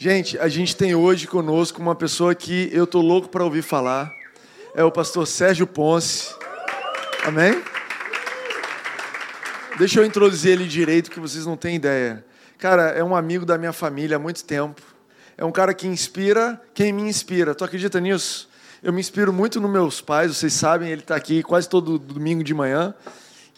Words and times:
Gente, 0.00 0.38
a 0.38 0.46
gente 0.46 0.76
tem 0.76 0.94
hoje 0.94 1.26
conosco 1.26 1.82
uma 1.82 1.92
pessoa 1.92 2.32
que 2.32 2.70
eu 2.72 2.86
tô 2.86 3.00
louco 3.00 3.28
para 3.28 3.42
ouvir 3.42 3.62
falar. 3.62 4.14
É 4.72 4.84
o 4.84 4.92
pastor 4.92 5.26
Sérgio 5.26 5.66
Ponce. 5.66 6.36
Amém? 7.24 7.60
Deixa 9.76 9.98
eu 9.98 10.04
introduzir 10.06 10.52
ele 10.52 10.68
direito, 10.68 11.10
que 11.10 11.18
vocês 11.18 11.44
não 11.44 11.56
têm 11.56 11.74
ideia. 11.74 12.24
Cara, 12.58 12.90
é 12.90 13.02
um 13.02 13.16
amigo 13.16 13.44
da 13.44 13.58
minha 13.58 13.72
família 13.72 14.18
há 14.18 14.20
muito 14.20 14.44
tempo. 14.44 14.80
É 15.36 15.44
um 15.44 15.50
cara 15.50 15.74
que 15.74 15.88
inspira 15.88 16.62
quem 16.72 16.92
me 16.92 17.02
inspira. 17.02 17.52
Tu 17.52 17.64
acredita 17.64 17.98
nisso? 17.98 18.48
Eu 18.80 18.92
me 18.92 19.00
inspiro 19.00 19.32
muito 19.32 19.60
nos 19.60 19.68
meus 19.68 20.00
pais, 20.00 20.36
vocês 20.36 20.52
sabem, 20.52 20.90
ele 20.90 21.00
está 21.00 21.16
aqui 21.16 21.42
quase 21.42 21.68
todo 21.68 21.98
domingo 21.98 22.44
de 22.44 22.54
manhã. 22.54 22.94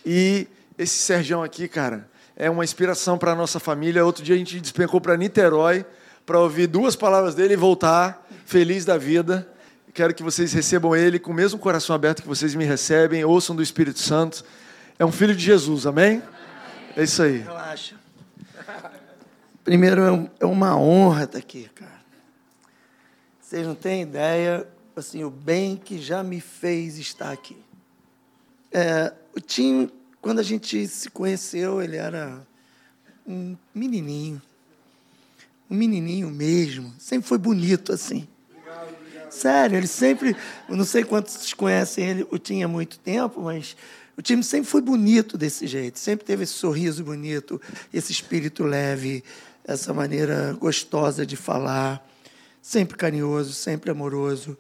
E 0.07 0.49
esse 0.79 0.95
Sergião 1.01 1.43
aqui, 1.43 1.69
cara, 1.69 2.09
é 2.35 2.49
uma 2.49 2.65
inspiração 2.65 3.19
para 3.19 3.33
a 3.33 3.37
nossa 3.37 3.61
família. 3.61 4.07
Outro 4.07 4.25
dia 4.25 4.35
a 4.35 4.39
gente 4.39 4.59
despencou 4.59 5.03
para 5.03 5.19
Niterói 5.19 5.85
para 6.31 6.39
ouvir 6.39 6.69
duas 6.69 6.95
palavras 6.95 7.35
dele 7.35 7.55
e 7.55 7.57
voltar 7.57 8.25
feliz 8.47 8.85
da 8.85 8.97
vida. 8.97 9.53
Quero 9.93 10.15
que 10.15 10.23
vocês 10.23 10.53
recebam 10.53 10.95
ele 10.95 11.19
com 11.19 11.33
o 11.33 11.35
mesmo 11.35 11.59
coração 11.59 11.93
aberto 11.93 12.23
que 12.23 12.29
vocês 12.29 12.55
me 12.55 12.65
recebem, 12.65 13.25
ouçam 13.25 13.57
do 13.57 13.61
Espírito 13.61 13.99
Santo. 13.99 14.45
É 14.97 15.05
um 15.05 15.11
filho 15.11 15.35
de 15.35 15.45
Jesus, 15.45 15.87
amém? 15.87 16.23
É 16.97 17.03
isso 17.03 17.21
aí. 17.21 17.39
Relaxa. 17.39 17.97
Primeiro, 19.65 20.31
é 20.39 20.47
uma 20.47 20.79
honra 20.79 21.25
estar 21.25 21.39
aqui, 21.39 21.69
cara. 21.75 22.01
Vocês 23.41 23.67
não 23.67 23.75
têm 23.75 24.03
ideia, 24.03 24.69
assim, 24.95 25.25
o 25.25 25.31
bem 25.31 25.75
que 25.75 26.01
já 26.01 26.23
me 26.23 26.41
fez 26.41 26.97
estar 26.97 27.33
aqui. 27.33 27.61
É, 28.71 29.13
o 29.35 29.41
Tim 29.41 29.91
quando 30.23 30.39
a 30.39 30.45
gente 30.45 30.87
se 30.87 31.11
conheceu, 31.11 31.83
ele 31.83 31.97
era 31.97 32.41
um 33.27 33.57
menininho. 33.75 34.41
Um 35.71 35.77
menininho 35.77 36.31
mesmo. 36.31 36.93
Sempre 36.99 37.29
foi 37.29 37.39
bonito 37.39 37.93
assim. 37.93 38.27
Obrigado, 38.51 38.95
obrigado. 39.01 39.31
Sério, 39.31 39.77
ele 39.77 39.87
sempre. 39.87 40.37
Não 40.69 40.85
sei 40.85 41.05
quantos 41.05 41.53
conhecem 41.55 42.05
ele, 42.05 42.27
o 42.31 42.39
tinha 42.39 42.67
muito 42.67 42.99
tempo, 42.99 43.43
mas 43.43 43.77
o 44.17 44.23
time 44.23 44.43
sempre 44.43 44.69
foi 44.69 44.81
bonito 44.81 45.39
desse 45.39 45.67
jeito. 45.67 45.99
Sempre 45.99 46.27
teve 46.27 46.45
esse 46.45 46.53
sorriso 46.53 47.05
bonito, 47.05 47.61
esse 47.93 48.11
espírito 48.13 48.65
leve, 48.65 49.23
essa 49.65 49.95
maneira 49.95 50.57
gostosa 50.59 51.25
de 51.25 51.37
falar. 51.37 52.05
Sempre 52.61 52.97
carinhoso, 52.97 53.53
sempre 53.53 53.91
amoroso. 53.91 54.59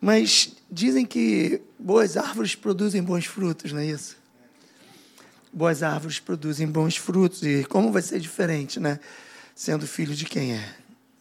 Mas 0.00 0.54
dizem 0.70 1.06
que 1.06 1.62
boas 1.78 2.16
árvores 2.16 2.54
produzem 2.54 3.02
bons 3.02 3.24
frutos, 3.24 3.72
não 3.72 3.80
é 3.80 3.86
isso? 3.86 4.16
boas 5.56 5.82
árvores 5.82 6.18
produzem 6.18 6.66
bons 6.66 6.98
frutos. 6.98 7.42
E 7.42 7.64
como 7.64 7.90
vai 7.90 8.02
ser 8.02 8.20
diferente, 8.20 8.78
né? 8.78 9.00
Sendo 9.56 9.86
filho 9.86 10.14
de 10.14 10.26
quem 10.26 10.52
é. 10.52 10.74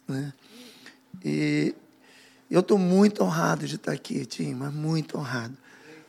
Né? 0.05 0.33
E 1.23 1.73
eu 2.51 2.59
estou 2.59 2.77
muito 2.77 3.23
honrado 3.23 3.65
de 3.65 3.75
estar 3.75 3.93
aqui, 3.93 4.25
Tim, 4.25 4.53
mas 4.53 4.73
muito 4.73 5.17
honrado. 5.17 5.57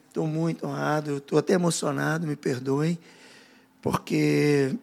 Estou 0.09 0.27
muito 0.27 0.67
honrado, 0.67 1.19
estou 1.19 1.39
até 1.39 1.53
emocionado, 1.53 2.27
me 2.27 2.35
perdoem, 2.35 2.99
porque 3.81 4.75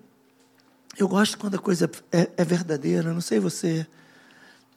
eu 0.97 1.05
gosto 1.09 1.37
quando 1.37 1.55
a 1.55 1.59
coisa 1.59 1.91
é, 2.13 2.29
é 2.37 2.45
verdadeira, 2.45 3.11
não 3.11 3.19
sei 3.19 3.41
você. 3.41 3.85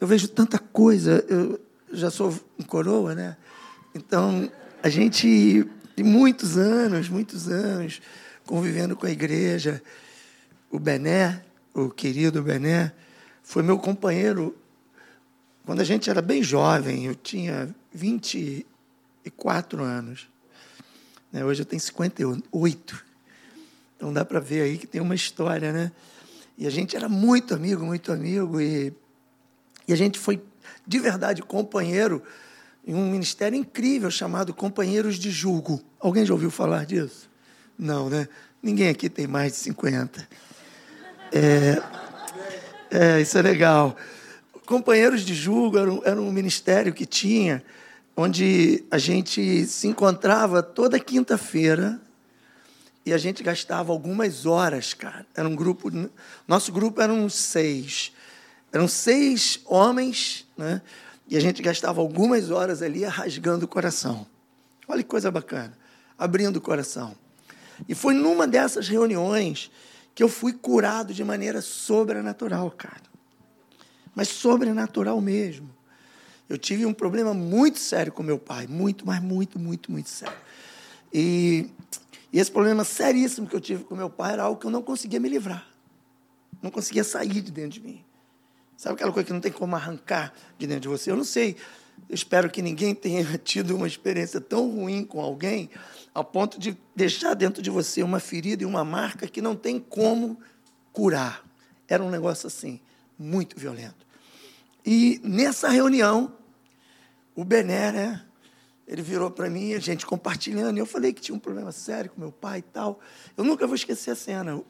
Eu 0.01 0.08
vejo 0.08 0.27
tanta 0.27 0.58
coisa, 0.58 1.25
eu 1.28 1.61
já 1.92 2.11
sou 2.11 2.34
um 2.58 2.64
coroa, 2.64 3.14
né? 3.14 3.36
Então, 3.95 4.51
a 4.83 4.89
gente, 4.89 5.64
de 5.95 6.03
muitos 6.03 6.58
anos, 6.58 7.08
muitos 7.08 7.48
anos, 7.48 8.03
convivendo 8.45 8.97
com 8.97 9.06
a 9.06 9.11
igreja. 9.11 9.80
O 10.69 10.80
Bené, 10.80 11.45
o 11.77 11.91
querido 11.91 12.42
Bené, 12.42 12.92
foi 13.42 13.62
meu 13.62 13.78
companheiro 13.78 14.56
quando 15.64 15.80
a 15.80 15.84
gente 15.84 16.08
era 16.08 16.22
bem 16.22 16.42
jovem. 16.42 17.05
Eu 17.05 17.14
tinha 17.14 17.74
24 17.92 19.83
anos. 19.83 20.28
Né? 21.30 21.44
Hoje 21.44 21.62
eu 21.62 21.66
tenho 21.66 21.80
58. 21.80 23.05
Então 23.96 24.12
dá 24.12 24.24
para 24.24 24.40
ver 24.40 24.62
aí 24.62 24.78
que 24.78 24.86
tem 24.86 25.01
uma 25.01 25.14
história, 25.14 25.73
né? 25.73 25.92
E 26.56 26.67
a 26.67 26.70
gente 26.70 26.96
era 26.96 27.08
muito 27.08 27.55
amigo, 27.55 27.84
muito 27.84 28.11
amigo. 28.11 28.61
E, 28.61 28.92
e 29.86 29.92
a 29.92 29.96
gente 29.96 30.18
foi, 30.18 30.42
de 30.86 30.98
verdade, 30.98 31.42
companheiro 31.42 32.22
em 32.86 32.95
um 32.95 33.11
ministério 33.11 33.58
incrível 33.58 34.11
chamado 34.11 34.55
Companheiros 34.55 35.18
de 35.18 35.30
Julgo. 35.30 35.83
Alguém 36.01 36.24
já 36.24 36.33
ouviu 36.33 36.51
falar 36.51 36.86
disso? 36.86 37.28
Não, 37.78 38.08
né? 38.08 38.28
Ninguém 38.62 38.89
aqui 38.89 39.11
tem 39.11 39.27
mais 39.27 39.52
de 39.52 39.58
50. 39.58 40.27
É, 41.33 41.83
é, 42.91 43.20
isso 43.20 43.37
é 43.37 43.42
legal. 43.42 43.97
Companheiros 44.64 45.23
de 45.23 45.35
Julgo 45.35 45.79
era 45.79 45.91
era 46.05 46.20
um 46.20 46.33
ministério 46.33 46.92
que 46.92 47.07
tinha, 47.07 47.63
onde 48.17 48.85
a 48.91 48.98
gente 48.98 49.67
se 49.67 49.87
encontrava 49.87 50.63
toda 50.63 50.98
quinta-feira 50.98 52.01
e 53.05 53.13
a 53.13 53.19
gente 53.19 53.42
gastava 53.42 53.92
algumas 53.92 54.47
horas, 54.47 54.92
cara. 54.92 55.25
Era 55.35 55.48
um 55.48 55.55
grupo. 55.55 55.91
Nosso 56.48 56.73
grupo 56.73 57.01
eram 57.01 57.29
seis. 57.29 58.13
Eram 58.73 58.89
seis 58.89 59.61
homens, 59.64 60.45
né? 60.57 60.83
E 61.29 61.37
a 61.37 61.41
gente 61.41 61.63
gastava 61.63 62.01
algumas 62.01 62.51
horas 62.51 62.83
ali 62.83 63.05
rasgando 63.05 63.64
o 63.64 63.69
coração. 63.69 64.27
Olha 64.89 65.03
que 65.03 65.08
coisa 65.08 65.31
bacana. 65.31 65.77
Abrindo 66.19 66.57
o 66.57 66.61
coração. 66.61 67.14
E 67.89 67.95
foi 67.95 68.14
numa 68.14 68.47
dessas 68.47 68.89
reuniões 68.89 69.70
que 70.16 70.22
eu 70.22 70.30
fui 70.30 70.54
curado 70.54 71.12
de 71.12 71.22
maneira 71.22 71.60
sobrenatural, 71.60 72.70
cara. 72.70 73.02
Mas 74.14 74.28
sobrenatural 74.28 75.20
mesmo. 75.20 75.68
Eu 76.48 76.56
tive 76.56 76.86
um 76.86 76.94
problema 76.94 77.34
muito 77.34 77.78
sério 77.78 78.10
com 78.10 78.22
meu 78.22 78.38
pai, 78.38 78.66
muito, 78.66 79.06
mas 79.06 79.22
muito, 79.22 79.58
muito, 79.58 79.92
muito 79.92 80.08
sério. 80.08 80.38
E, 81.12 81.68
e 82.32 82.40
esse 82.40 82.50
problema 82.50 82.82
seríssimo 82.82 83.46
que 83.46 83.54
eu 83.54 83.60
tive 83.60 83.84
com 83.84 83.94
meu 83.94 84.08
pai 84.08 84.32
era 84.32 84.44
algo 84.44 84.58
que 84.58 84.66
eu 84.66 84.70
não 84.70 84.80
conseguia 84.80 85.20
me 85.20 85.28
livrar. 85.28 85.68
Não 86.62 86.70
conseguia 86.70 87.04
sair 87.04 87.42
de 87.42 87.52
dentro 87.52 87.72
de 87.72 87.80
mim. 87.83 88.02
Sabe 88.74 88.94
aquela 88.94 89.12
coisa 89.12 89.27
que 89.27 89.34
não 89.34 89.40
tem 89.40 89.52
como 89.52 89.77
arrancar 89.77 90.33
de 90.58 90.66
dentro 90.66 90.80
de 90.80 90.88
você? 90.88 91.10
Eu 91.10 91.16
não 91.16 91.24
sei. 91.24 91.58
Espero 92.08 92.48
que 92.50 92.62
ninguém 92.62 92.94
tenha 92.94 93.24
tido 93.39 93.77
uma 93.77 93.86
experiência 93.86 94.40
tão 94.40 94.70
ruim 94.70 95.05
com 95.05 95.20
alguém 95.20 95.70
ao 96.14 96.24
ponto 96.24 96.58
de 96.58 96.77
deixar 96.94 97.34
dentro 97.34 97.61
de 97.61 97.68
você 97.68 98.02
uma 98.02 98.18
ferida 98.18 98.62
e 98.62 98.67
uma 98.67 98.83
marca 98.83 99.27
que 99.27 99.42
não 99.42 99.55
tem 99.55 99.78
como 99.78 100.39
curar. 100.90 101.45
Era 101.86 102.02
um 102.02 102.08
negócio 102.08 102.46
assim, 102.46 102.80
muito 103.18 103.58
violento. 103.58 104.06
E 104.84 105.20
nessa 105.22 105.68
reunião, 105.68 106.33
o 107.34 107.45
Bené, 107.45 107.92
né, 107.92 108.22
ele 108.86 109.02
virou 109.02 109.30
para 109.30 109.50
mim, 109.50 109.74
a 109.74 109.78
gente 109.78 110.06
compartilhando, 110.06 110.78
e 110.78 110.80
eu 110.80 110.86
falei 110.86 111.12
que 111.12 111.20
tinha 111.20 111.34
um 111.34 111.40
problema 111.40 111.70
sério 111.70 112.11
com 112.11 112.20
meu 112.20 112.33
pai 112.33 112.61
e 112.61 112.62
tal. 112.62 112.98
Eu 113.36 113.45
nunca 113.45 113.66
vou 113.66 113.74
esquecer 113.74 114.12
a 114.12 114.16
cena. 114.16 114.62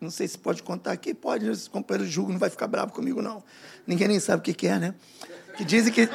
Não 0.00 0.10
sei 0.10 0.26
se 0.28 0.36
pode 0.36 0.62
contar 0.62 0.92
aqui, 0.92 1.14
pode, 1.14 1.48
esse 1.48 1.70
companheiro 1.70 2.06
de 2.06 2.12
julgo 2.12 2.32
não 2.32 2.38
vai 2.38 2.50
ficar 2.50 2.66
bravo 2.66 2.92
comigo, 2.92 3.22
não. 3.22 3.42
Ninguém 3.86 4.08
nem 4.08 4.18
sabe 4.18 4.40
o 4.40 4.54
que, 4.54 4.66
é, 4.66 4.78
né? 4.78 4.94
Que 5.56 5.64
dizem 5.64 5.92
que 5.92 6.08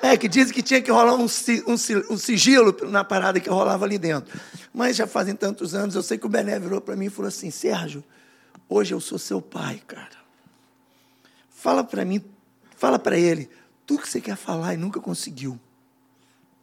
é, 0.00 0.16
que 0.16 0.28
dizem 0.28 0.54
que 0.54 0.62
tinha 0.62 0.80
que 0.80 0.90
rolar 0.90 1.14
um, 1.14 1.26
um, 1.26 1.74
um, 2.12 2.16
sigilo 2.16 2.76
na 2.88 3.02
parada 3.02 3.40
que 3.40 3.48
rolava 3.48 3.84
ali 3.84 3.98
dentro. 3.98 4.38
Mas 4.72 4.96
já 4.96 5.06
fazem 5.06 5.34
tantos 5.34 5.74
anos, 5.74 5.94
eu 5.94 6.02
sei 6.02 6.18
que 6.18 6.26
o 6.26 6.28
Bené 6.28 6.58
virou 6.58 6.80
para 6.80 6.94
mim 6.94 7.06
e 7.06 7.10
falou 7.10 7.28
assim: 7.28 7.50
Sérgio, 7.50 8.04
hoje 8.68 8.94
eu 8.94 9.00
sou 9.00 9.18
seu 9.18 9.42
pai, 9.42 9.82
cara. 9.86 10.18
Fala 11.50 11.82
para 11.82 12.04
mim, 12.04 12.24
fala 12.76 12.98
para 12.98 13.18
ele, 13.18 13.50
tudo 13.84 14.02
que 14.02 14.08
você 14.08 14.20
quer 14.20 14.36
falar 14.36 14.74
e 14.74 14.76
nunca 14.76 15.00
conseguiu. 15.00 15.58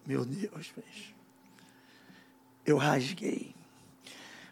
Meu 0.05 0.23
Deus. 0.23 0.73
Eu 2.65 2.77
rasguei. 2.77 3.53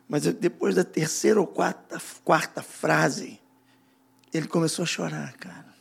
Mas 0.10 0.24
depois 0.24 0.76
da 0.76 0.84
terceira 0.84 1.40
ou 1.40 1.48
quarta, 1.48 2.02
quarta 2.24 2.62
frase, 2.62 3.40
ele 4.34 4.48
começou 4.48 4.84
a 4.84 4.86
chorar, 4.86 5.34
cara. 5.34 5.74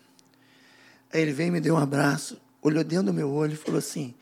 Aí 1.12 1.20
ele 1.20 1.32
veio 1.32 1.48
e 1.48 1.50
me 1.50 1.60
deu 1.60 1.74
um 1.74 1.78
abraço 1.78 2.40
olhou 2.62 2.84
dentro 2.84 3.06
do 3.06 3.12
meu 3.12 3.30
olho 3.30 3.54
e 3.54 3.56
falou 3.56 3.78
assim: 3.78 4.14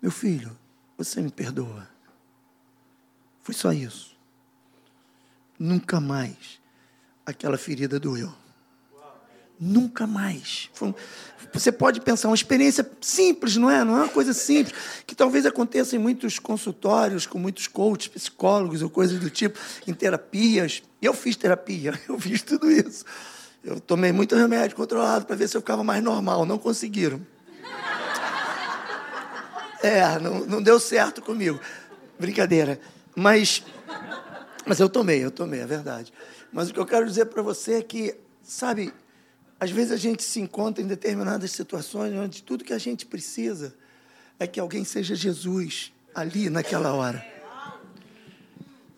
Meu 0.00 0.10
filho, 0.10 0.56
você 0.96 1.20
me 1.20 1.30
perdoa. 1.30 1.88
Foi 3.42 3.54
só 3.54 3.72
isso. 3.72 4.16
Nunca 5.58 6.00
mais 6.00 6.60
aquela 7.24 7.58
ferida 7.58 8.00
doeu. 8.00 8.32
Nunca 9.60 10.06
mais. 10.06 10.70
Você 11.52 11.70
pode 11.70 12.00
pensar, 12.00 12.28
uma 12.28 12.34
experiência 12.34 12.90
simples, 13.00 13.56
não 13.56 13.70
é? 13.70 13.84
Não 13.84 13.96
é 13.96 14.00
uma 14.02 14.08
coisa 14.08 14.32
simples, 14.32 14.74
que 15.06 15.14
talvez 15.14 15.46
aconteça 15.46 15.94
em 15.94 15.98
muitos 15.98 16.38
consultórios, 16.38 17.26
com 17.26 17.38
muitos 17.38 17.68
coaches, 17.68 18.08
psicólogos 18.08 18.82
ou 18.82 18.90
coisas 18.90 19.20
do 19.20 19.30
tipo, 19.30 19.58
em 19.86 19.94
terapias. 19.94 20.82
Eu 21.00 21.14
fiz 21.14 21.36
terapia, 21.36 21.98
eu 22.08 22.18
fiz 22.18 22.42
tudo 22.42 22.70
isso. 22.70 23.04
Eu 23.62 23.78
tomei 23.80 24.10
muito 24.10 24.34
remédio 24.34 24.76
controlado 24.76 25.24
para 25.24 25.36
ver 25.36 25.48
se 25.48 25.56
eu 25.56 25.60
ficava 25.60 25.84
mais 25.84 26.02
normal. 26.02 26.44
Não 26.44 26.58
conseguiram. 26.58 27.24
É, 29.86 30.18
não, 30.18 30.46
não 30.46 30.62
deu 30.62 30.80
certo 30.80 31.20
comigo. 31.20 31.60
Brincadeira. 32.18 32.80
Mas, 33.14 33.62
mas 34.64 34.80
eu 34.80 34.88
tomei, 34.88 35.22
eu 35.22 35.30
tomei, 35.30 35.60
é 35.60 35.66
verdade. 35.66 36.10
Mas 36.50 36.70
o 36.70 36.72
que 36.72 36.80
eu 36.80 36.86
quero 36.86 37.06
dizer 37.06 37.26
para 37.26 37.42
você 37.42 37.74
é 37.74 37.82
que, 37.82 38.16
sabe, 38.42 38.92
Às 39.60 39.70
vezes 39.70 39.92
a 39.92 39.96
gente 39.96 40.22
se 40.22 40.40
encontra 40.40 40.82
em 40.82 40.86
determinadas 40.86 41.50
situações 41.52 42.12
onde 42.14 42.42
tudo 42.42 42.64
que 42.64 42.72
a 42.72 42.78
gente 42.78 43.06
precisa 43.06 43.74
é 44.38 44.46
que 44.46 44.58
alguém 44.58 44.84
seja 44.84 45.14
Jesus 45.14 45.92
ali 46.14 46.50
naquela 46.50 46.92
hora. 46.92 47.33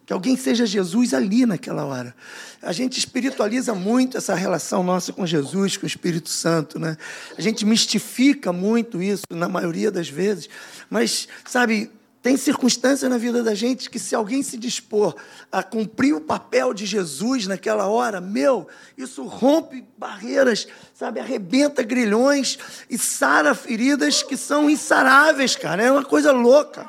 Que 0.07 0.13
alguém 0.13 0.37
seja 0.37 0.65
Jesus 0.65 1.13
ali 1.13 1.45
naquela 1.45 1.85
hora. 1.85 2.15
A 2.63 2.73
gente 2.73 2.97
espiritualiza 2.97 3.75
muito 3.75 4.17
essa 4.17 4.37
relação 4.37 4.85
nossa 4.85 5.13
com 5.13 5.27
Jesus, 5.27 5.77
com 5.77 5.85
o 5.85 5.87
Espírito 5.87 6.29
Santo, 6.29 6.79
né? 6.79 6.97
A 7.37 7.43
gente 7.43 7.67
mistifica 7.67 8.53
muito 8.53 9.03
isso 9.03 9.25
na 9.29 9.49
maioria 9.49 9.91
das 9.91 10.09
vezes, 10.09 10.49
mas 10.89 11.27
sabe, 11.45 11.91
tem 12.27 12.37
circunstâncias 12.37 13.09
na 13.09 13.19
vida 13.19 13.41
da 13.41 13.55
gente 13.55 13.89
que, 13.89 14.01
se 14.01 14.13
alguém 14.13 14.43
se 14.43 14.57
dispor 14.57 15.15
a 15.51 15.63
cumprir 15.63 16.13
o 16.13 16.21
papel 16.21 16.75
de 16.75 16.85
Jesus 16.85 17.47
naquela 17.47 17.87
hora, 17.87 18.21
meu, 18.21 18.67
isso 18.99 19.25
rompe 19.25 19.85
barreiras, 19.97 20.67
sabe, 20.93 21.21
arrebenta 21.21 21.85
grilhões 21.85 22.59
e 22.91 22.99
sara 22.99 23.55
feridas 23.55 24.25
que 24.25 24.37
são 24.37 24.69
insaráveis, 24.69 25.55
cara. 25.55 25.85
É 25.85 25.93
uma 25.93 26.05
coisa 26.05 26.33
louca. 26.33 26.89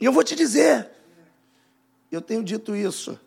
E 0.00 0.06
eu 0.06 0.12
vou 0.12 0.24
te 0.24 0.34
dizer, 0.34 0.88
eu 2.10 2.20
tenho 2.20 2.42
dito 2.42 2.74
isso. 2.74 3.18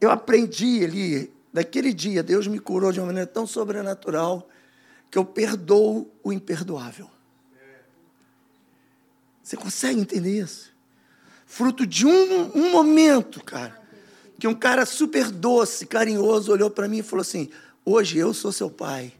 Eu 0.00 0.10
aprendi 0.10 0.84
ali, 0.84 1.32
daquele 1.52 1.92
dia, 1.92 2.22
Deus 2.22 2.46
me 2.46 2.58
curou 2.58 2.90
de 2.90 3.00
uma 3.00 3.06
maneira 3.06 3.26
tão 3.26 3.46
sobrenatural 3.46 4.48
que 5.10 5.18
eu 5.18 5.24
perdoo 5.24 6.10
o 6.22 6.32
imperdoável. 6.32 7.08
Você 9.42 9.56
consegue 9.56 10.00
entender 10.00 10.40
isso? 10.40 10.72
Fruto 11.46 11.86
de 11.86 12.06
um, 12.06 12.50
um 12.56 12.70
momento, 12.70 13.44
cara, 13.44 13.80
que 14.38 14.48
um 14.48 14.54
cara 14.54 14.86
super 14.86 15.30
doce, 15.30 15.86
carinhoso, 15.86 16.50
olhou 16.50 16.70
para 16.70 16.88
mim 16.88 16.98
e 16.98 17.02
falou 17.02 17.20
assim: 17.20 17.50
Hoje 17.84 18.18
eu 18.18 18.32
sou 18.32 18.50
seu 18.50 18.70
pai. 18.70 19.12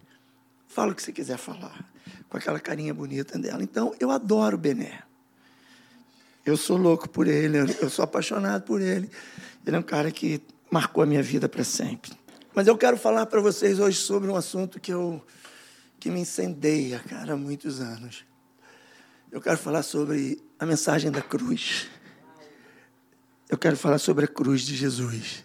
Fala 0.67 0.93
o 0.93 0.95
que 0.95 1.03
você 1.03 1.13
quiser 1.13 1.37
falar. 1.37 1.85
Com 2.29 2.39
aquela 2.39 2.59
carinha 2.59 2.95
bonita 2.95 3.39
dela. 3.39 3.63
Então, 3.63 3.95
eu 4.01 4.11
adoro 4.11 4.57
Bené. 4.57 5.03
Eu 6.45 6.57
sou 6.57 6.77
louco 6.77 7.09
por 7.09 7.29
ele, 7.29 7.59
eu 7.81 7.89
sou 7.89 8.03
apaixonado 8.03 8.63
por 8.63 8.81
ele. 8.81 9.09
Ele 9.65 9.77
é 9.77 9.79
um 9.79 9.83
cara 9.83 10.11
que 10.11 10.43
marcou 10.71 11.03
a 11.03 11.07
minha 11.07 11.23
vida 11.23 11.49
para 11.49 11.63
sempre. 11.63 12.13
Mas 12.55 12.67
eu 12.67 12.77
quero 12.77 12.97
falar 12.97 13.27
para 13.27 13.41
vocês 13.41 13.79
hoje 13.79 13.99
sobre 13.99 14.31
um 14.31 14.37
assunto 14.37 14.81
que 14.81 14.93
eu 14.93 15.23
que 16.01 16.11
me 16.11 16.19
incendeia, 16.19 16.99
cara, 16.99 17.35
há 17.35 17.37
muitos 17.37 17.81
anos. 17.81 18.25
Eu 19.31 19.41
quero 19.41 19.57
falar 19.57 19.85
sobre 19.85 20.43
a 20.59 20.67
mensagem 20.67 21.13
da 21.13 21.23
cruz. 21.23 21.87
Eu 23.49 23.57
quero 23.57 23.77
falar 23.77 23.99
sobre 23.99 24.25
a 24.25 24.29
cruz 24.29 24.63
de 24.63 24.75
Jesus. 24.75 25.45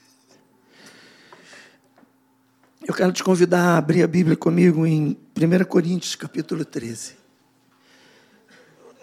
Eu 2.88 2.94
quero 2.94 3.12
te 3.12 3.24
convidar 3.24 3.76
a 3.76 3.78
abrir 3.78 4.02
a 4.02 4.08
Bíblia 4.08 4.36
comigo 4.36 4.88
em 4.88 5.16
1 5.36 5.66
Coríntios, 5.66 6.16
capítulo 6.16 6.66
13. 6.66 7.17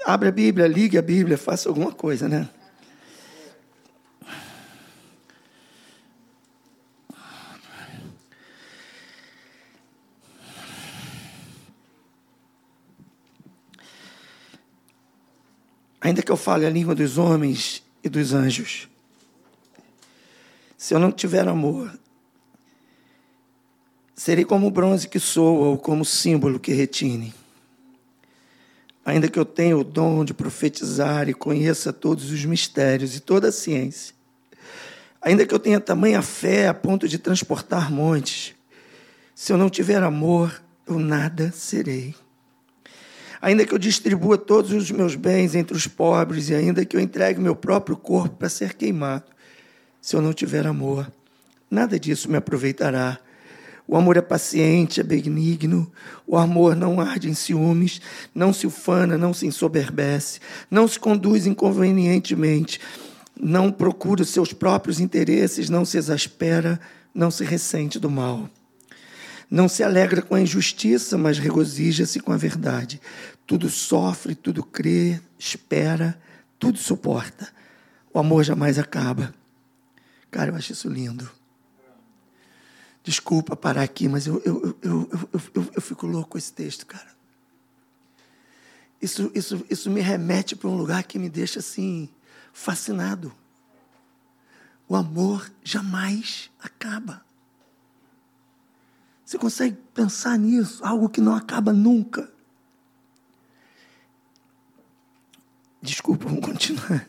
Abre 0.04 0.28
a 0.28 0.32
Bíblia, 0.32 0.66
ligue 0.66 0.98
a 0.98 1.02
Bíblia, 1.02 1.38
faça 1.38 1.68
alguma 1.68 1.92
coisa, 1.92 2.28
né? 2.28 2.48
ainda 16.04 16.22
que 16.22 16.30
eu 16.30 16.36
fale 16.36 16.66
a 16.66 16.70
língua 16.70 16.94
dos 16.94 17.16
homens 17.16 17.82
e 18.02 18.10
dos 18.10 18.34
anjos, 18.34 18.90
se 20.76 20.92
eu 20.92 20.98
não 20.98 21.10
tiver 21.10 21.48
amor, 21.48 21.98
serei 24.14 24.44
como 24.44 24.66
o 24.66 24.70
bronze 24.70 25.08
que 25.08 25.18
soa 25.18 25.68
ou 25.68 25.78
como 25.78 26.04
símbolo 26.04 26.60
que 26.60 26.74
retine. 26.74 27.32
Ainda 29.04 29.28
que 29.28 29.38
eu 29.38 29.44
tenha 29.44 29.76
o 29.76 29.84
dom 29.84 30.24
de 30.24 30.32
profetizar 30.32 31.28
e 31.28 31.34
conheça 31.34 31.92
todos 31.92 32.30
os 32.30 32.44
mistérios 32.44 33.16
e 33.16 33.20
toda 33.20 33.48
a 33.48 33.52
ciência, 33.52 34.14
ainda 35.20 35.44
que 35.46 35.54
eu 35.54 35.58
tenha 35.58 35.78
tamanha 35.78 36.22
fé 36.22 36.68
a 36.68 36.74
ponto 36.74 37.06
de 37.06 37.18
transportar 37.18 37.92
montes, 37.92 38.54
se 39.34 39.52
eu 39.52 39.58
não 39.58 39.68
tiver 39.68 40.02
amor, 40.02 40.62
eu 40.86 40.98
nada 40.98 41.52
serei 41.52 42.14
ainda 43.44 43.66
que 43.66 43.74
eu 43.74 43.78
distribua 43.78 44.38
todos 44.38 44.72
os 44.72 44.90
meus 44.90 45.14
bens 45.14 45.54
entre 45.54 45.76
os 45.76 45.86
pobres 45.86 46.48
e 46.48 46.54
ainda 46.54 46.82
que 46.82 46.96
eu 46.96 47.00
entregue 47.00 47.38
meu 47.38 47.54
próprio 47.54 47.94
corpo 47.94 48.36
para 48.36 48.48
ser 48.48 48.72
queimado, 48.72 49.26
se 50.00 50.16
eu 50.16 50.22
não 50.22 50.32
tiver 50.32 50.66
amor, 50.66 51.12
nada 51.70 52.00
disso 52.00 52.30
me 52.30 52.38
aproveitará. 52.38 53.18
O 53.86 53.96
amor 53.96 54.16
é 54.16 54.22
paciente, 54.22 55.00
é 55.00 55.02
benigno, 55.02 55.90
o 56.26 56.38
amor 56.38 56.74
não 56.74 57.00
arde 57.00 57.28
em 57.28 57.34
ciúmes, 57.34 58.00
não 58.34 58.52
se 58.52 58.66
ufana, 58.66 59.18
não 59.18 59.34
se 59.34 59.46
ensoberbece, 59.46 60.40
não 60.70 60.88
se 60.88 60.98
conduz 60.98 61.46
inconvenientemente, 61.46 62.80
não 63.38 63.70
procura 63.70 64.22
os 64.22 64.30
seus 64.30 64.52
próprios 64.52 65.00
interesses, 65.00 65.68
não 65.68 65.84
se 65.84 65.98
exaspera, 65.98 66.80
não 67.14 67.30
se 67.30 67.44
ressente 67.44 67.98
do 67.98 68.10
mal. 68.10 68.48
Não 69.50 69.68
se 69.68 69.82
alegra 69.82 70.22
com 70.22 70.34
a 70.34 70.40
injustiça, 70.40 71.18
mas 71.18 71.38
regozija-se 71.38 72.18
com 72.20 72.32
a 72.32 72.36
verdade. 72.36 73.00
Tudo 73.46 73.68
sofre, 73.68 74.34
tudo 74.34 74.62
crê, 74.62 75.20
espera, 75.38 76.18
tudo 76.58 76.78
suporta. 76.78 77.48
O 78.12 78.18
amor 78.18 78.42
jamais 78.44 78.78
acaba. 78.78 79.34
Cara, 80.30 80.50
eu 80.50 80.56
acho 80.56 80.72
isso 80.72 80.88
lindo. 80.88 81.30
Desculpa 83.04 83.54
parar 83.54 83.82
aqui, 83.82 84.08
mas 84.08 84.26
eu, 84.26 84.40
eu, 84.46 84.78
eu, 84.80 85.10
eu, 85.54 85.70
eu, 85.74 85.82
fico 85.82 86.06
louco 86.06 86.30
com 86.30 86.38
esse 86.38 86.50
texto, 86.50 86.86
cara. 86.86 87.14
Isso, 89.00 89.30
isso, 89.34 89.62
isso 89.68 89.90
me 89.90 90.00
remete 90.00 90.56
para 90.56 90.70
um 90.70 90.74
lugar 90.74 91.04
que 91.04 91.18
me 91.18 91.28
deixa 91.28 91.58
assim, 91.58 92.08
fascinado. 92.50 93.30
O 94.88 94.96
amor 94.96 95.52
jamais 95.62 96.50
acaba. 96.58 97.22
Você 99.22 99.36
consegue 99.36 99.76
pensar 99.92 100.38
nisso? 100.38 100.82
Algo 100.82 101.10
que 101.10 101.20
não 101.20 101.34
acaba 101.34 101.74
nunca. 101.74 102.32
Desculpa, 105.82 106.24
vamos 106.26 106.40
continuar. 106.40 107.06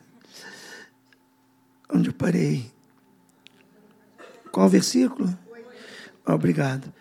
Onde 1.90 2.10
eu 2.10 2.14
parei? 2.14 2.70
Qual 4.52 4.66
o 4.66 4.70
versículo? 4.70 5.45
Obrigado. 6.26 6.94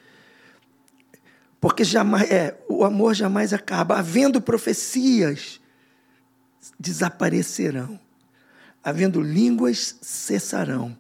Porque 1.61 1.83
jamais, 1.83 2.31
é, 2.31 2.59
o 2.69 2.85
amor 2.85 3.15
jamais 3.15 3.53
acaba. 3.53 3.99
Havendo 3.99 4.41
profecias, 4.41 5.61
desaparecerão. 6.79 7.99
Havendo 8.83 9.21
línguas, 9.21 9.97
cessarão. 10.03 10.97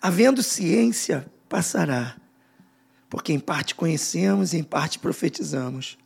Havendo 0.00 0.42
ciência, 0.42 1.26
passará. 1.48 2.14
Porque 3.08 3.32
em 3.32 3.40
parte 3.40 3.74
conhecemos 3.74 4.52
e 4.52 4.58
em 4.58 4.62
parte 4.62 4.98
profetizamos. 4.98 5.96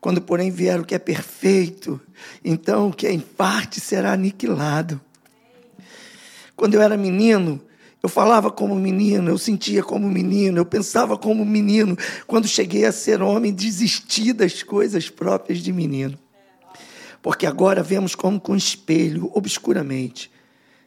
Quando, 0.00 0.20
porém, 0.20 0.50
vier 0.50 0.78
o 0.78 0.84
que 0.84 0.94
é 0.94 0.98
perfeito, 0.98 2.00
então 2.44 2.88
o 2.88 2.92
que 2.92 3.06
é 3.06 3.12
em 3.12 3.20
parte 3.20 3.80
será 3.80 4.12
aniquilado. 4.12 5.00
Quando 6.54 6.74
eu 6.74 6.82
era 6.82 6.96
menino, 6.96 7.60
eu 8.02 8.08
falava 8.08 8.50
como 8.50 8.74
menino, 8.76 9.28
eu 9.28 9.38
sentia 9.38 9.82
como 9.82 10.08
menino, 10.08 10.58
eu 10.58 10.66
pensava 10.66 11.18
como 11.18 11.44
menino. 11.44 11.96
Quando 12.26 12.46
cheguei 12.46 12.84
a 12.84 12.92
ser 12.92 13.20
homem, 13.20 13.52
desisti 13.52 14.32
das 14.32 14.62
coisas 14.62 15.10
próprias 15.10 15.58
de 15.58 15.72
menino. 15.72 16.16
Porque 17.20 17.44
agora 17.44 17.82
vemos 17.82 18.14
como 18.14 18.40
com 18.40 18.54
espelho, 18.54 19.30
obscuramente. 19.34 20.30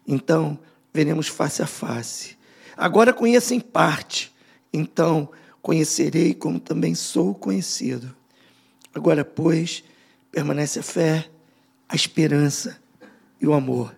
Então, 0.07 0.57
veremos 0.93 1.27
face 1.27 1.61
a 1.61 1.67
face. 1.67 2.37
Agora 2.77 3.13
conheço 3.13 3.53
em 3.53 3.59
parte, 3.59 4.33
então 4.71 5.29
conhecerei 5.61 6.33
como 6.33 6.59
também 6.59 6.95
sou 6.95 7.35
conhecido. 7.35 8.15
Agora, 8.95 9.23
pois, 9.23 9.83
permanece 10.31 10.79
a 10.79 10.83
fé, 10.83 11.29
a 11.87 11.95
esperança 11.95 12.77
e 13.39 13.45
o 13.45 13.53
amor. 13.53 13.93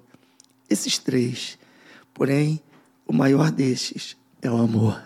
Esses 0.68 0.98
três. 0.98 1.58
Porém, 2.14 2.60
o 3.06 3.14
maior 3.14 3.52
destes 3.52 4.16
é 4.42 4.50
o 4.50 4.58
amor. 4.58 5.02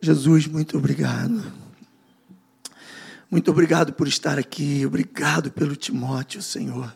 Jesus, 0.00 0.46
muito 0.46 0.76
obrigado. 0.76 1.42
Muito 3.30 3.50
obrigado 3.50 3.92
por 3.92 4.06
estar 4.06 4.38
aqui. 4.38 4.84
Obrigado 4.84 5.50
pelo 5.50 5.76
Timóteo, 5.76 6.42
Senhor. 6.42 6.92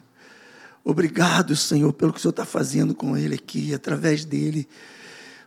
Obrigado, 0.84 1.56
Senhor, 1.56 1.92
pelo 1.92 2.12
que 2.12 2.18
o 2.18 2.22
Senhor 2.22 2.30
está 2.30 2.44
fazendo 2.44 2.94
com 2.94 3.16
ele 3.16 3.34
aqui, 3.34 3.74
através 3.74 4.24
dele. 4.24 4.68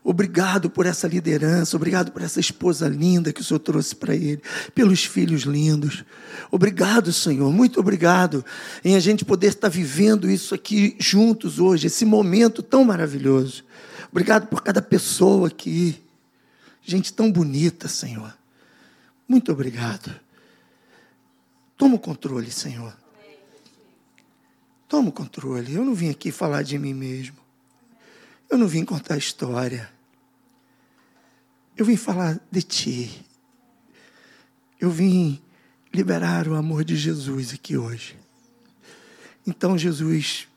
Obrigado 0.04 0.70
por 0.70 0.86
essa 0.86 1.08
liderança, 1.08 1.76
obrigado 1.76 2.12
por 2.12 2.22
essa 2.22 2.40
esposa 2.40 2.88
linda 2.88 3.34
que 3.34 3.42
o 3.42 3.44
Senhor 3.44 3.60
trouxe 3.60 3.96
para 3.96 4.16
ele, 4.16 4.42
pelos 4.74 5.06
filhos 5.06 5.44
lindos. 5.44 6.04
Obrigado, 6.50 7.12
Senhor, 7.12 7.52
muito 7.52 7.80
obrigado 7.80 8.44
em 8.84 8.96
a 8.96 9.00
gente 9.00 9.26
poder 9.26 9.48
estar 9.48 9.70
vivendo 9.70 10.30
isso 10.30 10.56
aqui 10.56 10.96
juntos 11.00 11.60
hoje, 11.60 11.88
esse 11.88 12.06
momento 12.06 12.64
tão 12.64 12.84
maravilhoso. 12.84 13.64
Obrigado 14.12 14.48
por 14.48 14.64
cada 14.64 14.82
pessoa 14.82 15.48
aqui. 15.48 16.02
Gente 16.82 17.14
tão 17.14 17.32
bonita, 17.32 17.88
Senhor. 17.88 18.36
Muito 19.28 19.52
obrigado. 19.52 20.20
Toma 21.78 21.96
o 21.96 22.00
controle, 22.00 22.52
Senhor. 22.52 22.96
Toma 24.88 25.10
o 25.10 25.12
controle. 25.12 25.76
Eu 25.76 25.86
não 25.86 25.94
vim 25.94 26.10
aqui 26.10 26.32
falar 26.32 26.64
de 26.64 26.78
mim 26.80 26.94
mesmo. 26.94 27.38
Eu 28.50 28.58
não 28.58 28.68
vim 28.68 28.84
contar 28.84 29.18
história. 29.18 29.90
Eu 31.78 31.86
vim 31.86 31.96
falar 31.96 32.40
de 32.52 32.64
ti. 32.64 33.26
Eu 34.80 34.90
vim 34.90 35.40
liberar 35.94 36.48
o 36.48 36.56
amor 36.56 36.84
de 36.84 36.96
Jesus 36.96 37.54
aqui 37.54 37.78
hoje. 37.78 38.18
Então, 39.46 39.78
Jesus, 39.78 40.48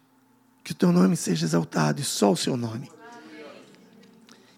que 0.65 0.73
o 0.73 0.75
teu 0.75 0.91
nome 0.91 1.17
seja 1.17 1.45
exaltado 1.45 2.01
e 2.01 2.05
só 2.05 2.33
o 2.33 2.37
seu 2.37 2.57
nome. 2.57 2.91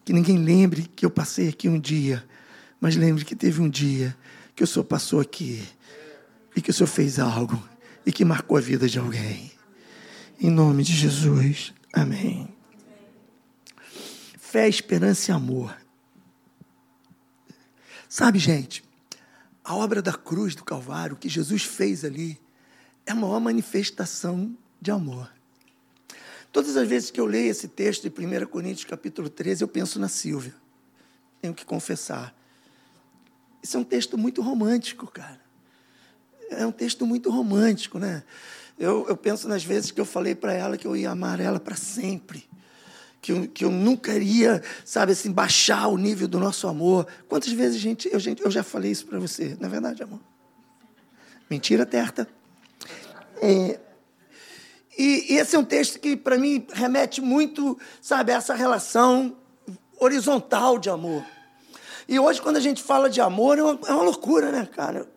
Que 0.04 0.12
ninguém 0.12 0.38
lembre 0.38 0.82
que 0.94 1.04
eu 1.04 1.10
passei 1.10 1.48
aqui 1.48 1.68
um 1.68 1.80
dia, 1.80 2.24
mas 2.80 2.96
lembre 2.96 3.24
que 3.24 3.34
teve 3.34 3.60
um 3.60 3.68
dia 3.68 4.16
que 4.54 4.62
o 4.62 4.66
Senhor 4.66 4.84
passou 4.84 5.20
aqui 5.20 5.66
e 6.54 6.60
que 6.60 6.70
o 6.70 6.74
Senhor 6.74 6.86
fez 6.86 7.18
algo 7.18 7.62
e 8.06 8.12
que 8.12 8.24
marcou 8.24 8.56
a 8.56 8.60
vida 8.60 8.88
de 8.88 8.98
alguém. 8.98 9.52
Em 10.38 10.50
nome 10.50 10.82
de 10.82 10.92
Jesus. 10.92 11.72
Amém. 11.92 12.48
Fé, 14.38 14.68
esperança 14.68 15.30
e 15.30 15.34
amor. 15.34 15.76
Sabe, 18.08 18.38
gente, 18.38 18.84
a 19.64 19.74
obra 19.74 20.02
da 20.02 20.12
cruz 20.12 20.54
do 20.54 20.62
Calvário, 20.62 21.16
que 21.16 21.28
Jesus 21.28 21.64
fez 21.64 22.04
ali, 22.04 22.38
é 23.06 23.12
a 23.12 23.14
maior 23.14 23.40
manifestação 23.40 24.56
de 24.80 24.90
amor. 24.90 25.28
Todas 26.54 26.76
as 26.76 26.86
vezes 26.86 27.10
que 27.10 27.20
eu 27.20 27.26
leio 27.26 27.50
esse 27.50 27.66
texto 27.66 28.08
de 28.08 28.26
1 28.26 28.46
Coríntios 28.46 28.84
capítulo 28.84 29.28
13, 29.28 29.64
eu 29.64 29.66
penso 29.66 29.98
na 29.98 30.06
Silvia. 30.06 30.54
Tenho 31.42 31.52
que 31.52 31.64
confessar. 31.64 32.32
Isso 33.60 33.76
é 33.76 33.80
um 33.80 33.82
texto 33.82 34.16
muito 34.16 34.40
romântico, 34.40 35.08
cara. 35.08 35.40
É 36.50 36.64
um 36.64 36.70
texto 36.70 37.04
muito 37.04 37.28
romântico, 37.28 37.98
né? 37.98 38.22
Eu, 38.78 39.04
eu 39.08 39.16
penso 39.16 39.48
nas 39.48 39.64
vezes 39.64 39.90
que 39.90 40.00
eu 40.00 40.04
falei 40.04 40.36
para 40.36 40.52
ela 40.52 40.76
que 40.78 40.86
eu 40.86 40.96
ia 40.96 41.10
amar 41.10 41.40
ela 41.40 41.58
para 41.58 41.74
sempre. 41.74 42.48
Que 43.20 43.32
eu, 43.32 43.48
que 43.48 43.64
eu 43.64 43.70
nunca 43.72 44.14
iria, 44.14 44.62
sabe 44.84 45.10
assim, 45.10 45.32
baixar 45.32 45.88
o 45.88 45.98
nível 45.98 46.28
do 46.28 46.38
nosso 46.38 46.68
amor. 46.68 47.08
Quantas 47.28 47.50
vezes, 47.50 47.80
gente, 47.80 48.08
eu, 48.12 48.20
gente, 48.20 48.40
eu 48.40 48.50
já 48.52 48.62
falei 48.62 48.92
isso 48.92 49.06
para 49.06 49.18
você? 49.18 49.56
Não 49.58 49.66
é 49.66 49.70
verdade, 49.72 50.04
amor? 50.04 50.20
Mentira, 51.50 51.84
Terta. 51.84 52.28
É, 53.42 53.80
e, 54.98 55.34
esse 55.36 55.56
é 55.56 55.58
um 55.58 55.64
texto 55.64 55.98
que, 55.98 56.16
para 56.16 56.38
mim, 56.38 56.66
remete 56.72 57.20
muito, 57.20 57.78
sabe, 58.00 58.32
a 58.32 58.36
essa 58.36 58.54
relação 58.54 59.36
horizontal 59.98 60.78
de 60.78 60.90
amor. 60.90 61.24
E 62.08 62.18
hoje, 62.18 62.40
quando 62.40 62.56
a 62.56 62.60
gente 62.60 62.82
fala 62.82 63.08
de 63.08 63.20
amor, 63.20 63.58
é 63.58 63.62
uma, 63.62 63.78
é 63.86 63.92
uma 63.92 64.04
loucura, 64.04 64.52
né, 64.52 64.68
cara? 64.70 65.08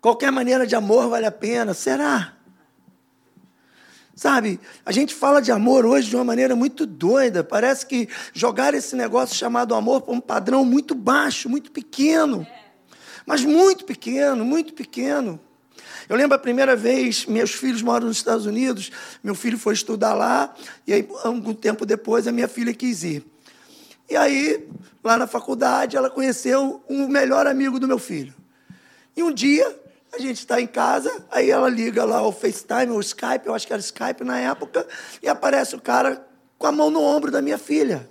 Qualquer 0.00 0.30
maneira 0.30 0.66
de 0.66 0.74
amor 0.74 1.08
vale 1.08 1.26
a 1.26 1.32
pena. 1.32 1.74
Será? 1.74 2.34
Sabe, 4.14 4.60
a 4.84 4.92
gente 4.92 5.14
fala 5.14 5.40
de 5.40 5.50
amor 5.50 5.86
hoje 5.86 6.10
de 6.10 6.16
uma 6.16 6.24
maneira 6.24 6.54
muito 6.54 6.84
doida. 6.84 7.42
Parece 7.42 7.86
que 7.86 8.06
jogar 8.34 8.74
esse 8.74 8.94
negócio 8.94 9.34
chamado 9.34 9.74
amor 9.74 10.02
para 10.02 10.12
um 10.12 10.20
padrão 10.20 10.62
muito 10.62 10.94
baixo, 10.94 11.48
muito 11.48 11.72
pequeno. 11.72 12.46
Mas 13.24 13.42
muito 13.44 13.84
pequeno, 13.84 14.44
muito 14.44 14.74
pequeno. 14.74 15.40
Eu 16.08 16.16
lembro 16.16 16.36
a 16.36 16.38
primeira 16.38 16.74
vez, 16.74 17.26
meus 17.26 17.52
filhos 17.52 17.82
moram 17.82 18.06
nos 18.06 18.16
Estados 18.16 18.46
Unidos, 18.46 18.90
meu 19.22 19.34
filho 19.34 19.58
foi 19.58 19.74
estudar 19.74 20.14
lá, 20.14 20.54
e 20.86 20.92
aí, 20.92 21.08
algum 21.24 21.54
tempo 21.54 21.86
depois, 21.86 22.26
a 22.26 22.32
minha 22.32 22.48
filha 22.48 22.72
quis 22.74 23.02
ir. 23.04 23.24
E 24.08 24.16
aí, 24.16 24.68
lá 25.04 25.16
na 25.16 25.26
faculdade, 25.26 25.96
ela 25.96 26.10
conheceu 26.10 26.82
um 26.88 27.06
melhor 27.06 27.46
amigo 27.46 27.78
do 27.78 27.86
meu 27.86 27.98
filho. 27.98 28.34
E 29.16 29.22
um 29.22 29.32
dia, 29.32 29.78
a 30.12 30.18
gente 30.18 30.38
está 30.38 30.60
em 30.60 30.66
casa, 30.66 31.24
aí 31.30 31.50
ela 31.50 31.68
liga 31.68 32.04
lá 32.04 32.26
o 32.26 32.32
FaceTime, 32.32 32.90
o 32.90 33.00
Skype, 33.00 33.46
eu 33.46 33.54
acho 33.54 33.66
que 33.66 33.72
era 33.72 33.80
Skype 33.80 34.24
na 34.24 34.38
época, 34.38 34.86
e 35.22 35.28
aparece 35.28 35.76
o 35.76 35.80
cara 35.80 36.26
com 36.58 36.66
a 36.66 36.72
mão 36.72 36.90
no 36.90 37.00
ombro 37.00 37.30
da 37.30 37.40
minha 37.40 37.58
filha. 37.58 38.08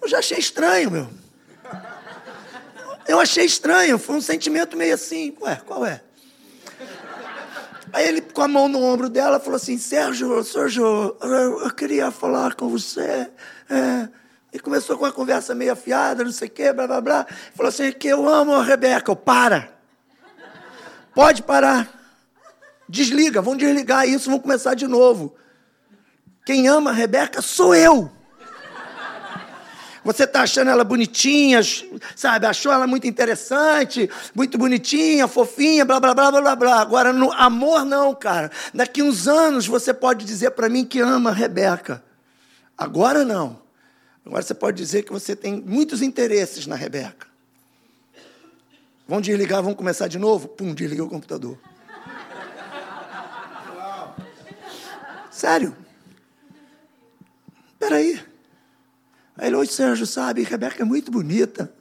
Eu 0.00 0.08
já 0.08 0.18
achei 0.18 0.38
estranho, 0.38 0.90
meu. 0.90 1.08
Eu 3.08 3.20
achei 3.20 3.44
estranho, 3.44 3.98
foi 3.98 4.16
um 4.16 4.20
sentimento 4.20 4.76
meio 4.76 4.94
assim, 4.94 5.34
ué, 5.40 5.60
qual 5.66 5.84
é? 5.84 6.02
Aí 7.94 8.08
ele, 8.08 8.20
com 8.20 8.42
a 8.42 8.48
mão 8.48 8.66
no 8.66 8.82
ombro 8.82 9.08
dela, 9.08 9.38
falou 9.38 9.54
assim: 9.54 9.78
Sérgio, 9.78 10.42
Sérgio, 10.42 11.16
eu, 11.22 11.70
queria 11.70 12.10
falar 12.10 12.56
com 12.56 12.68
você. 12.68 13.30
É. 13.70 14.08
E 14.52 14.58
começou 14.58 14.98
com 14.98 15.04
uma 15.04 15.12
conversa 15.12 15.54
meio 15.54 15.72
afiada, 15.72 16.24
não 16.24 16.32
sei 16.32 16.48
o 16.48 16.50
quê, 16.50 16.72
blá 16.72 16.88
blá 16.88 17.00
blá. 17.00 17.26
Falou 17.54 17.68
assim: 17.68 17.92
que 17.92 18.08
eu 18.08 18.28
amo 18.28 18.52
a 18.52 18.64
Rebeca. 18.64 19.12
Eu, 19.12 19.14
para. 19.14 19.72
Pode 21.14 21.44
parar. 21.44 21.88
Desliga, 22.88 23.40
vamos 23.40 23.60
desligar 23.60 24.08
isso, 24.08 24.28
vamos 24.28 24.42
começar 24.42 24.74
de 24.74 24.88
novo. 24.88 25.36
Quem 26.44 26.66
ama 26.66 26.90
a 26.90 26.94
Rebeca 26.94 27.40
sou 27.40 27.76
eu. 27.76 28.10
Você 30.04 30.24
está 30.24 30.42
achando 30.42 30.70
ela 30.70 30.84
bonitinha, 30.84 31.60
sabe? 32.14 32.46
Achou 32.46 32.70
ela 32.70 32.86
muito 32.86 33.06
interessante, 33.06 34.10
muito 34.34 34.58
bonitinha, 34.58 35.26
fofinha, 35.26 35.84
blá, 35.84 35.98
blá, 35.98 36.14
blá, 36.14 36.30
blá, 36.30 36.56
blá. 36.56 36.80
Agora, 36.80 37.12
no 37.12 37.32
amor, 37.32 37.86
não, 37.86 38.14
cara. 38.14 38.50
Daqui 38.74 39.02
uns 39.02 39.26
anos 39.26 39.66
você 39.66 39.94
pode 39.94 40.26
dizer 40.26 40.50
para 40.50 40.68
mim 40.68 40.84
que 40.84 41.00
ama 41.00 41.30
a 41.30 41.32
Rebeca. 41.32 42.04
Agora, 42.76 43.24
não. 43.24 43.62
Agora 44.26 44.42
você 44.42 44.54
pode 44.54 44.76
dizer 44.76 45.04
que 45.04 45.12
você 45.12 45.34
tem 45.34 45.62
muitos 45.66 46.02
interesses 46.02 46.66
na 46.66 46.76
Rebeca. 46.76 47.26
Vamos 49.08 49.26
desligar, 49.26 49.62
vamos 49.62 49.76
começar 49.76 50.06
de 50.06 50.18
novo? 50.18 50.48
Pum, 50.48 50.74
desliguei 50.74 51.04
o 51.04 51.08
computador. 51.08 51.58
Sério? 55.30 55.74
Peraí. 57.78 58.33
Aí 59.36 59.48
ele, 59.48 59.56
oi 59.56 59.66
Sérgio, 59.66 60.06
sabe, 60.06 60.42
Rebeca 60.42 60.82
é 60.82 60.84
muito 60.84 61.10
bonita. 61.10 61.72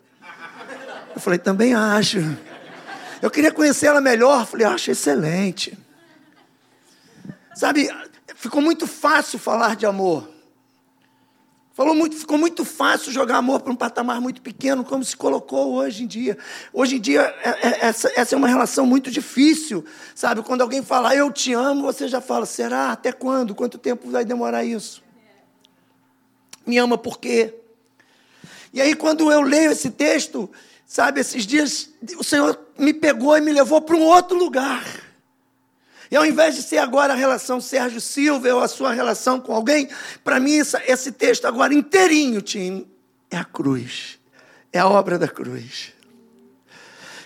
Eu 1.15 1.21
falei, 1.21 1.37
também 1.37 1.73
acho. 1.75 2.17
Eu 3.21 3.29
queria 3.29 3.51
conhecer 3.51 3.85
ela 3.85 4.01
melhor. 4.01 4.45
Falei, 4.45 4.65
acho 4.65 4.89
excelente. 4.89 5.77
Sabe, 7.55 7.89
ficou 8.35 8.61
muito 8.61 8.87
fácil 8.87 9.37
falar 9.37 9.75
de 9.75 9.85
amor. 9.85 10.33
Falou 11.73 11.95
muito, 11.95 12.15
ficou 12.15 12.37
muito 12.37 12.63
fácil 12.63 13.11
jogar 13.11 13.37
amor 13.37 13.61
para 13.61 13.73
um 13.73 13.75
patamar 13.75 14.21
muito 14.21 14.43
pequeno, 14.43 14.83
como 14.83 15.03
se 15.03 15.17
colocou 15.17 15.73
hoje 15.73 16.03
em 16.03 16.07
dia. 16.07 16.37
Hoje 16.71 16.97
em 16.97 17.01
dia, 17.01 17.21
é, 17.43 17.49
é, 17.49 17.85
essa, 17.87 18.11
essa 18.15 18.35
é 18.35 18.37
uma 18.37 18.47
relação 18.47 18.85
muito 18.85 19.09
difícil, 19.09 19.83
sabe? 20.13 20.43
Quando 20.43 20.61
alguém 20.61 20.83
fala, 20.83 21.15
eu 21.15 21.31
te 21.31 21.51
amo, 21.53 21.81
você 21.81 22.07
já 22.07 22.21
fala, 22.21 22.45
será? 22.45 22.91
Até 22.91 23.11
quando? 23.11 23.55
Quanto 23.55 23.79
tempo 23.79 24.09
vai 24.11 24.23
demorar 24.23 24.63
isso? 24.63 25.03
Me 26.65 26.77
ama 26.77 26.97
por 26.97 27.19
quê? 27.19 27.53
E 28.73 28.81
aí, 28.81 28.95
quando 28.95 29.31
eu 29.31 29.41
leio 29.41 29.71
esse 29.71 29.91
texto, 29.91 30.49
sabe, 30.85 31.21
esses 31.21 31.45
dias, 31.45 31.89
o 32.17 32.23
Senhor 32.23 32.59
me 32.77 32.93
pegou 32.93 33.37
e 33.37 33.41
me 33.41 33.51
levou 33.51 33.81
para 33.81 33.95
um 33.95 34.03
outro 34.03 34.37
lugar. 34.37 34.83
E 36.09 36.15
ao 36.15 36.25
invés 36.25 36.55
de 36.55 36.61
ser 36.61 36.77
agora 36.77 37.13
a 37.13 37.15
relação 37.15 37.59
Sérgio 37.59 37.99
Silva 37.99 38.53
ou 38.53 38.61
a 38.61 38.67
sua 38.67 38.93
relação 38.93 39.39
com 39.39 39.53
alguém, 39.53 39.89
para 40.23 40.39
mim 40.39 40.53
esse 40.87 41.11
texto 41.11 41.45
agora 41.45 41.73
inteirinho, 41.73 42.41
Tim, 42.41 42.87
é 43.31 43.37
a 43.37 43.43
cruz. 43.43 44.19
É 44.71 44.79
a 44.79 44.87
obra 44.87 45.17
da 45.17 45.27
cruz. 45.27 45.91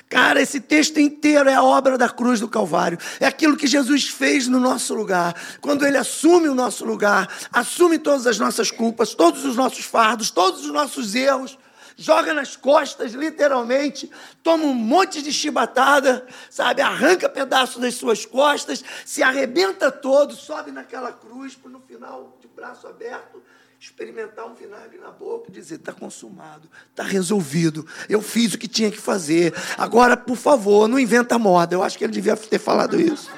Cara, 0.10 0.42
esse 0.42 0.62
texto 0.62 1.00
inteiro 1.00 1.50
é 1.50 1.54
a 1.54 1.64
obra 1.64 1.98
da 1.98 2.08
cruz 2.08 2.40
do 2.40 2.48
Calvário. 2.48 2.98
É 3.20 3.26
aquilo 3.26 3.58
que 3.58 3.68
Jesus 3.68 4.08
fez 4.08 4.48
no 4.48 4.60
nosso 4.60 4.94
lugar. 4.94 5.36
Quando 5.60 5.86
ele 5.86 5.98
assume 5.98 6.48
o 6.48 6.56
nosso 6.56 6.86
lugar, 6.86 7.28
assume 7.52 8.00
todas 8.00 8.26
as 8.26 8.40
nossas 8.40 8.72
culpas, 8.72 9.14
todos 9.14 9.44
os 9.44 9.56
nossos 9.56 9.84
fardos, 9.84 10.32
todos 10.32 10.64
os 10.64 10.72
nossos 10.72 11.14
erros 11.14 11.58
joga 11.98 12.32
nas 12.32 12.56
costas, 12.56 13.14
literalmente, 13.14 14.10
toma 14.44 14.66
um 14.66 14.74
monte 14.74 15.22
de 15.22 15.34
chibatada, 15.34 16.26
sabe? 16.50 16.82
Arranca 16.82 17.28
pedaço 17.28 17.80
das 17.80 17.96
suas 17.96 18.24
costas, 18.24 18.84
se 19.04 19.24
arrebenta 19.24 19.92
todo, 19.92 20.36
sobe 20.36 20.72
naquela 20.72 21.12
cruz, 21.12 21.58
no 21.66 21.82
final, 21.82 22.38
de 22.40 22.48
braço 22.48 22.88
aberto, 22.88 23.42
experimentar 23.80 24.46
um 24.46 24.54
vinagre 24.54 24.98
na 24.98 25.12
boca 25.12 25.50
e 25.50 25.52
dizer: 25.52 25.76
está 25.76 25.94
consumado, 25.94 26.70
está 26.90 27.04
resolvido, 27.04 27.88
eu 28.10 28.22
fiz 28.22 28.54
o 28.54 28.58
que 28.58 28.68
tinha 28.68 28.92
que 28.92 28.98
fazer. 28.98 29.54
Agora, 29.78 30.18
por 30.18 30.36
favor, 30.36 30.88
não 30.88 31.00
inventa 31.00 31.38
moda. 31.38 31.76
Eu 31.76 31.84
acho 31.84 31.98
que 31.98 32.04
ele 32.04 32.14
devia 32.14 32.36
ter 32.36 32.60
falado 32.60 33.00
isso. 33.00 33.30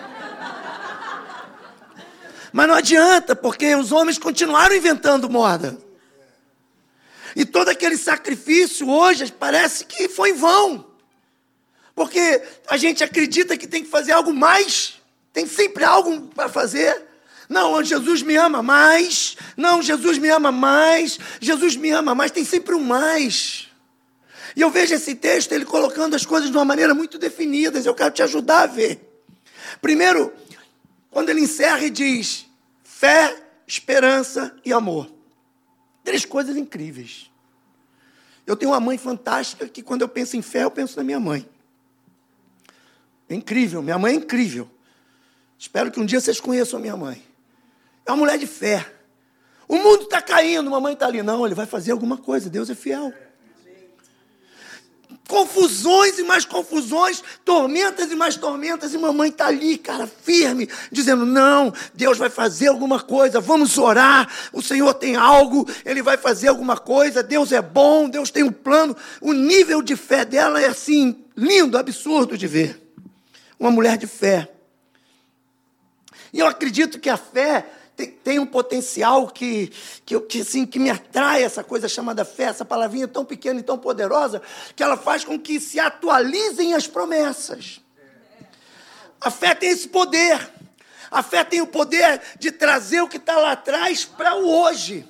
Mas 2.51 2.67
não 2.67 2.75
adianta, 2.75 3.35
porque 3.35 3.75
os 3.75 3.91
homens 3.91 4.17
continuaram 4.17 4.75
inventando 4.75 5.29
moda. 5.29 5.77
E 7.35 7.45
todo 7.45 7.69
aquele 7.69 7.95
sacrifício 7.95 8.89
hoje 8.89 9.31
parece 9.31 9.85
que 9.85 10.09
foi 10.09 10.31
em 10.31 10.33
vão. 10.33 10.85
Porque 11.93 12.41
a 12.67 12.77
gente 12.77 13.03
acredita 13.03 13.57
que 13.57 13.67
tem 13.67 13.83
que 13.83 13.89
fazer 13.89 14.13
algo 14.13 14.33
mais, 14.33 14.95
tem 15.31 15.45
sempre 15.45 15.83
algo 15.83 16.27
para 16.29 16.49
fazer. 16.49 17.08
Não, 17.49 17.83
Jesus 17.83 18.21
me 18.21 18.35
ama 18.35 18.61
mais. 18.61 19.35
Não, 19.57 19.81
Jesus 19.81 20.19
me 20.19 20.29
ama 20.29 20.51
mais. 20.51 21.19
Jesus 21.41 21.75
me 21.75 21.89
ama 21.89 22.13
mais. 22.13 22.29
Tem 22.29 22.45
sempre 22.45 22.75
um 22.75 22.79
mais. 22.79 23.67
E 24.55 24.61
eu 24.61 24.69
vejo 24.69 24.93
esse 24.93 25.15
texto, 25.15 25.51
ele 25.51 25.65
colocando 25.65 26.15
as 26.15 26.25
coisas 26.25 26.51
de 26.51 26.55
uma 26.55 26.65
maneira 26.65 26.93
muito 26.93 27.17
definida. 27.17 27.79
Eu 27.79 27.95
quero 27.95 28.13
te 28.13 28.21
ajudar 28.21 28.61
a 28.61 28.67
ver. 28.67 29.23
Primeiro, 29.81 30.31
quando 31.09 31.29
ele 31.29 31.41
encerra 31.41 31.83
e 31.83 31.89
diz 31.89 32.45
fé, 32.83 33.35
esperança 33.65 34.55
e 34.63 34.71
amor. 34.71 35.11
Três 36.03 36.25
coisas 36.25 36.55
incríveis. 36.55 37.31
Eu 38.45 38.55
tenho 38.55 38.71
uma 38.71 38.79
mãe 38.79 38.97
fantástica 38.97 39.67
que, 39.67 39.81
quando 39.81 40.01
eu 40.01 40.09
penso 40.09 40.37
em 40.37 40.41
fé, 40.41 40.63
eu 40.63 40.71
penso 40.71 40.97
na 40.97 41.03
minha 41.03 41.19
mãe. 41.19 41.47
É 43.27 43.35
incrível, 43.35 43.81
minha 43.81 43.97
mãe 43.97 44.13
é 44.13 44.17
incrível. 44.17 44.69
Espero 45.57 45.91
que 45.91 45.99
um 45.99 46.05
dia 46.05 46.19
vocês 46.19 46.39
conheçam 46.39 46.79
a 46.79 46.81
minha 46.81 46.97
mãe. 46.97 47.28
É 48.09 48.11
uma 48.11 48.17
mulher 48.17 48.39
de 48.39 48.47
fé. 48.47 48.91
O 49.67 49.75
mundo 49.75 50.03
está 50.03 50.19
caindo, 50.19 50.67
mamãe 50.71 50.93
está 50.93 51.05
ali. 51.05 51.21
Não, 51.21 51.45
ele 51.45 51.53
vai 51.53 51.67
fazer 51.67 51.91
alguma 51.91 52.17
coisa, 52.17 52.49
Deus 52.49 52.67
é 52.69 52.73
fiel 52.75 53.13
confusões 55.27 56.17
e 56.17 56.23
mais 56.23 56.43
confusões, 56.43 57.23
tormentas 57.45 58.11
e 58.11 58.15
mais 58.15 58.35
tormentas, 58.35 58.95
e 58.95 58.97
mamãe 58.97 59.29
está 59.29 59.45
ali, 59.45 59.77
cara, 59.77 60.07
firme, 60.07 60.67
dizendo: 60.91 61.23
não, 61.23 61.71
Deus 61.93 62.17
vai 62.17 62.31
fazer 62.31 62.67
alguma 62.69 62.99
coisa, 62.99 63.39
vamos 63.39 63.77
orar, 63.77 64.27
o 64.51 64.59
Senhor 64.59 64.91
tem 64.95 65.15
algo, 65.15 65.69
Ele 65.85 66.01
vai 66.01 66.17
fazer 66.17 66.47
alguma 66.47 66.75
coisa, 66.75 67.21
Deus 67.21 67.51
é 67.51 67.61
bom, 67.61 68.09
Deus 68.09 68.31
tem 68.31 68.41
um 68.41 68.51
plano. 68.51 68.97
O 69.21 69.31
nível 69.31 69.83
de 69.83 69.95
fé 69.95 70.25
dela 70.25 70.59
é 70.59 70.65
assim, 70.65 71.23
lindo, 71.37 71.77
absurdo 71.77 72.35
de 72.35 72.47
ver. 72.47 72.81
Uma 73.59 73.69
mulher 73.69 73.97
de 73.97 74.07
fé. 74.07 74.49
E 76.33 76.39
eu 76.39 76.47
acredito 76.47 76.99
que 76.99 77.09
a 77.09 77.17
fé 77.17 77.65
tem, 77.99 78.11
tem 78.11 78.39
um 78.39 78.45
potencial 78.45 79.27
que, 79.27 79.71
que, 80.05 80.17
que, 80.21 80.41
assim, 80.41 80.65
que 80.65 80.79
me 80.79 80.89
atrai, 80.89 81.43
essa 81.43 81.63
coisa 81.63 81.89
chamada 81.89 82.23
fé, 82.23 82.43
essa 82.43 82.63
palavrinha 82.63 83.07
tão 83.07 83.25
pequena 83.25 83.59
e 83.59 83.63
tão 83.63 83.77
poderosa, 83.77 84.41
que 84.75 84.81
ela 84.81 84.95
faz 84.95 85.25
com 85.25 85.37
que 85.37 85.59
se 85.59 85.79
atualizem 85.79 86.73
as 86.73 86.87
promessas. 86.87 87.81
A 89.19 89.29
fé 89.29 89.53
tem 89.53 89.71
esse 89.71 89.89
poder. 89.89 90.49
A 91.11 91.21
fé 91.21 91.43
tem 91.43 91.59
o 91.59 91.67
poder 91.67 92.21
de 92.39 92.51
trazer 92.51 93.01
o 93.01 93.07
que 93.07 93.17
está 93.17 93.37
lá 93.37 93.51
atrás 93.51 94.05
para 94.05 94.35
o 94.35 94.47
hoje. 94.47 95.05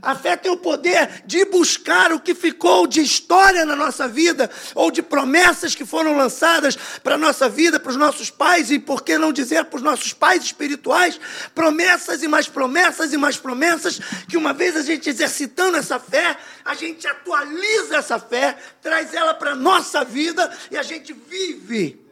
A 0.00 0.14
fé 0.14 0.36
tem 0.36 0.50
o 0.50 0.56
poder 0.56 1.22
de 1.26 1.44
buscar 1.44 2.12
o 2.12 2.20
que 2.20 2.34
ficou 2.34 2.86
de 2.86 3.00
história 3.00 3.64
na 3.64 3.74
nossa 3.74 4.06
vida, 4.06 4.50
ou 4.74 4.90
de 4.90 5.02
promessas 5.02 5.74
que 5.74 5.84
foram 5.84 6.16
lançadas 6.16 6.76
para 7.02 7.16
a 7.16 7.18
nossa 7.18 7.48
vida, 7.48 7.80
para 7.80 7.90
os 7.90 7.96
nossos 7.96 8.30
pais, 8.30 8.70
e 8.70 8.78
por 8.78 9.02
que 9.02 9.18
não 9.18 9.32
dizer 9.32 9.64
para 9.64 9.76
os 9.76 9.82
nossos 9.82 10.12
pais 10.12 10.44
espirituais, 10.44 11.20
promessas 11.54 12.22
e 12.22 12.28
mais 12.28 12.48
promessas 12.48 13.12
e 13.12 13.16
mais 13.16 13.36
promessas, 13.36 13.98
que 14.28 14.36
uma 14.36 14.52
vez 14.52 14.76
a 14.76 14.82
gente 14.82 15.08
exercitando 15.08 15.76
essa 15.76 15.98
fé, 15.98 16.36
a 16.64 16.74
gente 16.74 17.06
atualiza 17.06 17.96
essa 17.96 18.18
fé, 18.18 18.56
traz 18.80 19.14
ela 19.14 19.34
para 19.34 19.52
a 19.52 19.56
nossa 19.56 20.04
vida 20.04 20.50
e 20.70 20.76
a 20.76 20.82
gente 20.82 21.12
vive. 21.12 22.06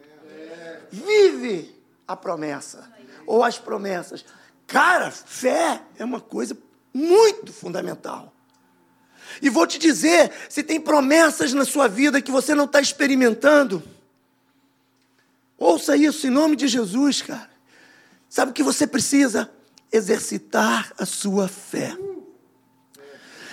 Vive 0.90 1.76
a 2.06 2.16
promessa, 2.16 2.88
ou 3.26 3.42
as 3.42 3.58
promessas. 3.58 4.24
Cara, 4.66 5.10
fé 5.10 5.80
é 5.98 6.04
uma 6.04 6.20
coisa 6.20 6.56
muito 6.96 7.52
fundamental. 7.52 8.32
E 9.42 9.50
vou 9.50 9.66
te 9.66 9.78
dizer: 9.78 10.32
se 10.48 10.62
tem 10.62 10.80
promessas 10.80 11.52
na 11.52 11.64
sua 11.64 11.88
vida 11.88 12.22
que 12.22 12.30
você 12.30 12.54
não 12.54 12.64
está 12.64 12.80
experimentando, 12.80 13.82
ouça 15.58 15.94
isso 15.96 16.26
em 16.26 16.30
nome 16.30 16.56
de 16.56 16.66
Jesus, 16.66 17.20
cara. 17.20 17.50
Sabe 18.28 18.50
o 18.50 18.54
que 18.54 18.62
você 18.62 18.86
precisa? 18.86 19.50
Exercitar 19.92 20.92
a 20.98 21.04
sua 21.04 21.48
fé. 21.48 21.96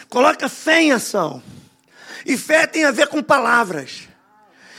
Coloca 0.09 0.47
fé 0.47 0.81
em 0.81 0.91
ação. 0.91 1.43
E 2.25 2.37
fé 2.37 2.65
tem 2.65 2.85
a 2.85 2.91
ver 2.91 3.07
com 3.07 3.21
palavras. 3.21 4.07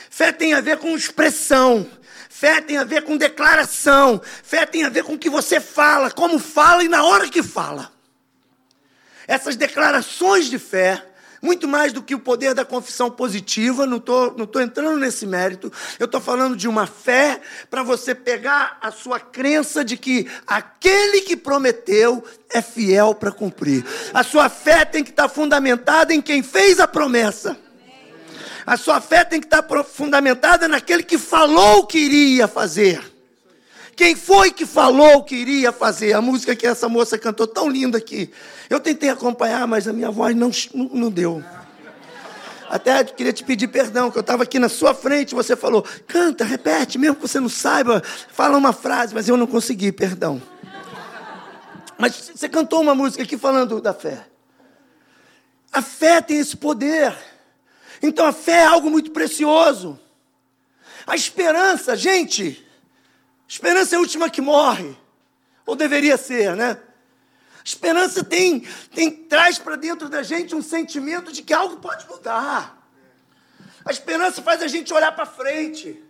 Fé 0.09 0.33
tem 0.33 0.54
a 0.54 0.61
ver 0.61 0.78
com 0.78 0.97
expressão. 0.97 1.87
Fé 2.30 2.61
tem 2.61 2.79
a 2.79 2.85
ver 2.85 3.05
com 3.05 3.16
declaração. 3.16 4.20
Fé 4.42 4.64
tem 4.64 4.85
a 4.85 4.88
ver 4.88 5.05
com 5.05 5.14
o 5.14 5.18
que 5.18 5.31
você 5.31 5.61
fala, 5.61 6.11
como 6.11 6.38
fala 6.38 6.83
e 6.83 6.88
na 6.88 7.05
hora 7.05 7.29
que 7.29 7.42
fala. 7.42 7.93
Essas 9.26 9.56
declarações 9.56 10.46
de 10.46 10.58
fé, 10.58 11.02
muito 11.44 11.68
mais 11.68 11.92
do 11.92 12.02
que 12.02 12.14
o 12.14 12.18
poder 12.18 12.54
da 12.54 12.64
confissão 12.64 13.10
positiva, 13.10 13.87
não 13.87 13.98
estou 13.98 14.34
não 14.37 14.46
tô 14.46 14.60
entrando 14.60 14.98
nesse 14.98 15.26
mérito, 15.26 15.70
eu 15.98 16.06
estou 16.06 16.20
falando 16.20 16.56
de 16.56 16.66
uma 16.66 16.87
fé 16.87 17.40
para 17.70 17.82
você 17.82 18.14
pegar 18.14 18.78
a 18.80 18.90
sua 18.90 19.20
crença 19.20 19.84
de 19.84 19.96
que 19.96 20.26
aquele 20.46 21.20
que 21.20 21.37
prometeu 21.37 22.24
é 22.50 22.62
fiel 22.62 23.14
para 23.14 23.30
cumprir. 23.30 23.84
A 24.12 24.22
sua 24.22 24.48
fé 24.48 24.84
tem 24.84 25.04
que 25.04 25.10
estar 25.10 25.24
tá 25.24 25.28
fundamentada 25.28 26.14
em 26.14 26.22
quem 26.22 26.42
fez 26.42 26.80
a 26.80 26.88
promessa. 26.88 27.56
A 28.66 28.78
sua 28.78 28.98
fé 29.00 29.22
tem 29.24 29.40
que 29.40 29.46
estar 29.46 29.62
tá 29.62 29.84
fundamentada 29.84 30.66
naquele 30.66 31.02
que 31.02 31.18
falou 31.18 31.87
que 31.87 31.98
iria 31.98 32.48
fazer. 32.48 33.13
Quem 33.96 34.16
foi 34.16 34.50
que 34.50 34.66
falou 34.66 35.22
que 35.22 35.37
iria 35.37 35.72
fazer? 35.72 36.14
A 36.14 36.20
música 36.20 36.57
que 36.57 36.66
essa 36.66 36.88
moça 36.88 37.16
cantou 37.16 37.46
tão 37.46 37.68
linda 37.68 37.98
aqui. 37.98 38.30
Eu 38.68 38.80
tentei 38.80 39.09
acompanhar, 39.09 39.66
mas 39.66 39.87
a 39.87 39.92
minha 39.92 40.11
voz 40.11 40.35
não, 40.35 40.50
não, 40.92 41.11
deu. 41.11 41.42
Até 42.68 43.04
queria 43.04 43.33
te 43.33 43.44
pedir 43.44 43.68
perdão, 43.68 44.11
que 44.11 44.18
eu 44.18 44.22
estava 44.22 44.42
aqui 44.42 44.59
na 44.59 44.68
sua 44.68 44.94
frente, 44.94 45.35
você 45.35 45.54
falou, 45.54 45.85
canta, 46.09 46.44
repete, 46.44 46.98
mesmo 46.98 47.16
que 47.16 47.22
você 47.22 47.38
não 47.38 47.48
saiba, 47.48 48.02
fala 48.33 48.57
uma 48.57 48.72
frase, 48.72 49.14
mas 49.14 49.28
eu 49.28 49.37
não 49.37 49.46
consegui, 49.46 49.92
perdão. 49.92 50.42
Mas 51.96 52.33
você 52.35 52.48
cantou 52.48 52.80
uma 52.80 52.94
música 52.94 53.22
aqui 53.22 53.38
falando 53.38 53.80
da 53.80 53.94
fé. 53.94 54.26
A 55.72 55.83
fé 55.83 56.20
tem 56.20 56.38
esse 56.38 56.57
poder. 56.57 57.14
Então 58.02 58.26
a 58.26 58.33
fé 58.33 58.62
é 58.62 58.66
algo 58.66 58.90
muito 58.90 59.12
precioso. 59.12 59.98
A 61.07 61.14
esperança, 61.14 61.94
gente, 61.94 62.63
Esperança 63.46 63.94
é 63.94 63.96
a 63.96 64.00
última 64.00 64.30
que 64.30 64.40
morre. 64.40 64.96
Ou 65.66 65.76
deveria 65.76 66.16
ser, 66.16 66.57
né? 66.57 66.78
Esperança 67.64 68.22
tem, 68.22 68.61
tem 68.94 69.11
traz 69.11 69.59
para 69.59 69.76
dentro 69.76 70.09
da 70.09 70.22
gente 70.22 70.54
um 70.54 70.62
sentimento 70.62 71.33
de 71.33 71.42
que 71.42 71.54
algo 71.54 71.78
pode 71.78 72.07
mudar. 72.07 72.78
A 73.85 73.90
esperança 73.90 74.42
faz 74.42 74.62
a 74.62 74.66
gente 74.66 74.92
olhar 74.92 75.12
para 75.12 75.24
frente. 75.24 76.02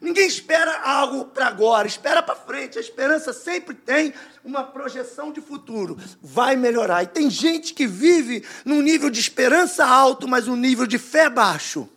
Ninguém 0.00 0.26
espera 0.26 0.82
algo 0.82 1.26
para 1.26 1.46
agora, 1.46 1.86
espera 1.86 2.22
para 2.22 2.34
frente. 2.34 2.76
A 2.76 2.80
esperança 2.80 3.32
sempre 3.32 3.74
tem 3.74 4.12
uma 4.44 4.62
projeção 4.64 5.32
de 5.32 5.40
futuro. 5.40 5.96
Vai 6.20 6.54
melhorar. 6.56 7.02
E 7.02 7.06
tem 7.06 7.30
gente 7.30 7.72
que 7.72 7.86
vive 7.86 8.44
num 8.64 8.82
nível 8.82 9.08
de 9.08 9.20
esperança 9.20 9.86
alto, 9.86 10.28
mas 10.28 10.48
um 10.48 10.56
nível 10.56 10.86
de 10.86 10.98
fé 10.98 11.30
baixo. 11.30 11.88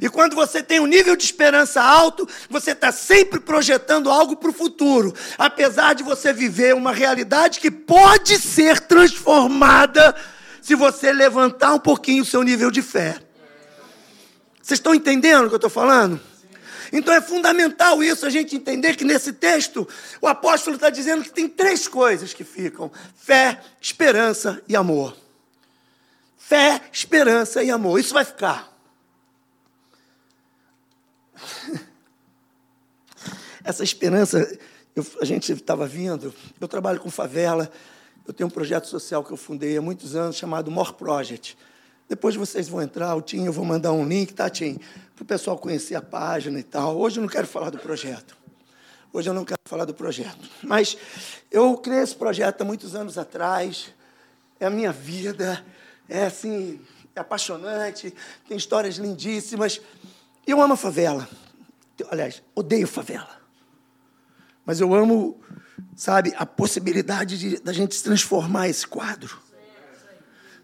E 0.00 0.08
quando 0.08 0.34
você 0.34 0.62
tem 0.62 0.80
um 0.80 0.86
nível 0.86 1.16
de 1.16 1.24
esperança 1.24 1.82
alto, 1.82 2.28
você 2.48 2.72
está 2.72 2.92
sempre 2.92 3.40
projetando 3.40 4.10
algo 4.10 4.36
para 4.36 4.50
o 4.50 4.54
futuro, 4.54 5.14
apesar 5.38 5.94
de 5.94 6.02
você 6.02 6.32
viver 6.32 6.74
uma 6.74 6.92
realidade 6.92 7.60
que 7.60 7.70
pode 7.70 8.38
ser 8.38 8.80
transformada 8.80 10.14
se 10.60 10.74
você 10.74 11.12
levantar 11.12 11.74
um 11.74 11.78
pouquinho 11.78 12.22
o 12.22 12.26
seu 12.26 12.42
nível 12.42 12.70
de 12.70 12.82
fé. 12.82 13.18
Vocês 14.62 14.78
estão 14.78 14.94
entendendo 14.94 15.46
o 15.46 15.48
que 15.48 15.54
eu 15.54 15.56
estou 15.56 15.70
falando? 15.70 16.20
Então 16.92 17.14
é 17.14 17.20
fundamental 17.20 18.02
isso, 18.02 18.26
a 18.26 18.30
gente 18.30 18.54
entender 18.54 18.96
que 18.96 19.04
nesse 19.04 19.32
texto 19.32 19.88
o 20.20 20.28
apóstolo 20.28 20.76
está 20.76 20.90
dizendo 20.90 21.24
que 21.24 21.30
tem 21.30 21.48
três 21.48 21.88
coisas 21.88 22.34
que 22.34 22.44
ficam: 22.44 22.92
fé, 23.16 23.60
esperança 23.80 24.62
e 24.68 24.76
amor. 24.76 25.16
Fé, 26.36 26.82
esperança 26.92 27.62
e 27.62 27.70
amor. 27.70 27.98
Isso 27.98 28.12
vai 28.12 28.26
ficar. 28.26 28.71
Essa 33.64 33.84
esperança, 33.84 34.58
eu, 34.94 35.06
a 35.20 35.24
gente 35.24 35.52
estava 35.52 35.86
vindo, 35.86 36.34
eu 36.60 36.68
trabalho 36.68 37.00
com 37.00 37.10
favela, 37.10 37.70
eu 38.26 38.32
tenho 38.32 38.48
um 38.48 38.50
projeto 38.50 38.86
social 38.86 39.24
que 39.24 39.32
eu 39.32 39.36
fundei 39.36 39.76
há 39.76 39.82
muitos 39.82 40.16
anos 40.16 40.36
chamado 40.36 40.70
More 40.70 40.92
Project. 40.92 41.56
Depois 42.08 42.36
vocês 42.36 42.68
vão 42.68 42.82
entrar, 42.82 43.14
o 43.14 43.22
Tim, 43.22 43.44
eu 43.44 43.52
vou 43.52 43.64
mandar 43.64 43.92
um 43.92 44.06
link, 44.06 44.34
tá, 44.34 44.50
Tim? 44.50 44.78
Para 45.14 45.22
o 45.22 45.26
pessoal 45.26 45.58
conhecer 45.58 45.94
a 45.94 46.02
página 46.02 46.58
e 46.58 46.62
tal. 46.62 46.98
Hoje 46.98 47.18
eu 47.18 47.22
não 47.22 47.28
quero 47.28 47.46
falar 47.46 47.70
do 47.70 47.78
projeto. 47.78 48.36
Hoje 49.12 49.30
eu 49.30 49.34
não 49.34 49.44
quero 49.44 49.60
falar 49.64 49.84
do 49.84 49.94
projeto. 49.94 50.48
Mas 50.62 50.96
eu 51.50 51.76
criei 51.78 52.00
esse 52.00 52.14
projeto 52.14 52.62
há 52.62 52.64
muitos 52.64 52.94
anos 52.94 53.16
atrás. 53.16 53.92
É 54.60 54.66
a 54.66 54.70
minha 54.70 54.92
vida. 54.92 55.64
É 56.08 56.26
assim, 56.26 56.80
é 57.14 57.20
apaixonante, 57.20 58.12
tem 58.48 58.56
histórias 58.56 58.96
lindíssimas. 58.96 59.80
Eu 60.46 60.60
amo 60.60 60.74
a 60.74 60.76
favela. 60.76 61.28
Aliás, 62.10 62.42
odeio 62.54 62.86
favela. 62.86 63.40
Mas 64.64 64.80
eu 64.80 64.94
amo, 64.94 65.40
sabe, 65.96 66.32
a 66.36 66.46
possibilidade 66.46 67.38
de, 67.38 67.60
da 67.60 67.72
gente 67.72 68.02
transformar 68.02 68.68
esse 68.68 68.86
quadro. 68.86 69.40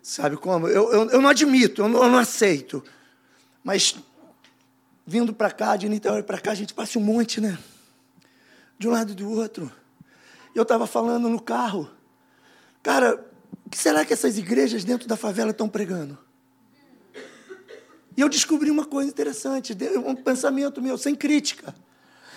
Sabe 0.02 0.36
como? 0.36 0.68
Eu, 0.68 0.92
eu, 0.92 1.10
eu 1.10 1.20
não 1.20 1.28
admito, 1.28 1.82
eu 1.82 1.88
não, 1.88 2.02
eu 2.02 2.10
não 2.10 2.18
aceito. 2.18 2.82
Mas 3.62 3.94
vindo 5.06 5.32
para 5.32 5.50
cá, 5.50 5.76
de 5.76 5.88
Niterói 5.88 6.22
para 6.22 6.38
cá, 6.38 6.52
a 6.52 6.54
gente 6.54 6.74
passa 6.74 6.98
um 6.98 7.02
monte, 7.02 7.40
né? 7.40 7.58
De 8.78 8.88
um 8.88 8.90
lado 8.90 9.12
e 9.12 9.14
do 9.14 9.30
outro. 9.30 9.70
Eu 10.54 10.62
estava 10.62 10.86
falando 10.86 11.28
no 11.28 11.40
carro. 11.40 11.90
Cara, 12.82 13.14
o 13.66 13.70
que 13.70 13.78
será 13.78 14.04
que 14.04 14.12
essas 14.12 14.38
igrejas 14.38 14.84
dentro 14.84 15.08
da 15.08 15.16
favela 15.16 15.50
estão 15.50 15.68
pregando? 15.68 16.18
E 18.18 18.20
eu 18.20 18.28
descobri 18.28 18.68
uma 18.68 18.84
coisa 18.84 19.08
interessante, 19.08 19.76
um 20.04 20.16
pensamento 20.16 20.82
meu, 20.82 20.98
sem 20.98 21.14
crítica. 21.14 21.72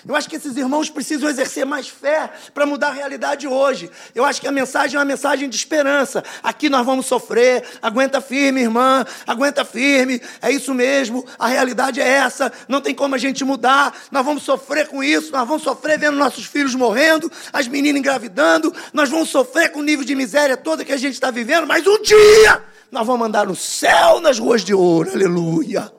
Eu 0.08 0.16
acho 0.16 0.28
que 0.28 0.36
esses 0.36 0.58
irmãos 0.58 0.90
precisam 0.90 1.30
exercer 1.30 1.66
mais 1.66 1.88
fé 1.88 2.32
para 2.54 2.66
mudar 2.66 2.88
a 2.88 2.94
realidade 2.94 3.48
hoje. 3.48 3.90
Eu 4.16 4.26
acho 4.26 4.42
que 4.42 4.48
a 4.48 4.52
mensagem 4.52 4.96
é 4.96 5.00
uma 5.00 5.06
mensagem 5.06 5.48
de 5.48 5.56
esperança. 5.56 6.24
Aqui 6.42 6.70
nós 6.70 6.86
vamos 6.86 7.06
sofrer, 7.06 7.64
aguenta 7.82 8.20
firme, 8.20 8.62
irmã, 8.62 9.06
aguenta 9.28 9.64
firme, 9.64 10.22
é 10.42 10.52
isso 10.52 10.74
mesmo, 10.74 11.26
a 11.38 11.48
realidade 11.48 12.02
é 12.02 12.08
essa, 12.08 12.52
não 12.68 12.82
tem 12.82 12.96
como 12.96 13.14
a 13.16 13.18
gente 13.18 13.44
mudar, 13.44 13.96
nós 14.12 14.26
vamos 14.26 14.44
sofrer 14.44 14.88
com 14.88 15.04
isso, 15.04 15.32
nós 15.32 15.48
vamos 15.48 15.64
sofrer 15.64 16.00
vendo 16.00 16.18
nossos 16.18 16.46
filhos 16.46 16.74
morrendo, 16.74 17.32
as 17.54 17.68
meninas 17.68 18.00
engravidando, 18.00 18.74
nós 18.94 19.10
vamos 19.10 19.30
sofrer 19.30 19.72
com 19.72 19.80
o 19.80 19.84
nível 19.84 20.04
de 20.04 20.16
miséria 20.16 20.58
toda 20.58 20.84
que 20.84 20.92
a 20.92 20.98
gente 20.98 21.14
está 21.14 21.30
vivendo, 21.30 21.68
mas 21.68 21.86
um 21.86 22.02
dia 22.02 22.64
nós 22.92 23.06
vamos 23.06 23.28
andar 23.28 23.46
no 23.46 23.56
céu 23.56 24.20
nas 24.20 24.40
ruas 24.40 24.64
de 24.64 24.74
ouro, 24.74 25.12
aleluia. 25.12 25.92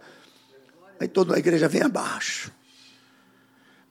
Aí 1.01 1.09
toda 1.09 1.35
a 1.35 1.39
igreja 1.39 1.69
vem 1.69 1.83
abaixo 1.83 2.53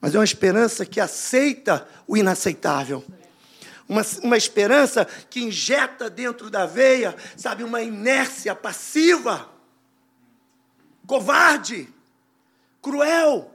mas 0.02 0.16
é 0.16 0.18
uma 0.18 0.24
esperança 0.24 0.84
que 0.84 0.98
aceita 0.98 1.88
o 2.08 2.16
inaceitável. 2.16 3.04
Uma, 3.88 4.02
uma 4.20 4.36
esperança 4.36 5.04
que 5.04 5.40
injeta 5.40 6.10
dentro 6.10 6.50
da 6.50 6.66
veia, 6.66 7.14
sabe, 7.36 7.62
uma 7.62 7.80
inércia 7.80 8.52
passiva, 8.52 9.48
covarde, 11.06 11.88
cruel. 12.82 13.54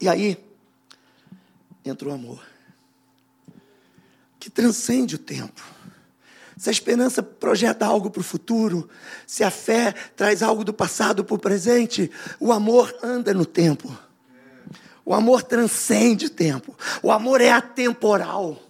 E 0.00 0.08
aí 0.08 0.42
entra 1.84 2.08
o 2.08 2.12
amor, 2.12 2.42
que 4.40 4.48
transcende 4.48 5.16
o 5.16 5.18
tempo 5.18 5.75
se 6.56 6.70
a 6.70 6.72
esperança 6.72 7.22
projeta 7.22 7.84
algo 7.84 8.10
para 8.10 8.20
o 8.20 8.24
futuro, 8.24 8.88
se 9.26 9.44
a 9.44 9.50
fé 9.50 9.94
traz 10.16 10.42
algo 10.42 10.64
do 10.64 10.72
passado 10.72 11.24
para 11.24 11.34
o 11.34 11.38
presente, 11.38 12.10
o 12.40 12.50
amor 12.50 12.94
anda 13.02 13.34
no 13.34 13.44
tempo. 13.44 13.96
O 15.04 15.14
amor 15.14 15.42
transcende 15.42 16.28
tempo. 16.28 16.76
O 17.02 17.12
amor 17.12 17.40
é 17.40 17.50
atemporal. 17.50 18.60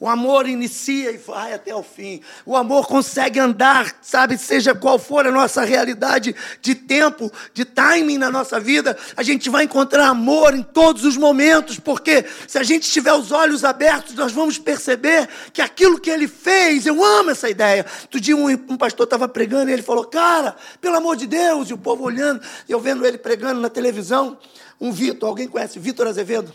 O 0.00 0.08
amor 0.08 0.48
inicia 0.48 1.10
e 1.10 1.16
vai 1.16 1.52
até 1.52 1.74
o 1.74 1.82
fim. 1.82 2.20
O 2.46 2.56
amor 2.56 2.86
consegue 2.86 3.40
andar, 3.40 3.96
sabe, 4.00 4.38
seja 4.38 4.72
qual 4.72 4.96
for 4.96 5.26
a 5.26 5.32
nossa 5.32 5.64
realidade 5.64 6.36
de 6.62 6.74
tempo, 6.76 7.32
de 7.52 7.64
timing 7.64 8.16
na 8.16 8.30
nossa 8.30 8.60
vida, 8.60 8.96
a 9.16 9.24
gente 9.24 9.50
vai 9.50 9.64
encontrar 9.64 10.06
amor 10.06 10.54
em 10.54 10.62
todos 10.62 11.04
os 11.04 11.16
momentos, 11.16 11.80
porque 11.80 12.24
se 12.46 12.58
a 12.58 12.62
gente 12.62 12.88
tiver 12.88 13.12
os 13.12 13.32
olhos 13.32 13.64
abertos, 13.64 14.14
nós 14.14 14.30
vamos 14.30 14.56
perceber 14.56 15.28
que 15.52 15.60
aquilo 15.60 15.98
que 15.98 16.10
ele 16.10 16.28
fez, 16.28 16.86
eu 16.86 17.02
amo 17.02 17.30
essa 17.30 17.50
ideia. 17.50 17.84
Outro 18.02 18.20
dia 18.20 18.36
um, 18.36 18.48
um 18.48 18.76
pastor 18.76 19.02
estava 19.02 19.28
pregando 19.28 19.68
e 19.70 19.72
ele 19.72 19.82
falou, 19.82 20.04
cara, 20.04 20.54
pelo 20.80 20.96
amor 20.96 21.16
de 21.16 21.26
Deus, 21.26 21.70
e 21.70 21.74
o 21.74 21.78
povo 21.78 22.04
olhando, 22.04 22.40
eu 22.68 22.78
vendo 22.78 23.04
ele 23.04 23.18
pregando 23.18 23.60
na 23.60 23.68
televisão, 23.68 24.38
um 24.80 24.92
Vitor, 24.92 25.28
alguém 25.28 25.48
conhece 25.48 25.80
Vitor 25.80 26.06
Azevedo? 26.06 26.54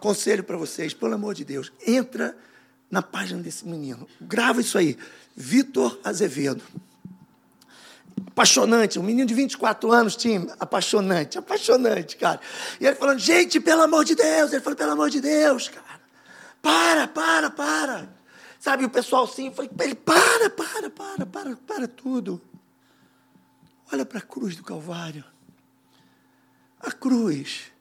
Conselho 0.00 0.44
para 0.44 0.56
vocês, 0.56 0.94
pelo 0.94 1.14
amor 1.14 1.34
de 1.34 1.44
Deus, 1.44 1.72
entra 1.86 2.36
na 2.90 3.02
página 3.02 3.42
desse 3.42 3.66
menino. 3.66 4.08
Grava 4.20 4.60
isso 4.60 4.78
aí. 4.78 4.96
Vitor 5.36 5.98
Azevedo. 6.02 6.62
Apaixonante, 8.28 8.98
um 8.98 9.02
menino 9.02 9.26
de 9.26 9.34
24 9.34 9.92
anos, 9.92 10.16
time, 10.16 10.50
apaixonante, 10.58 11.38
apaixonante, 11.38 12.16
cara. 12.16 12.40
E 12.80 12.86
ele 12.86 12.96
falando, 12.96 13.18
gente, 13.18 13.60
pelo 13.60 13.82
amor 13.82 14.04
de 14.04 14.14
Deus, 14.14 14.52
ele 14.52 14.60
falou, 14.60 14.76
pelo 14.76 14.92
amor 14.92 15.10
de 15.10 15.20
Deus, 15.20 15.68
cara. 15.68 16.00
Para, 16.62 17.08
para, 17.08 17.50
para. 17.50 18.08
Sabe, 18.58 18.84
o 18.84 18.90
pessoal 18.90 19.26
sim, 19.26 19.52
ele, 19.80 19.94
para, 19.94 20.50
para, 20.50 20.90
para, 20.90 21.26
para, 21.26 21.56
para 21.56 21.88
tudo. 21.88 22.40
Olha 23.92 24.04
para 24.04 24.18
a 24.18 24.22
cruz 24.22 24.56
do 24.56 24.62
Calvário. 24.62 25.24
A 26.80 26.92
cruz 26.92 27.72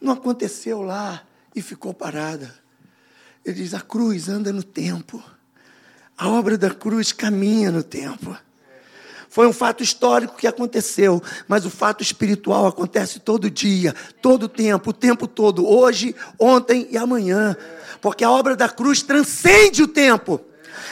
não 0.00 0.12
aconteceu 0.12 0.82
lá 0.82 1.26
e 1.56 1.62
ficou 1.62 1.94
parada. 1.94 2.54
Ele 3.42 3.62
diz: 3.62 3.72
a 3.72 3.80
cruz 3.80 4.28
anda 4.28 4.52
no 4.52 4.62
tempo. 4.62 5.22
A 6.16 6.28
obra 6.28 6.58
da 6.58 6.70
cruz 6.70 7.12
caminha 7.12 7.70
no 7.70 7.82
tempo. 7.82 8.36
Foi 9.28 9.46
um 9.46 9.52
fato 9.52 9.82
histórico 9.82 10.36
que 10.36 10.46
aconteceu, 10.46 11.22
mas 11.48 11.66
o 11.66 11.70
fato 11.70 12.02
espiritual 12.02 12.66
acontece 12.66 13.18
todo 13.20 13.50
dia, 13.50 13.94
todo 14.22 14.48
tempo, 14.48 14.90
o 14.90 14.92
tempo 14.94 15.26
todo, 15.26 15.68
hoje, 15.68 16.14
ontem 16.38 16.88
e 16.90 16.96
amanhã. 16.96 17.56
Porque 18.00 18.24
a 18.24 18.30
obra 18.30 18.56
da 18.56 18.68
cruz 18.68 19.02
transcende 19.02 19.82
o 19.82 19.88
tempo. 19.88 20.40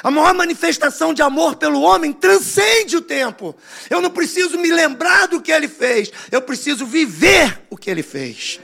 A 0.03 0.11
maior 0.11 0.35
manifestação 0.35 1.15
de 1.15 1.23
amor 1.23 1.57
pelo 1.57 1.81
homem 1.81 2.13
transcende 2.13 2.97
o 2.97 3.01
tempo. 3.01 3.55
Eu 3.89 4.03
não 4.03 4.11
preciso 4.11 4.59
me 4.59 4.71
lembrar 4.71 5.29
do 5.29 5.41
que 5.41 5.53
ele 5.53 5.69
fez, 5.69 6.11
eu 6.31 6.43
preciso 6.43 6.85
viver 6.85 7.63
o 7.71 7.77
que 7.77 7.89
ele 7.89 8.03
fez. 8.03 8.61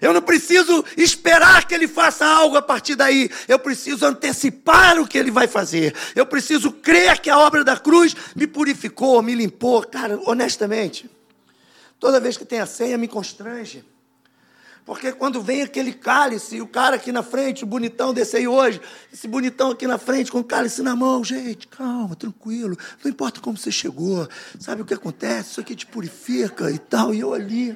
Eu 0.00 0.12
não 0.12 0.22
preciso 0.22 0.84
esperar 0.96 1.66
que 1.66 1.74
ele 1.74 1.88
faça 1.88 2.26
algo 2.26 2.56
a 2.56 2.62
partir 2.62 2.94
daí. 2.94 3.30
Eu 3.48 3.58
preciso 3.58 4.04
antecipar 4.06 4.98
o 4.98 5.06
que 5.06 5.18
ele 5.18 5.30
vai 5.30 5.46
fazer. 5.46 5.94
Eu 6.14 6.26
preciso 6.26 6.70
crer 6.70 7.20
que 7.20 7.30
a 7.30 7.38
obra 7.38 7.64
da 7.64 7.76
cruz 7.76 8.14
me 8.34 8.46
purificou, 8.46 9.22
me 9.22 9.34
limpou. 9.34 9.82
Cara, 9.82 10.18
honestamente, 10.26 11.10
toda 11.98 12.20
vez 12.20 12.36
que 12.36 12.44
tem 12.44 12.60
a 12.60 12.66
ceia 12.66 12.98
me 12.98 13.08
constrange. 13.08 13.84
Porque 14.84 15.12
quando 15.12 15.40
vem 15.40 15.62
aquele 15.62 15.94
cálice, 15.94 16.60
o 16.60 16.66
cara 16.66 16.96
aqui 16.96 17.10
na 17.10 17.22
frente, 17.22 17.64
o 17.64 17.66
bonitão 17.66 18.12
desse 18.12 18.36
aí 18.36 18.46
hoje, 18.46 18.82
esse 19.10 19.26
bonitão 19.26 19.70
aqui 19.70 19.86
na 19.86 19.96
frente 19.96 20.30
com 20.30 20.40
o 20.40 20.44
cálice 20.44 20.82
na 20.82 20.94
mão, 20.94 21.24
gente, 21.24 21.66
calma, 21.66 22.14
tranquilo, 22.14 22.76
não 23.02 23.10
importa 23.10 23.40
como 23.40 23.56
você 23.56 23.72
chegou, 23.72 24.28
sabe 24.60 24.82
o 24.82 24.84
que 24.84 24.92
acontece? 24.92 25.52
Isso 25.52 25.60
aqui 25.60 25.74
te 25.74 25.86
purifica 25.86 26.70
e 26.70 26.78
tal. 26.78 27.14
E 27.14 27.20
eu 27.20 27.32
ali, 27.32 27.74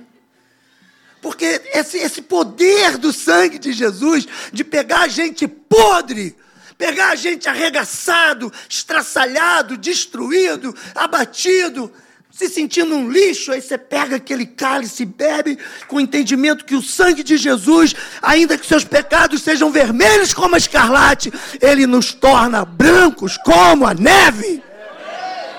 porque 1.21 1.61
esse, 1.73 1.99
esse 1.99 2.23
poder 2.23 2.97
do 2.97 3.13
sangue 3.13 3.59
de 3.59 3.73
Jesus, 3.73 4.27
de 4.53 4.65
pegar 4.65 5.01
a 5.01 5.09
gente 5.09 5.49
podre, 5.49 6.37
pegar 6.77 7.11
a 7.11 7.17
gente 7.17 7.49
arregaçado, 7.49 8.53
estraçalhado, 8.69 9.77
destruído, 9.77 10.75
abatido, 10.95 11.93
se 12.31 12.49
sentindo 12.49 12.95
um 12.95 13.11
lixo, 13.11 13.51
aí 13.51 13.61
você 13.61 13.77
pega 13.77 14.15
aquele 14.15 14.47
cálice 14.47 15.03
e 15.03 15.07
bebe 15.07 15.59
com 15.89 15.97
o 15.97 16.01
entendimento 16.01 16.65
que 16.65 16.77
o 16.77 16.83
sangue 16.83 17.25
de 17.25 17.37
Jesus, 17.37 17.97
ainda 18.23 18.57
que 18.57 18.65
seus 18.65 18.85
pecados 18.85 19.43
sejam 19.43 19.73
vermelhos 19.73 20.33
como 20.33 20.55
a 20.55 20.59
escarlate, 20.59 21.33
ele 21.61 21.85
nos 21.85 22.13
torna 22.13 22.65
brancos 22.65 23.37
como 23.39 23.85
a 23.85 23.93
neve. 23.93 24.63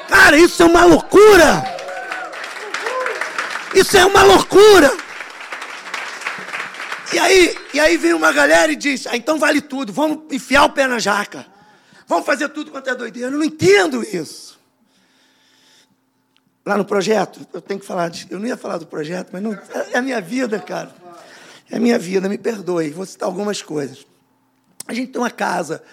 Cara, 0.07 0.37
isso 0.37 0.63
é 0.63 0.65
uma 0.65 0.85
loucura. 0.85 1.63
Isso 3.75 3.97
é 3.97 4.05
uma 4.05 4.23
loucura. 4.23 5.08
E 7.11 7.19
aí, 7.19 7.55
e 7.73 7.79
aí 7.79 7.97
vem 7.97 8.13
uma 8.13 8.31
galera 8.31 8.71
e 8.71 8.75
diz: 8.75 9.07
ah, 9.07 9.15
então 9.15 9.39
vale 9.39 9.61
tudo, 9.61 9.91
vamos 9.91 10.31
enfiar 10.31 10.65
o 10.65 10.69
pé 10.69 10.87
na 10.87 10.99
jaca. 10.99 11.45
Vamos 12.07 12.25
fazer 12.25 12.49
tudo 12.49 12.71
quanto 12.71 12.89
é 12.89 12.95
doideira. 12.95 13.29
Eu 13.29 13.37
não 13.37 13.43
entendo 13.43 14.03
isso. 14.03 14.59
Lá 16.65 16.77
no 16.77 16.85
projeto, 16.85 17.47
eu 17.53 17.61
tenho 17.61 17.79
que 17.79 17.85
falar, 17.85 18.09
de, 18.09 18.27
eu 18.29 18.39
não 18.39 18.47
ia 18.47 18.57
falar 18.57 18.77
do 18.77 18.85
projeto, 18.85 19.29
mas 19.31 19.41
não, 19.41 19.53
é 19.91 19.97
a 19.97 20.01
minha 20.01 20.21
vida, 20.21 20.59
cara. 20.59 20.93
É 21.69 21.77
a 21.77 21.79
minha 21.79 21.97
vida, 21.97 22.27
me 22.27 22.37
perdoe. 22.37 22.89
Vou 22.89 23.05
citar 23.05 23.27
algumas 23.27 23.61
coisas. 23.61 24.05
A 24.87 24.93
gente 24.93 25.11
tem 25.11 25.21
uma 25.21 25.31
casa 25.31 25.83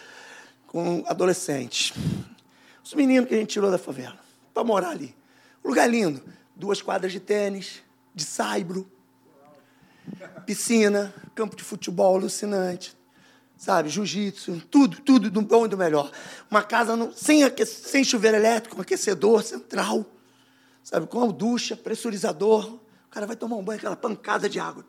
com 0.67 1.05
adolescentes. 1.07 1.93
Os 2.83 2.95
meninos 2.95 3.29
que 3.29 3.35
a 3.35 3.39
gente 3.39 3.51
tirou 3.51 3.71
da 3.71 3.79
favela, 3.79 4.19
para 4.53 4.65
morar 4.65 4.91
ali. 4.91 5.15
Um 5.65 5.69
lugar 5.69 5.89
lindo. 5.89 6.23
Duas 6.55 6.81
quadras 6.81 7.13
de 7.13 7.21
tênis, 7.21 7.83
de 8.15 8.25
saibro, 8.25 8.91
piscina, 10.45 11.13
campo 11.35 11.57
de 11.57 11.63
futebol 11.63 12.17
alucinante, 12.17 12.97
sabe, 13.57 13.89
jiu-jitsu, 13.89 14.63
tudo, 14.71 15.01
tudo 15.01 15.31
do 15.31 15.43
bom 15.43 15.67
e 15.67 15.69
do 15.69 15.77
melhor. 15.77 16.11
Uma 16.51 16.63
casa 16.63 16.95
no, 16.95 17.13
sem, 17.13 17.43
sem 17.65 18.05
chuveiro 18.05 18.37
elétrico, 18.37 18.77
um 18.77 18.81
aquecedor 18.81 19.43
central, 19.43 20.05
sabe, 20.83 21.07
com 21.07 21.29
ducha, 21.31 21.77
pressurizador. 21.77 22.67
O 22.67 23.11
cara 23.11 23.27
vai 23.27 23.37
tomar 23.37 23.57
um 23.57 23.65
banho, 23.65 23.79
aquela 23.79 23.97
pancada 23.97 24.49
de 24.49 24.61
água. 24.61 24.85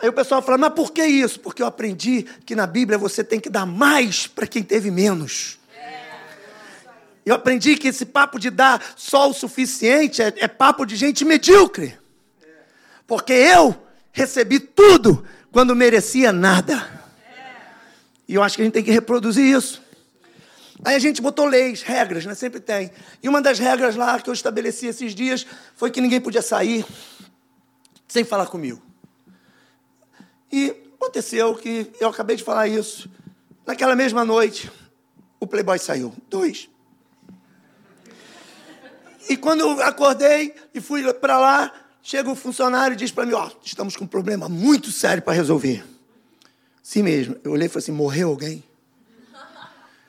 Aí 0.00 0.08
o 0.08 0.12
pessoal 0.12 0.42
fala, 0.42 0.58
mas 0.58 0.74
por 0.74 0.92
que 0.92 1.04
isso? 1.04 1.40
Porque 1.40 1.62
eu 1.62 1.66
aprendi 1.66 2.24
que 2.44 2.54
na 2.54 2.66
Bíblia 2.66 2.98
você 2.98 3.24
tem 3.24 3.40
que 3.40 3.48
dar 3.48 3.64
mais 3.64 4.26
para 4.26 4.46
quem 4.46 4.62
teve 4.62 4.90
menos. 4.90 5.58
Eu 7.24 7.34
aprendi 7.34 7.76
que 7.76 7.88
esse 7.88 8.04
papo 8.04 8.38
de 8.38 8.50
dar 8.50 8.84
só 8.96 9.30
o 9.30 9.32
suficiente 9.32 10.20
é, 10.20 10.34
é 10.36 10.48
papo 10.48 10.84
de 10.84 10.94
gente 10.94 11.24
medíocre. 11.24 11.98
Porque 13.06 13.32
eu 13.32 13.74
recebi 14.12 14.58
tudo 14.58 15.24
quando 15.52 15.74
merecia 15.74 16.32
nada. 16.32 17.04
E 18.26 18.34
eu 18.34 18.42
acho 18.42 18.56
que 18.56 18.62
a 18.62 18.64
gente 18.64 18.74
tem 18.74 18.84
que 18.84 18.90
reproduzir 18.90 19.44
isso. 19.44 19.82
Aí 20.84 20.94
a 20.94 20.98
gente 20.98 21.22
botou 21.22 21.46
leis, 21.46 21.82
regras, 21.82 22.26
né? 22.26 22.34
Sempre 22.34 22.60
tem. 22.60 22.90
E 23.22 23.28
uma 23.28 23.40
das 23.40 23.58
regras 23.58 23.96
lá 23.96 24.20
que 24.20 24.28
eu 24.28 24.34
estabeleci 24.34 24.86
esses 24.86 25.14
dias 25.14 25.46
foi 25.76 25.90
que 25.90 26.00
ninguém 26.00 26.20
podia 26.20 26.42
sair 26.42 26.84
sem 28.08 28.24
falar 28.24 28.46
comigo. 28.46 28.82
E 30.50 30.74
aconteceu 30.94 31.54
que 31.54 31.90
eu 32.00 32.08
acabei 32.08 32.36
de 32.36 32.44
falar 32.44 32.68
isso. 32.68 33.10
Naquela 33.66 33.96
mesma 33.96 34.24
noite, 34.24 34.70
o 35.40 35.46
Playboy 35.46 35.78
saiu. 35.78 36.14
Dois. 36.28 36.68
E 39.28 39.36
quando 39.36 39.60
eu 39.60 39.82
acordei 39.82 40.54
e 40.74 40.80
fui 40.80 41.12
para 41.14 41.38
lá, 41.38 41.72
chega 42.04 42.30
o 42.30 42.36
funcionário 42.36 42.94
e 42.94 42.96
diz 42.96 43.10
para 43.10 43.26
mim: 43.26 43.32
Ó, 43.32 43.48
oh, 43.48 43.50
estamos 43.64 43.96
com 43.96 44.04
um 44.04 44.06
problema 44.06 44.48
muito 44.48 44.92
sério 44.92 45.22
para 45.22 45.32
resolver. 45.32 45.84
Sim 46.82 47.02
mesmo. 47.02 47.36
Eu 47.42 47.52
olhei 47.52 47.66
e 47.66 47.68
falei 47.68 47.82
assim: 47.82 47.92
morreu 47.92 48.28
alguém? 48.28 48.62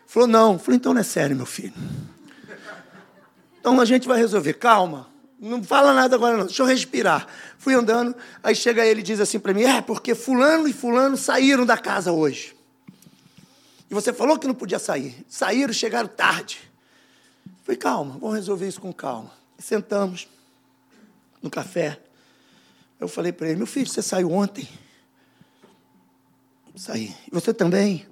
Falou: 0.06 0.28
não. 0.28 0.60
Falei: 0.60 0.76
então 0.76 0.94
não 0.94 1.02
é 1.02 1.04
sério, 1.04 1.36
meu 1.36 1.46
filho. 1.46 1.74
Então 3.60 3.80
a 3.80 3.86
gente 3.86 4.08
vai 4.08 4.20
resolver. 4.20 4.54
Calma. 4.54 5.08
Não 5.40 5.64
fala 5.64 5.94
nada 5.94 6.16
agora, 6.16 6.38
não. 6.38 6.46
Deixa 6.46 6.62
eu 6.62 6.68
respirar. 6.68 7.28
Fui 7.58 7.74
andando, 7.74 8.16
aí 8.44 8.56
chega 8.56 8.86
ele 8.86 9.00
e 9.00 9.04
diz 9.04 9.20
assim 9.20 9.40
para 9.40 9.54
mim: 9.54 9.64
É, 9.64 9.82
porque 9.82 10.14
Fulano 10.14 10.68
e 10.68 10.74
Fulano 10.74 11.16
saíram 11.16 11.66
da 11.66 11.78
casa 11.78 12.12
hoje. 12.12 12.54
E 13.90 13.94
você 13.94 14.12
falou 14.12 14.38
que 14.38 14.48
não 14.48 14.54
podia 14.54 14.80
sair. 14.80 15.26
Saíram, 15.30 15.72
chegaram 15.72 16.10
tarde. 16.10 16.60
Falei, 17.64 17.78
calma, 17.78 18.18
vamos 18.20 18.36
resolver 18.36 18.68
isso 18.68 18.82
com 18.82 18.92
calma. 18.92 19.32
E 19.58 19.62
sentamos 19.62 20.28
no 21.46 21.52
café. 21.52 22.02
Eu 23.00 23.08
falei 23.08 23.32
para 23.32 23.48
ele, 23.48 23.58
meu 23.58 23.68
filho, 23.68 23.88
você 23.88 24.02
saiu 24.02 24.32
ontem? 24.32 24.68
Saí. 26.76 27.16
E 27.28 27.32
você 27.32 27.54
também? 27.54 28.06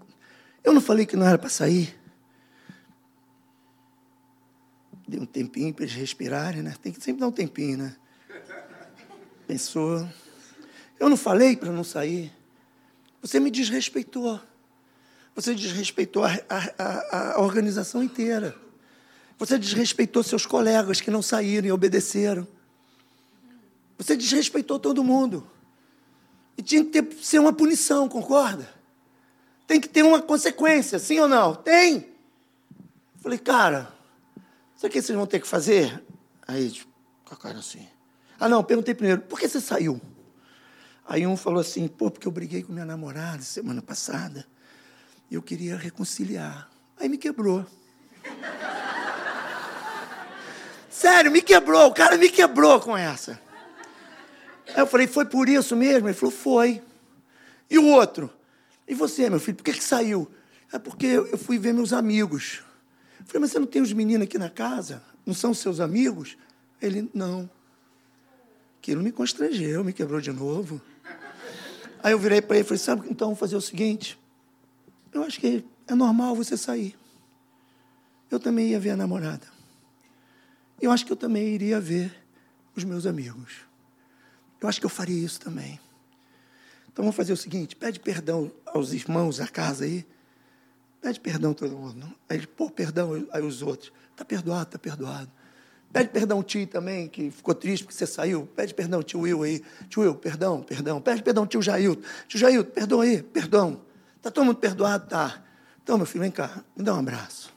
Eu 0.63 0.71
não 0.71 0.79
falei 0.79 1.05
que 1.05 1.17
não 1.17 1.25
era 1.25 1.37
para 1.37 1.49
sair? 1.49 1.99
Dei 5.07 5.19
um 5.19 5.25
tempinho 5.25 5.73
para 5.73 5.83
eles 5.83 5.95
respirarem, 5.95 6.61
né? 6.61 6.75
Tem 6.81 6.93
que 6.93 7.03
sempre 7.03 7.21
dar 7.21 7.27
um 7.27 7.31
tempinho, 7.31 7.77
né? 7.77 7.95
Pensou. 9.47 10.07
Eu 10.99 11.09
não 11.09 11.17
falei 11.17 11.57
para 11.57 11.71
não 11.71 11.83
sair. 11.83 12.31
Você 13.21 13.39
me 13.39 13.49
desrespeitou. 13.49 14.39
Você 15.35 15.55
desrespeitou 15.55 16.23
a, 16.23 16.39
a, 16.47 17.33
a, 17.33 17.41
organização 17.41 18.03
inteira. 18.03 18.55
Você 19.39 19.57
desrespeitou 19.57 20.21
seus 20.21 20.45
colegas 20.45 21.01
que 21.01 21.09
não 21.09 21.21
saíram 21.21 21.67
e 21.67 21.71
obedeceram. 21.71 22.47
Você 24.03 24.17
desrespeitou 24.17 24.77
todo 24.77 25.03
mundo. 25.03 25.47
E 26.57 26.61
tinha 26.61 26.83
que 26.83 27.01
ter, 27.01 27.23
ser 27.23 27.39
uma 27.39 27.53
punição, 27.53 28.09
concorda? 28.09 28.69
Tem 29.65 29.79
que 29.79 29.87
ter 29.87 30.03
uma 30.03 30.21
consequência, 30.21 30.99
sim 30.99 31.19
ou 31.19 31.27
não? 31.27 31.55
Tem. 31.55 32.09
Falei, 33.21 33.39
cara, 33.39 33.93
sabe 34.75 34.87
o 34.87 34.89
que 34.89 35.01
vocês 35.01 35.15
vão 35.15 35.25
ter 35.25 35.39
que 35.39 35.47
fazer? 35.47 36.03
Aí, 36.47 36.69
tipo, 36.69 36.91
com 37.25 37.33
a 37.33 37.37
cara 37.37 37.59
assim. 37.59 37.87
Ah, 38.39 38.49
não, 38.49 38.63
perguntei 38.63 38.93
primeiro, 38.93 39.21
por 39.21 39.39
que 39.39 39.47
você 39.47 39.61
saiu? 39.61 40.01
Aí 41.07 41.25
um 41.25 41.37
falou 41.37 41.61
assim, 41.61 41.87
pô, 41.87 42.11
porque 42.11 42.27
eu 42.27 42.31
briguei 42.31 42.61
com 42.61 42.73
minha 42.73 42.85
namorada 42.85 43.41
semana 43.41 43.81
passada 43.81 44.45
eu 45.35 45.41
queria 45.41 45.75
reconciliar. 45.75 46.69
Aí 46.97 47.09
me 47.09 47.17
quebrou. 47.17 47.65
Sério, 50.89 51.31
me 51.31 51.41
quebrou, 51.41 51.87
o 51.87 51.93
cara 51.93 52.17
me 52.17 52.29
quebrou 52.29 52.79
com 52.79 52.95
essa. 52.95 53.41
Aí 54.67 54.79
eu 54.79 54.87
falei, 54.87 55.07
foi 55.07 55.25
por 55.25 55.49
isso 55.49 55.75
mesmo? 55.75 56.07
Ele 56.07 56.13
falou, 56.13 56.33
foi. 56.33 56.81
E 57.69 57.77
o 57.77 57.87
outro? 57.87 58.29
E 58.87 58.93
você, 58.93 59.29
meu 59.29 59.39
filho, 59.39 59.57
por 59.57 59.63
que, 59.63 59.73
que 59.73 59.83
saiu? 59.83 60.29
É 60.71 60.79
porque 60.79 61.05
eu 61.05 61.37
fui 61.37 61.57
ver 61.57 61.73
meus 61.73 61.93
amigos. 61.93 62.61
Eu 63.19 63.25
falei, 63.25 63.41
mas 63.41 63.51
você 63.51 63.59
não 63.59 63.67
tem 63.67 63.81
os 63.81 63.93
meninos 63.93 64.25
aqui 64.25 64.37
na 64.37 64.49
casa? 64.49 65.03
Não 65.25 65.33
são 65.33 65.53
seus 65.53 65.79
amigos? 65.79 66.37
Ele, 66.81 67.09
não. 67.13 67.49
Aquilo 68.79 69.01
me 69.01 69.11
constrangeu, 69.11 69.83
me 69.83 69.93
quebrou 69.93 70.19
de 70.19 70.31
novo. 70.31 70.81
Aí 72.01 72.11
eu 72.11 72.19
virei 72.19 72.41
para 72.41 72.57
ele 72.57 72.65
e 72.65 72.67
falei, 72.67 72.79
sabe, 72.79 73.07
então 73.09 73.27
vamos 73.27 73.39
fazer 73.39 73.55
o 73.55 73.61
seguinte. 73.61 74.19
Eu 75.13 75.23
acho 75.23 75.39
que 75.39 75.63
é 75.87 75.95
normal 75.95 76.35
você 76.35 76.57
sair. 76.57 76.95
Eu 78.29 78.39
também 78.39 78.69
ia 78.69 78.79
ver 78.79 78.89
a 78.89 78.97
namorada. 78.97 79.47
Eu 80.81 80.91
acho 80.91 81.05
que 81.05 81.13
eu 81.13 81.15
também 81.15 81.47
iria 81.47 81.79
ver 81.79 82.13
os 82.75 82.83
meus 82.83 83.05
amigos. 83.05 83.53
Eu 84.63 84.69
acho 84.69 84.79
que 84.79 84.85
eu 84.85 84.89
faria 84.89 85.23
isso 85.23 85.41
também. 85.41 85.77
Então 86.91 87.03
vamos 87.03 87.15
fazer 87.15 87.33
o 87.33 87.37
seguinte: 87.37 87.75
pede 87.75 87.99
perdão 87.99 88.49
aos 88.65 88.93
irmãos 88.93 89.37
da 89.37 89.47
casa 89.47 89.83
aí. 89.83 90.05
Pede 91.01 91.19
perdão 91.19 91.51
a 91.51 91.53
todo 91.53 91.75
mundo. 91.75 92.13
Aí 92.29 92.37
ele, 92.37 92.47
pô, 92.47 92.69
perdão 92.69 93.27
aí 93.31 93.43
os 93.43 93.61
outros. 93.61 93.91
Está 94.11 94.23
perdoado, 94.23 94.63
está 94.63 94.79
perdoado. 94.79 95.29
Pede 95.91 96.09
perdão 96.09 96.37
ao 96.37 96.43
tio 96.43 96.65
também, 96.65 97.09
que 97.09 97.29
ficou 97.29 97.53
triste 97.53 97.83
porque 97.83 97.97
você 97.97 98.07
saiu. 98.07 98.47
Pede 98.55 98.73
perdão 98.73 98.99
ao 98.99 99.03
tio 99.03 99.19
Will 99.19 99.43
aí. 99.43 99.61
Tio 99.89 100.03
Will, 100.03 100.15
perdão, 100.15 100.63
perdão. 100.63 101.01
Pede 101.01 101.21
perdão 101.21 101.43
ao 101.43 101.47
tio 101.47 101.61
Jailton. 101.61 102.01
Tio 102.29 102.39
Jailton, 102.39 102.71
perdão 102.71 103.01
aí, 103.01 103.21
perdão. 103.21 103.81
Está 104.15 104.31
todo 104.31 104.45
mundo 104.45 104.57
perdoado? 104.57 105.07
Tá. 105.07 105.43
Então, 105.83 105.97
meu 105.97 106.05
filho, 106.05 106.21
vem 106.21 106.31
cá, 106.31 106.63
me 106.75 106.83
dá 106.83 106.93
um 106.93 106.99
abraço. 106.99 107.53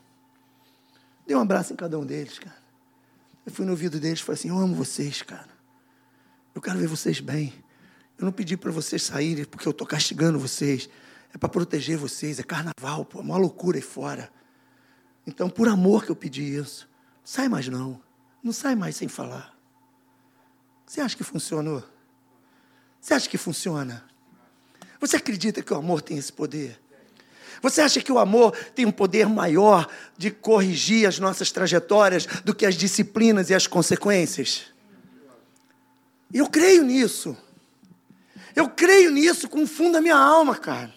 Dei 1.24 1.36
um 1.36 1.40
abraço 1.40 1.72
em 1.72 1.76
cada 1.76 1.96
um 1.98 2.04
deles, 2.04 2.40
cara. 2.40 2.56
Eu 3.46 3.52
fui 3.52 3.64
no 3.64 3.70
ouvido 3.70 4.00
deles 4.00 4.18
e 4.18 4.22
falei 4.24 4.38
assim: 4.38 4.48
Eu 4.48 4.58
amo 4.58 4.74
vocês, 4.74 5.22
cara. 5.22 5.55
Eu 6.56 6.62
quero 6.62 6.78
ver 6.78 6.86
vocês 6.86 7.20
bem. 7.20 7.52
Eu 8.18 8.24
não 8.24 8.32
pedi 8.32 8.56
para 8.56 8.72
vocês 8.72 9.02
saírem 9.02 9.44
porque 9.44 9.68
eu 9.68 9.72
estou 9.72 9.86
castigando 9.86 10.38
vocês. 10.38 10.88
É 11.34 11.36
para 11.36 11.50
proteger 11.50 11.98
vocês. 11.98 12.38
É 12.38 12.42
carnaval, 12.42 13.04
pô. 13.04 13.18
É 13.18 13.20
uma 13.20 13.36
loucura 13.36 13.76
aí 13.76 13.82
fora. 13.82 14.32
Então, 15.26 15.50
por 15.50 15.68
amor 15.68 16.06
que 16.06 16.10
eu 16.10 16.16
pedi 16.16 16.56
isso. 16.56 16.88
Sai 17.22 17.46
mais 17.46 17.68
não. 17.68 18.00
Não 18.42 18.54
sai 18.54 18.74
mais 18.74 18.96
sem 18.96 19.06
falar. 19.06 19.54
Você 20.86 21.02
acha 21.02 21.14
que 21.14 21.22
funcionou? 21.22 21.84
Você 23.02 23.12
acha 23.12 23.28
que 23.28 23.36
funciona? 23.36 24.02
Você 24.98 25.16
acredita 25.16 25.60
que 25.60 25.74
o 25.74 25.76
amor 25.76 26.00
tem 26.00 26.16
esse 26.16 26.32
poder? 26.32 26.80
Você 27.60 27.82
acha 27.82 28.00
que 28.00 28.10
o 28.10 28.18
amor 28.18 28.56
tem 28.74 28.86
um 28.86 28.90
poder 28.90 29.28
maior 29.28 29.86
de 30.16 30.30
corrigir 30.30 31.06
as 31.06 31.18
nossas 31.18 31.52
trajetórias 31.52 32.24
do 32.24 32.54
que 32.54 32.64
as 32.64 32.76
disciplinas 32.76 33.50
e 33.50 33.54
as 33.54 33.66
consequências? 33.66 34.74
Eu 36.32 36.48
creio 36.48 36.82
nisso. 36.82 37.36
Eu 38.54 38.68
creio 38.68 39.10
nisso 39.10 39.48
com 39.48 39.62
o 39.62 39.66
fundo 39.66 39.92
da 39.92 40.00
minha 40.00 40.16
alma, 40.16 40.56
cara. 40.56 40.94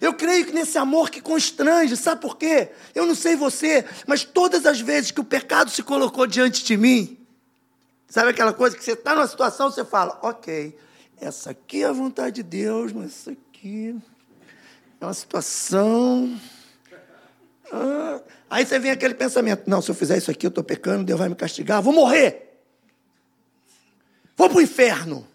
Eu 0.00 0.14
creio 0.14 0.46
que 0.46 0.52
nesse 0.52 0.78
amor 0.78 1.10
que 1.10 1.20
constrange, 1.20 1.96
sabe 1.96 2.20
por 2.20 2.36
quê? 2.36 2.70
Eu 2.94 3.06
não 3.06 3.14
sei 3.14 3.36
você, 3.36 3.84
mas 4.06 4.24
todas 4.24 4.66
as 4.66 4.80
vezes 4.80 5.10
que 5.10 5.20
o 5.20 5.24
pecado 5.24 5.70
se 5.70 5.82
colocou 5.82 6.26
diante 6.26 6.64
de 6.64 6.76
mim, 6.76 7.18
sabe 8.08 8.30
aquela 8.30 8.52
coisa 8.52 8.76
que 8.76 8.82
você 8.82 8.92
está 8.92 9.14
numa 9.14 9.26
situação, 9.26 9.70
você 9.70 9.84
fala, 9.84 10.18
ok, 10.22 10.76
essa 11.20 11.50
aqui 11.50 11.82
é 11.82 11.86
a 11.86 11.92
vontade 11.92 12.36
de 12.36 12.42
Deus, 12.42 12.92
mas 12.92 13.10
isso 13.12 13.30
aqui 13.30 13.94
é 15.00 15.04
uma 15.04 15.14
situação. 15.14 16.38
Ah. 17.72 18.20
Aí 18.48 18.66
você 18.66 18.78
vem 18.78 18.90
aquele 18.90 19.14
pensamento: 19.14 19.68
não, 19.68 19.80
se 19.80 19.90
eu 19.90 19.94
fizer 19.94 20.18
isso 20.18 20.30
aqui, 20.30 20.44
eu 20.44 20.48
estou 20.48 20.64
pecando, 20.64 21.04
Deus 21.04 21.18
vai 21.18 21.28
me 21.28 21.36
castigar, 21.36 21.80
vou 21.80 21.92
morrer. 21.92 22.49
Vou 24.40 24.48
para 24.48 24.56
o 24.56 24.62
inferno. 24.62 25.28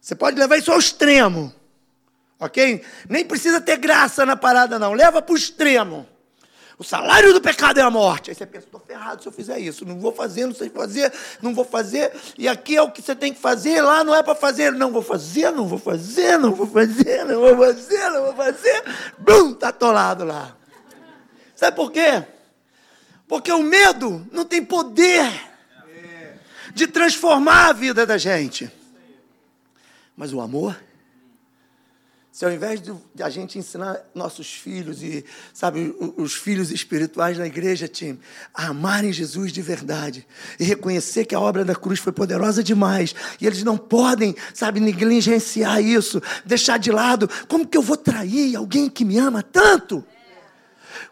Você 0.00 0.14
pode 0.14 0.38
levar 0.38 0.56
isso 0.56 0.72
ao 0.72 0.78
extremo. 0.78 1.52
Ok? 2.40 2.82
Nem 3.06 3.22
precisa 3.22 3.60
ter 3.60 3.76
graça 3.76 4.24
na 4.24 4.34
parada, 4.34 4.78
não. 4.78 4.94
Leva 4.94 5.20
para 5.20 5.34
o 5.34 5.36
extremo. 5.36 6.08
O 6.78 6.82
salário 6.82 7.34
do 7.34 7.40
pecado 7.42 7.78
é 7.80 7.82
a 7.82 7.90
morte. 7.90 8.30
Aí 8.30 8.34
você 8.34 8.46
pensa, 8.46 8.64
estou 8.64 8.80
ferrado 8.80 9.20
se 9.20 9.28
eu 9.28 9.32
fizer 9.32 9.58
isso. 9.58 9.84
Não 9.84 10.00
vou 10.00 10.10
fazer, 10.10 10.46
não 10.46 10.54
sei 10.54 10.70
fazer, 10.70 11.12
não 11.42 11.54
vou 11.54 11.66
fazer. 11.66 12.10
E 12.38 12.48
aqui 12.48 12.78
é 12.78 12.80
o 12.80 12.90
que 12.90 13.02
você 13.02 13.14
tem 13.14 13.30
que 13.30 13.38
fazer, 13.38 13.82
lá 13.82 14.02
não 14.02 14.14
é 14.14 14.22
para 14.22 14.34
fazer. 14.34 14.72
Não 14.72 14.90
vou 14.90 15.02
fazer, 15.02 15.50
não 15.50 15.68
vou 15.68 15.78
fazer, 15.78 16.38
não 16.38 16.54
vou 16.54 16.66
fazer, 16.66 17.26
não 17.26 17.40
vou 17.40 17.58
fazer, 17.58 18.08
não 18.08 18.24
vou 18.24 18.34
fazer. 18.34 18.84
Bum, 19.18 19.50
está 19.50 19.68
atolado 19.68 20.24
lá. 20.24 20.56
Sabe 21.54 21.76
por 21.76 21.92
quê? 21.92 22.24
Porque 23.28 23.52
o 23.52 23.62
medo 23.62 24.26
não 24.32 24.46
tem 24.46 24.64
poder 24.64 25.51
de 26.74 26.86
transformar 26.86 27.68
a 27.68 27.72
vida 27.72 28.06
da 28.06 28.18
gente. 28.18 28.70
Mas 30.16 30.32
o 30.32 30.40
amor 30.40 30.76
se 32.32 32.46
ao 32.46 32.50
invés 32.50 32.80
de 32.80 33.22
a 33.22 33.28
gente 33.28 33.58
ensinar 33.58 34.00
nossos 34.14 34.50
filhos 34.50 35.02
e, 35.02 35.22
sabe, 35.52 35.94
os 36.16 36.32
filhos 36.32 36.70
espirituais 36.70 37.36
da 37.36 37.46
igreja, 37.46 37.86
time, 37.86 38.18
a 38.54 38.68
amarem 38.68 39.12
Jesus 39.12 39.52
de 39.52 39.60
verdade 39.60 40.26
e 40.58 40.64
reconhecer 40.64 41.26
que 41.26 41.34
a 41.34 41.40
obra 41.40 41.62
da 41.62 41.74
cruz 41.74 42.00
foi 42.00 42.10
poderosa 42.10 42.64
demais 42.64 43.14
e 43.38 43.46
eles 43.46 43.62
não 43.62 43.76
podem, 43.76 44.34
sabe, 44.54 44.80
negligenciar 44.80 45.82
isso, 45.82 46.22
deixar 46.42 46.78
de 46.78 46.90
lado, 46.90 47.28
como 47.46 47.66
que 47.66 47.76
eu 47.76 47.82
vou 47.82 47.98
trair 47.98 48.56
alguém 48.56 48.88
que 48.88 49.04
me 49.04 49.18
ama 49.18 49.42
tanto? 49.42 50.02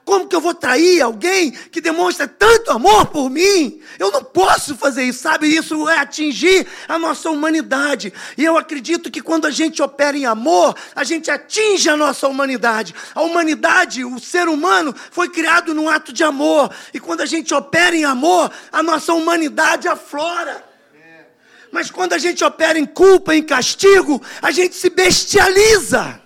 Como 0.04 0.26
que 0.26 0.34
eu 0.34 0.40
vou 0.40 0.54
trair 0.54 1.00
alguém 1.00 1.50
que 1.50 1.80
demonstra 1.80 2.26
tanto 2.26 2.70
amor 2.70 3.06
por 3.06 3.30
mim? 3.30 3.80
Eu 3.98 4.10
não 4.10 4.24
posso 4.24 4.74
fazer 4.76 5.04
isso, 5.04 5.20
sabe? 5.20 5.46
Isso 5.46 5.88
é 5.88 5.98
atingir 5.98 6.66
a 6.88 6.98
nossa 6.98 7.30
humanidade. 7.30 8.12
E 8.36 8.44
eu 8.44 8.56
acredito 8.56 9.10
que 9.10 9.20
quando 9.20 9.46
a 9.46 9.50
gente 9.50 9.82
opera 9.82 10.16
em 10.16 10.26
amor, 10.26 10.74
a 10.94 11.04
gente 11.04 11.30
atinge 11.30 11.88
a 11.88 11.96
nossa 11.96 12.26
humanidade. 12.26 12.94
A 13.14 13.22
humanidade, 13.22 14.04
o 14.04 14.18
ser 14.18 14.48
humano, 14.48 14.94
foi 15.10 15.28
criado 15.28 15.74
num 15.74 15.88
ato 15.88 16.12
de 16.12 16.24
amor. 16.24 16.70
E 16.92 16.98
quando 16.98 17.20
a 17.20 17.26
gente 17.26 17.54
opera 17.54 17.94
em 17.94 18.04
amor, 18.04 18.50
a 18.72 18.82
nossa 18.82 19.12
humanidade 19.12 19.86
aflora. 19.88 20.64
Mas 21.70 21.90
quando 21.90 22.14
a 22.14 22.18
gente 22.18 22.42
opera 22.42 22.78
em 22.78 22.86
culpa, 22.86 23.34
em 23.34 23.42
castigo, 23.42 24.20
a 24.42 24.50
gente 24.50 24.74
se 24.74 24.90
bestializa. 24.90 26.20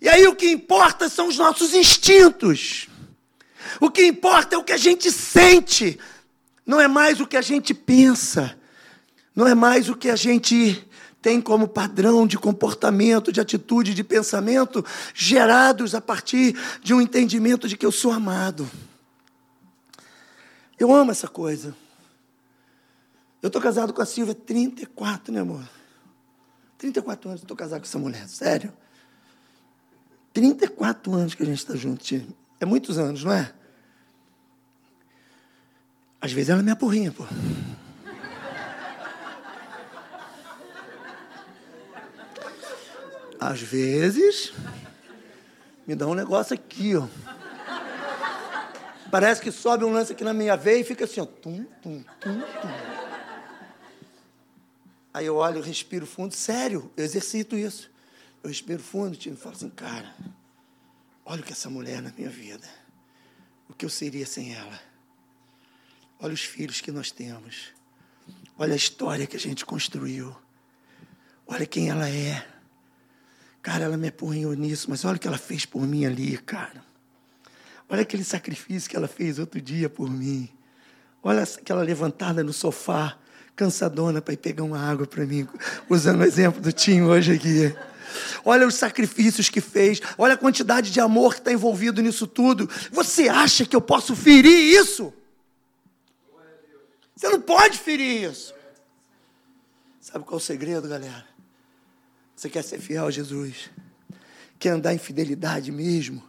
E 0.00 0.08
aí 0.08 0.26
o 0.26 0.34
que 0.34 0.50
importa 0.50 1.08
são 1.08 1.28
os 1.28 1.36
nossos 1.36 1.74
instintos. 1.74 2.88
O 3.80 3.90
que 3.90 4.06
importa 4.06 4.54
é 4.54 4.58
o 4.58 4.64
que 4.64 4.72
a 4.72 4.76
gente 4.76 5.10
sente, 5.10 5.98
não 6.64 6.80
é 6.80 6.88
mais 6.88 7.20
o 7.20 7.26
que 7.26 7.36
a 7.36 7.42
gente 7.42 7.74
pensa, 7.74 8.56
não 9.34 9.46
é 9.46 9.54
mais 9.54 9.88
o 9.88 9.96
que 9.96 10.08
a 10.08 10.16
gente 10.16 10.86
tem 11.20 11.40
como 11.40 11.68
padrão 11.68 12.26
de 12.26 12.38
comportamento, 12.38 13.30
de 13.30 13.40
atitude, 13.40 13.94
de 13.94 14.02
pensamento, 14.02 14.84
gerados 15.14 15.94
a 15.94 16.00
partir 16.00 16.56
de 16.82 16.94
um 16.94 17.00
entendimento 17.00 17.68
de 17.68 17.76
que 17.76 17.84
eu 17.84 17.92
sou 17.92 18.10
amado. 18.10 18.70
Eu 20.78 20.92
amo 20.94 21.10
essa 21.10 21.28
coisa. 21.28 21.76
Eu 23.42 23.48
estou 23.48 23.60
casado 23.60 23.92
com 23.92 24.00
a 24.00 24.06
Silvia 24.06 24.32
há 24.32 24.46
34, 24.46 25.32
né, 25.32 25.40
amor? 25.40 25.68
34 26.78 27.28
anos 27.28 27.42
eu 27.42 27.44
estou 27.44 27.56
casado 27.56 27.80
com 27.80 27.86
essa 27.86 27.98
mulher, 27.98 28.26
sério. 28.28 28.72
34 30.32 31.12
anos 31.12 31.34
que 31.34 31.42
a 31.42 31.46
gente 31.46 31.58
está 31.58 31.74
junto, 31.74 32.02
tia. 32.02 32.26
É 32.60 32.64
muitos 32.64 32.98
anos, 32.98 33.24
não 33.24 33.32
é? 33.32 33.52
Às 36.20 36.32
vezes 36.32 36.50
ela 36.50 36.62
me 36.62 36.70
apurrinha, 36.70 37.10
pô. 37.10 37.24
Às 43.40 43.62
vezes, 43.62 44.52
me 45.86 45.94
dá 45.94 46.06
um 46.06 46.14
negócio 46.14 46.54
aqui, 46.54 46.94
ó. 46.94 47.08
Parece 49.10 49.40
que 49.40 49.50
sobe 49.50 49.84
um 49.84 49.92
lance 49.92 50.12
aqui 50.12 50.22
na 50.22 50.34
minha 50.34 50.56
veia 50.56 50.80
e 50.80 50.84
fica 50.84 51.04
assim, 51.04 51.20
ó. 51.20 51.26
Tum, 51.26 51.64
tum, 51.82 52.04
tum, 52.20 52.40
tum. 52.40 53.00
Aí 55.12 55.26
eu 55.26 55.36
olho, 55.36 55.60
respiro 55.60 56.06
fundo, 56.06 56.34
sério, 56.34 56.92
eu 56.96 57.04
exercito 57.04 57.56
isso. 57.56 57.89
Eu 58.42 58.48
respiro 58.48 58.82
fundo 58.82 59.16
e 59.16 59.36
falo 59.36 59.54
assim, 59.54 59.70
cara, 59.70 60.14
olha 61.24 61.42
o 61.42 61.44
que 61.44 61.52
essa 61.52 61.68
mulher 61.68 62.00
na 62.00 62.10
minha 62.16 62.30
vida. 62.30 62.66
O 63.68 63.74
que 63.74 63.84
eu 63.84 63.90
seria 63.90 64.26
sem 64.26 64.54
ela? 64.54 64.80
Olha 66.18 66.32
os 66.32 66.42
filhos 66.42 66.80
que 66.80 66.90
nós 66.90 67.10
temos. 67.10 67.68
Olha 68.58 68.72
a 68.72 68.76
história 68.76 69.26
que 69.26 69.36
a 69.36 69.40
gente 69.40 69.64
construiu. 69.64 70.34
Olha 71.46 71.66
quem 71.66 71.88
ela 71.88 72.08
é. 72.08 72.46
Cara, 73.62 73.84
ela 73.84 73.96
me 73.96 74.08
apurrinhou 74.08 74.54
nisso, 74.54 74.88
mas 74.88 75.04
olha 75.04 75.16
o 75.16 75.18
que 75.18 75.28
ela 75.28 75.38
fez 75.38 75.66
por 75.66 75.86
mim 75.86 76.06
ali, 76.06 76.38
cara. 76.38 76.82
Olha 77.88 78.02
aquele 78.02 78.24
sacrifício 78.24 78.88
que 78.88 78.96
ela 78.96 79.08
fez 79.08 79.38
outro 79.38 79.60
dia 79.60 79.88
por 79.88 80.08
mim. 80.10 80.48
Olha 81.22 81.42
aquela 81.42 81.82
levantada 81.82 82.42
no 82.42 82.52
sofá, 82.52 83.18
cansadona 83.54 84.22
para 84.22 84.32
ir 84.32 84.38
pegar 84.38 84.64
uma 84.64 84.78
água 84.78 85.06
para 85.06 85.26
mim, 85.26 85.46
usando 85.88 86.20
o 86.20 86.24
exemplo 86.24 86.60
do 86.60 86.72
Tim 86.72 87.02
hoje 87.02 87.32
aqui. 87.32 87.74
Olha 88.44 88.66
os 88.66 88.74
sacrifícios 88.74 89.48
que 89.48 89.60
fez, 89.60 90.00
olha 90.16 90.34
a 90.34 90.38
quantidade 90.38 90.90
de 90.90 91.00
amor 91.00 91.34
que 91.34 91.40
está 91.40 91.52
envolvido 91.52 92.02
nisso 92.02 92.26
tudo. 92.26 92.68
Você 92.90 93.28
acha 93.28 93.64
que 93.64 93.74
eu 93.74 93.80
posso 93.80 94.14
ferir 94.16 94.78
isso? 94.78 95.12
Você 97.14 97.28
não 97.28 97.40
pode 97.40 97.78
ferir 97.78 98.30
isso. 98.30 98.54
Sabe 100.00 100.24
qual 100.24 100.38
é 100.38 100.42
o 100.42 100.44
segredo, 100.44 100.88
galera? 100.88 101.26
Você 102.34 102.48
quer 102.48 102.64
ser 102.64 102.80
fiel 102.80 103.06
a 103.06 103.10
Jesus? 103.10 103.70
Quer 104.58 104.70
andar 104.70 104.94
em 104.94 104.98
fidelidade 104.98 105.70
mesmo? 105.70 106.22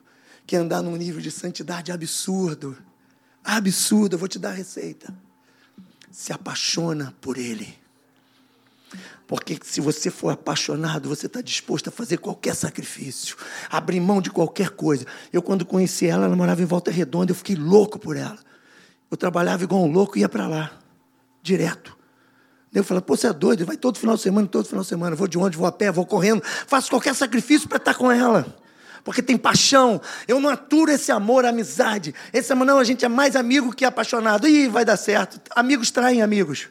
Quer 0.45 0.57
andar 0.57 0.81
num 0.81 0.95
nível 0.95 1.21
de 1.21 1.31
santidade 1.31 1.91
absurdo? 1.91 2.77
Absurdo, 3.43 4.15
eu 4.15 4.19
vou 4.19 4.27
te 4.27 4.37
dar 4.37 4.49
a 4.49 4.53
receita 4.53 5.13
se 6.11 6.33
apaixona 6.33 7.15
por 7.21 7.37
Ele. 7.37 7.73
Porque 9.31 9.57
se 9.63 9.79
você 9.79 10.11
for 10.11 10.33
apaixonado, 10.33 11.07
você 11.07 11.25
está 11.25 11.39
disposto 11.39 11.87
a 11.87 11.91
fazer 11.91 12.17
qualquer 12.17 12.53
sacrifício, 12.53 13.37
abrir 13.69 14.01
mão 14.01 14.19
de 14.19 14.29
qualquer 14.29 14.71
coisa. 14.71 15.05
Eu, 15.31 15.41
quando 15.41 15.65
conheci 15.65 16.05
ela, 16.05 16.25
ela 16.25 16.35
morava 16.35 16.61
em 16.61 16.65
Volta 16.65 16.91
Redonda, 16.91 17.31
eu 17.31 17.35
fiquei 17.35 17.55
louco 17.55 17.97
por 17.97 18.17
ela. 18.17 18.37
Eu 19.09 19.15
trabalhava 19.15 19.63
igual 19.63 19.85
um 19.85 19.89
louco 19.89 20.17
e 20.17 20.19
ia 20.19 20.27
para 20.27 20.49
lá, 20.49 20.77
direto. 21.41 21.97
Eu 22.73 22.83
falei, 22.83 22.99
pô, 22.99 23.15
você 23.15 23.27
é 23.27 23.31
doido, 23.31 23.65
vai 23.65 23.77
todo 23.77 23.97
final 23.97 24.17
de 24.17 24.21
semana, 24.21 24.49
todo 24.49 24.67
final 24.67 24.83
de 24.83 24.89
semana, 24.89 25.15
vou 25.15 25.29
de 25.29 25.37
onde, 25.37 25.55
vou 25.55 25.65
a 25.65 25.71
pé, 25.71 25.89
vou 25.93 26.05
correndo, 26.05 26.43
faço 26.43 26.89
qualquer 26.89 27.15
sacrifício 27.15 27.69
para 27.69 27.77
estar 27.77 27.93
com 27.93 28.11
ela 28.11 28.45
porque 29.01 29.21
tem 29.21 29.37
paixão. 29.37 29.99
Eu 30.27 30.41
não 30.41 30.49
aturo 30.49 30.91
esse 30.91 31.11
amor, 31.11 31.43
amizade. 31.43 32.13
Esse 32.33 32.51
amor, 32.51 32.65
não, 32.65 32.77
a 32.77 32.83
gente 32.83 33.03
é 33.03 33.09
mais 33.09 33.35
amigo 33.35 33.73
que 33.73 33.83
apaixonado. 33.83 34.47
Ih, 34.47 34.67
vai 34.67 34.85
dar 34.85 34.97
certo. 34.97 35.41
Amigos 35.55 35.89
traem 35.89 36.21
amigos. 36.21 36.67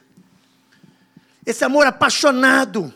Esse 1.45 1.65
amor 1.65 1.87
apaixonado. 1.87 2.93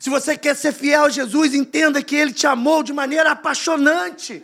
Se 0.00 0.10
você 0.10 0.36
quer 0.36 0.54
ser 0.54 0.72
fiel 0.72 1.04
a 1.04 1.08
Jesus, 1.08 1.54
entenda 1.54 2.02
que 2.02 2.14
Ele 2.14 2.32
te 2.32 2.46
amou 2.46 2.82
de 2.82 2.92
maneira 2.92 3.32
apaixonante. 3.32 4.42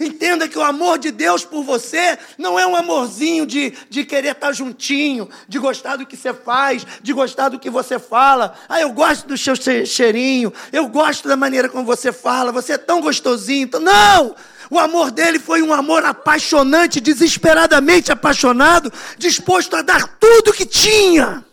Entenda 0.00 0.48
que 0.48 0.58
o 0.58 0.62
amor 0.62 0.98
de 0.98 1.10
Deus 1.10 1.44
por 1.44 1.62
você 1.62 2.18
não 2.38 2.58
é 2.58 2.66
um 2.66 2.74
amorzinho 2.74 3.44
de, 3.44 3.74
de 3.90 4.02
querer 4.02 4.32
estar 4.32 4.50
juntinho, 4.52 5.28
de 5.46 5.58
gostar 5.58 5.96
do 5.96 6.06
que 6.06 6.16
você 6.16 6.32
faz, 6.32 6.86
de 7.02 7.12
gostar 7.12 7.50
do 7.50 7.58
que 7.58 7.68
você 7.68 7.98
fala. 7.98 8.54
Ah, 8.66 8.80
eu 8.80 8.92
gosto 8.92 9.28
do 9.28 9.36
seu 9.36 9.54
cheirinho, 9.84 10.50
eu 10.72 10.88
gosto 10.88 11.28
da 11.28 11.36
maneira 11.36 11.68
como 11.68 11.84
você 11.84 12.12
fala, 12.12 12.50
você 12.50 12.72
é 12.72 12.78
tão 12.78 13.02
gostosinho. 13.02 13.64
Então, 13.64 13.78
não! 13.78 14.34
O 14.70 14.78
amor 14.78 15.10
dele 15.10 15.38
foi 15.38 15.60
um 15.60 15.72
amor 15.72 16.02
apaixonante, 16.02 17.00
desesperadamente 17.00 18.10
apaixonado, 18.10 18.90
disposto 19.18 19.76
a 19.76 19.82
dar 19.82 20.16
tudo 20.18 20.52
que 20.52 20.64
tinha, 20.64 21.44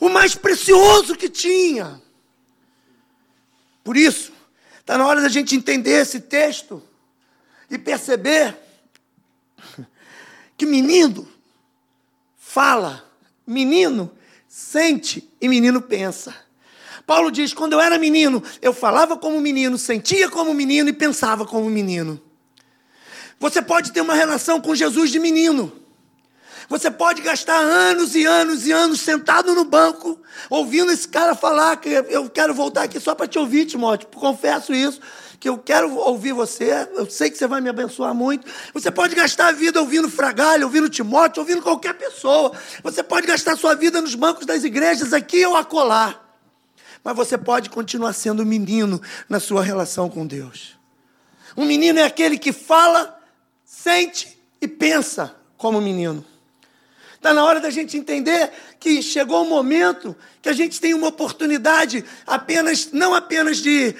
o 0.00 0.08
mais 0.08 0.34
precioso 0.34 1.14
que 1.14 1.28
tinha. 1.28 2.00
Por 3.84 3.96
isso, 3.96 4.32
está 4.80 4.96
na 4.96 5.06
hora 5.06 5.20
da 5.20 5.28
gente 5.28 5.54
entender 5.54 6.00
esse 6.00 6.20
texto 6.20 6.82
e 7.70 7.78
perceber 7.78 8.56
que 10.56 10.66
menino 10.66 11.28
fala, 12.38 13.04
menino 13.46 14.10
sente 14.48 15.30
e 15.40 15.48
menino 15.48 15.80
pensa. 15.80 16.34
Paulo 17.06 17.30
diz: 17.30 17.54
quando 17.54 17.74
eu 17.74 17.80
era 17.80 17.98
menino, 17.98 18.42
eu 18.60 18.72
falava 18.72 19.16
como 19.16 19.40
menino, 19.40 19.78
sentia 19.78 20.28
como 20.28 20.52
menino 20.52 20.88
e 20.88 20.92
pensava 20.92 21.46
como 21.46 21.68
menino. 21.70 22.20
Você 23.38 23.62
pode 23.62 23.92
ter 23.92 24.00
uma 24.00 24.14
relação 24.14 24.60
com 24.60 24.74
Jesus 24.74 25.10
de 25.10 25.18
menino. 25.18 25.79
Você 26.70 26.88
pode 26.88 27.20
gastar 27.20 27.58
anos 27.58 28.14
e 28.14 28.24
anos 28.24 28.64
e 28.64 28.70
anos 28.70 29.00
sentado 29.00 29.56
no 29.56 29.64
banco, 29.64 30.16
ouvindo 30.48 30.92
esse 30.92 31.08
cara 31.08 31.34
falar 31.34 31.76
que 31.78 31.88
eu 31.88 32.30
quero 32.30 32.54
voltar 32.54 32.84
aqui 32.84 33.00
só 33.00 33.12
para 33.12 33.26
te 33.26 33.40
ouvir, 33.40 33.66
Timóteo. 33.66 34.08
Confesso 34.14 34.72
isso 34.72 35.00
que 35.40 35.48
eu 35.48 35.58
quero 35.58 35.92
ouvir 35.96 36.32
você, 36.32 36.88
eu 36.94 37.10
sei 37.10 37.28
que 37.28 37.36
você 37.36 37.48
vai 37.48 37.60
me 37.60 37.68
abençoar 37.68 38.14
muito. 38.14 38.46
Você 38.72 38.88
pode 38.88 39.16
gastar 39.16 39.48
a 39.48 39.52
vida 39.52 39.80
ouvindo 39.80 40.08
Fragalho, 40.08 40.62
ouvindo 40.66 40.88
Timóteo, 40.88 41.40
ouvindo 41.40 41.60
qualquer 41.60 41.94
pessoa. 41.94 42.52
Você 42.84 43.02
pode 43.02 43.26
gastar 43.26 43.56
sua 43.56 43.74
vida 43.74 44.00
nos 44.00 44.14
bancos 44.14 44.46
das 44.46 44.62
igrejas 44.62 45.12
aqui 45.12 45.44
ou 45.44 45.56
acolá. 45.56 46.20
Mas 47.02 47.16
você 47.16 47.36
pode 47.36 47.68
continuar 47.68 48.12
sendo 48.12 48.46
menino 48.46 49.02
na 49.28 49.40
sua 49.40 49.64
relação 49.64 50.08
com 50.08 50.24
Deus. 50.24 50.78
Um 51.56 51.64
menino 51.64 51.98
é 51.98 52.04
aquele 52.04 52.38
que 52.38 52.52
fala, 52.52 53.20
sente 53.64 54.40
e 54.60 54.68
pensa 54.68 55.34
como 55.56 55.80
menino. 55.80 56.29
Está 57.20 57.34
na 57.34 57.44
hora 57.44 57.60
da 57.60 57.68
gente 57.68 57.98
entender 57.98 58.50
que 58.78 59.02
chegou 59.02 59.44
o 59.44 59.46
momento 59.46 60.16
que 60.40 60.48
a 60.48 60.54
gente 60.54 60.80
tem 60.80 60.94
uma 60.94 61.08
oportunidade 61.08 62.02
apenas, 62.26 62.92
não 62.92 63.14
apenas 63.14 63.58
de 63.58 63.94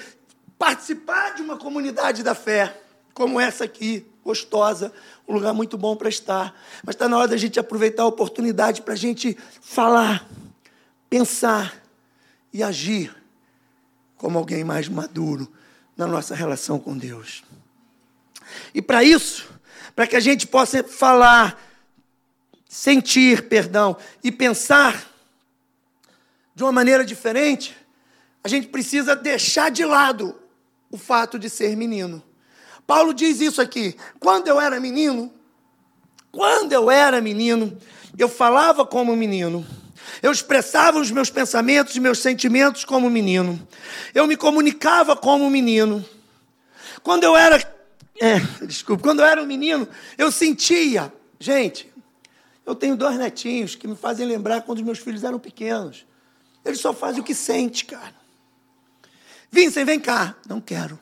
participar 0.57 1.35
de 1.35 1.43
uma 1.43 1.55
comunidade 1.55 2.23
da 2.23 2.33
fé, 2.33 2.81
como 3.13 3.39
essa 3.39 3.63
aqui, 3.63 4.03
gostosa, 4.25 4.91
um 5.27 5.35
lugar 5.35 5.53
muito 5.53 5.77
bom 5.77 5.95
para 5.95 6.09
estar. 6.09 6.59
Mas 6.83 6.95
está 6.95 7.07
na 7.07 7.15
hora 7.15 7.27
da 7.27 7.37
gente 7.37 7.59
aproveitar 7.59 8.01
a 8.01 8.07
oportunidade 8.07 8.81
para 8.81 8.95
a 8.95 8.97
gente 8.97 9.37
falar, 9.61 10.27
pensar 11.07 11.79
e 12.51 12.63
agir 12.63 13.15
como 14.17 14.39
alguém 14.39 14.63
mais 14.63 14.89
maduro 14.89 15.47
na 15.95 16.07
nossa 16.07 16.33
relação 16.33 16.79
com 16.79 16.97
Deus. 16.97 17.43
E 18.73 18.81
para 18.81 19.03
isso, 19.03 19.47
para 19.95 20.07
que 20.07 20.15
a 20.15 20.19
gente 20.19 20.47
possa 20.47 20.83
falar, 20.83 21.70
sentir, 22.71 23.49
perdão, 23.49 23.97
e 24.23 24.31
pensar 24.31 25.05
de 26.55 26.63
uma 26.63 26.71
maneira 26.71 27.03
diferente, 27.03 27.75
a 28.41 28.47
gente 28.47 28.67
precisa 28.67 29.13
deixar 29.13 29.69
de 29.69 29.83
lado 29.83 30.39
o 30.89 30.97
fato 30.97 31.37
de 31.37 31.49
ser 31.49 31.75
menino. 31.75 32.23
Paulo 32.87 33.13
diz 33.13 33.41
isso 33.41 33.61
aqui. 33.61 33.97
Quando 34.21 34.47
eu 34.47 34.59
era 34.59 34.79
menino, 34.79 35.33
quando 36.31 36.71
eu 36.71 36.89
era 36.89 37.19
menino, 37.19 37.77
eu 38.17 38.29
falava 38.29 38.85
como 38.85 39.17
menino. 39.17 39.67
Eu 40.21 40.31
expressava 40.31 40.97
os 40.97 41.11
meus 41.11 41.29
pensamentos 41.29 41.93
e 41.97 41.99
meus 41.99 42.19
sentimentos 42.19 42.85
como 42.85 43.09
menino. 43.09 43.67
Eu 44.15 44.25
me 44.25 44.37
comunicava 44.37 45.13
como 45.13 45.49
menino. 45.49 46.05
Quando 47.03 47.25
eu 47.25 47.35
era. 47.35 47.57
É, 48.21 48.39
desculpa, 48.65 49.03
quando 49.03 49.19
eu 49.19 49.25
era 49.25 49.43
um 49.43 49.45
menino, 49.45 49.85
eu 50.17 50.31
sentia. 50.31 51.11
Gente, 51.37 51.90
eu 52.65 52.75
tenho 52.75 52.95
dois 52.95 53.17
netinhos 53.17 53.75
que 53.75 53.87
me 53.87 53.95
fazem 53.95 54.25
lembrar 54.25 54.61
quando 54.61 54.79
os 54.79 54.83
meus 54.83 54.99
filhos 54.99 55.23
eram 55.23 55.39
pequenos. 55.39 56.05
Eles 56.63 56.79
só 56.79 56.93
fazem 56.93 57.21
o 57.21 57.23
que 57.23 57.33
sente, 57.33 57.85
cara. 57.85 58.15
Vincent, 59.51 59.85
vem 59.85 59.99
cá. 59.99 60.35
Não 60.47 60.61
quero. 60.61 60.99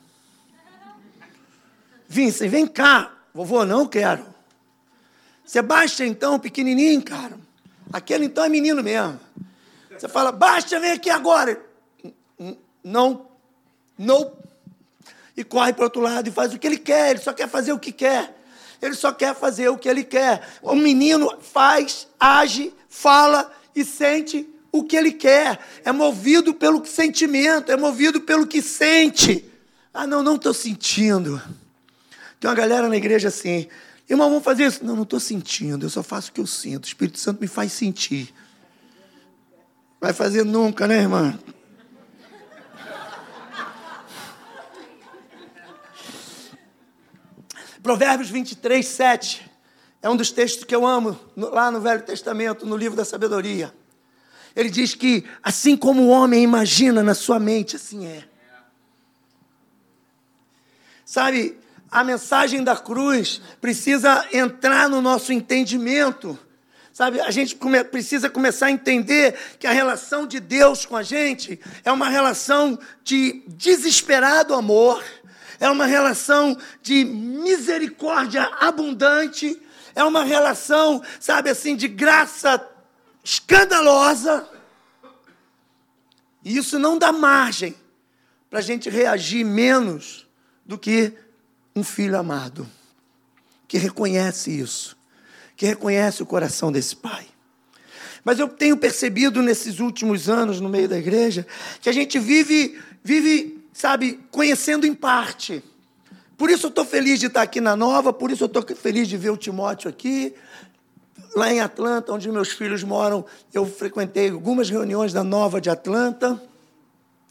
Vincent, 2.08 2.50
vem 2.50 2.66
cá. 2.66 3.12
Vovô, 3.32 3.64
não 3.64 3.86
quero. 3.86 4.26
Sebastião, 5.44 6.08
então, 6.08 6.38
pequenininho, 6.38 7.02
cara. 7.02 7.38
Aquele 7.92 8.24
então 8.24 8.44
é 8.44 8.48
menino 8.48 8.82
mesmo. 8.82 9.20
Você 9.90 10.08
fala, 10.08 10.32
basta, 10.32 10.80
vem 10.80 10.92
aqui 10.92 11.10
agora. 11.10 11.60
Não, 12.82 13.26
não. 13.98 14.32
E 15.36 15.44
corre 15.44 15.72
para 15.72 15.82
o 15.82 15.84
outro 15.84 16.00
lado 16.00 16.28
e 16.28 16.32
faz 16.32 16.54
o 16.54 16.58
que 16.58 16.66
ele 16.66 16.78
quer. 16.78 17.10
Ele 17.10 17.20
só 17.20 17.32
quer 17.32 17.48
fazer 17.48 17.72
o 17.72 17.78
que 17.78 17.92
quer. 17.92 18.39
Ele 18.80 18.94
só 18.94 19.12
quer 19.12 19.34
fazer 19.34 19.68
o 19.68 19.76
que 19.76 19.88
ele 19.88 20.04
quer. 20.04 20.46
O 20.62 20.74
menino 20.74 21.30
faz, 21.40 22.08
age, 22.18 22.72
fala 22.88 23.50
e 23.74 23.84
sente 23.84 24.48
o 24.72 24.84
que 24.84 24.96
ele 24.96 25.12
quer. 25.12 25.58
É 25.84 25.92
movido 25.92 26.54
pelo 26.54 26.84
sentimento, 26.86 27.70
é 27.70 27.76
movido 27.76 28.20
pelo 28.20 28.46
que 28.46 28.62
sente. 28.62 29.44
Ah, 29.92 30.06
não, 30.06 30.22
não 30.22 30.36
estou 30.36 30.54
sentindo. 30.54 31.40
Tem 32.38 32.48
uma 32.48 32.56
galera 32.56 32.88
na 32.88 32.96
igreja 32.96 33.28
assim. 33.28 33.68
Irmão, 34.08 34.28
vamos 34.28 34.44
fazer 34.44 34.66
isso? 34.66 34.84
Não, 34.84 34.96
não 34.96 35.02
estou 35.02 35.20
sentindo, 35.20 35.86
eu 35.86 35.90
só 35.90 36.02
faço 36.02 36.30
o 36.30 36.32
que 36.32 36.40
eu 36.40 36.46
sinto. 36.46 36.84
O 36.84 36.88
Espírito 36.88 37.18
Santo 37.18 37.40
me 37.40 37.46
faz 37.46 37.72
sentir. 37.72 38.34
Vai 40.00 40.12
fazer 40.12 40.44
nunca, 40.44 40.86
né, 40.86 41.02
irmã? 41.02 41.38
Provérbios 47.82 48.28
23, 48.28 48.86
7 48.86 49.50
é 50.02 50.08
um 50.08 50.16
dos 50.16 50.30
textos 50.30 50.64
que 50.64 50.74
eu 50.74 50.86
amo 50.86 51.18
lá 51.36 51.70
no 51.70 51.80
Velho 51.80 52.02
Testamento, 52.02 52.66
no 52.66 52.76
livro 52.76 52.96
da 52.96 53.04
sabedoria. 53.04 53.72
Ele 54.54 54.70
diz 54.70 54.94
que 54.94 55.24
assim 55.42 55.76
como 55.76 56.02
o 56.02 56.08
homem 56.08 56.42
imagina 56.42 57.02
na 57.02 57.14
sua 57.14 57.38
mente, 57.38 57.76
assim 57.76 58.06
é. 58.06 58.24
Sabe, 61.04 61.58
a 61.90 62.04
mensagem 62.04 62.62
da 62.62 62.76
cruz 62.76 63.40
precisa 63.60 64.26
entrar 64.32 64.88
no 64.88 65.00
nosso 65.00 65.32
entendimento. 65.32 66.38
Sabe, 66.92 67.20
a 67.20 67.30
gente 67.30 67.56
come, 67.56 67.82
precisa 67.84 68.28
começar 68.28 68.66
a 68.66 68.70
entender 68.70 69.34
que 69.58 69.66
a 69.66 69.72
relação 69.72 70.26
de 70.26 70.38
Deus 70.38 70.84
com 70.84 70.96
a 70.96 71.02
gente 71.02 71.58
é 71.84 71.90
uma 71.90 72.08
relação 72.08 72.78
de 73.02 73.42
desesperado 73.46 74.54
amor, 74.54 75.02
é 75.60 75.70
uma 75.70 75.84
relação 75.84 76.56
de 76.82 77.04
misericórdia 77.04 78.44
abundante, 78.58 79.60
é 79.94 80.02
uma 80.02 80.24
relação, 80.24 81.02
sabe 81.20 81.50
assim, 81.50 81.76
de 81.76 81.86
graça 81.86 82.66
escandalosa. 83.22 84.48
E 86.42 86.56
isso 86.56 86.78
não 86.78 86.98
dá 86.98 87.12
margem 87.12 87.74
para 88.48 88.60
a 88.60 88.62
gente 88.62 88.88
reagir 88.88 89.44
menos 89.44 90.26
do 90.64 90.78
que 90.78 91.12
um 91.76 91.84
filho 91.84 92.18
amado, 92.18 92.66
que 93.68 93.76
reconhece 93.76 94.50
isso, 94.50 94.96
que 95.56 95.66
reconhece 95.66 96.22
o 96.22 96.26
coração 96.26 96.72
desse 96.72 96.96
pai. 96.96 97.26
Mas 98.24 98.38
eu 98.38 98.48
tenho 98.48 98.76
percebido 98.76 99.42
nesses 99.42 99.78
últimos 99.78 100.28
anos 100.28 100.60
no 100.60 100.68
meio 100.68 100.88
da 100.88 100.98
igreja 100.98 101.46
que 101.80 101.88
a 101.88 101.92
gente 101.92 102.18
vive, 102.18 102.80
vive, 103.02 103.59
sabe, 103.80 104.20
conhecendo 104.30 104.86
em 104.86 104.94
parte. 104.94 105.64
Por 106.36 106.50
isso 106.50 106.66
eu 106.66 106.70
estou 106.70 106.84
feliz 106.84 107.18
de 107.18 107.26
estar 107.26 107.42
aqui 107.42 107.60
na 107.60 107.74
Nova, 107.74 108.12
por 108.12 108.30
isso 108.30 108.44
eu 108.44 108.46
estou 108.46 108.62
feliz 108.76 109.08
de 109.08 109.16
ver 109.16 109.30
o 109.30 109.36
Timóteo 109.36 109.90
aqui, 109.90 110.34
Lá 111.34 111.52
em 111.52 111.60
Atlanta, 111.60 112.12
onde 112.12 112.30
meus 112.30 112.50
filhos 112.50 112.82
moram, 112.82 113.24
eu 113.54 113.64
frequentei 113.64 114.30
algumas 114.30 114.68
reuniões 114.68 115.12
da 115.12 115.22
Nova 115.22 115.60
de 115.60 115.70
Atlanta. 115.70 116.42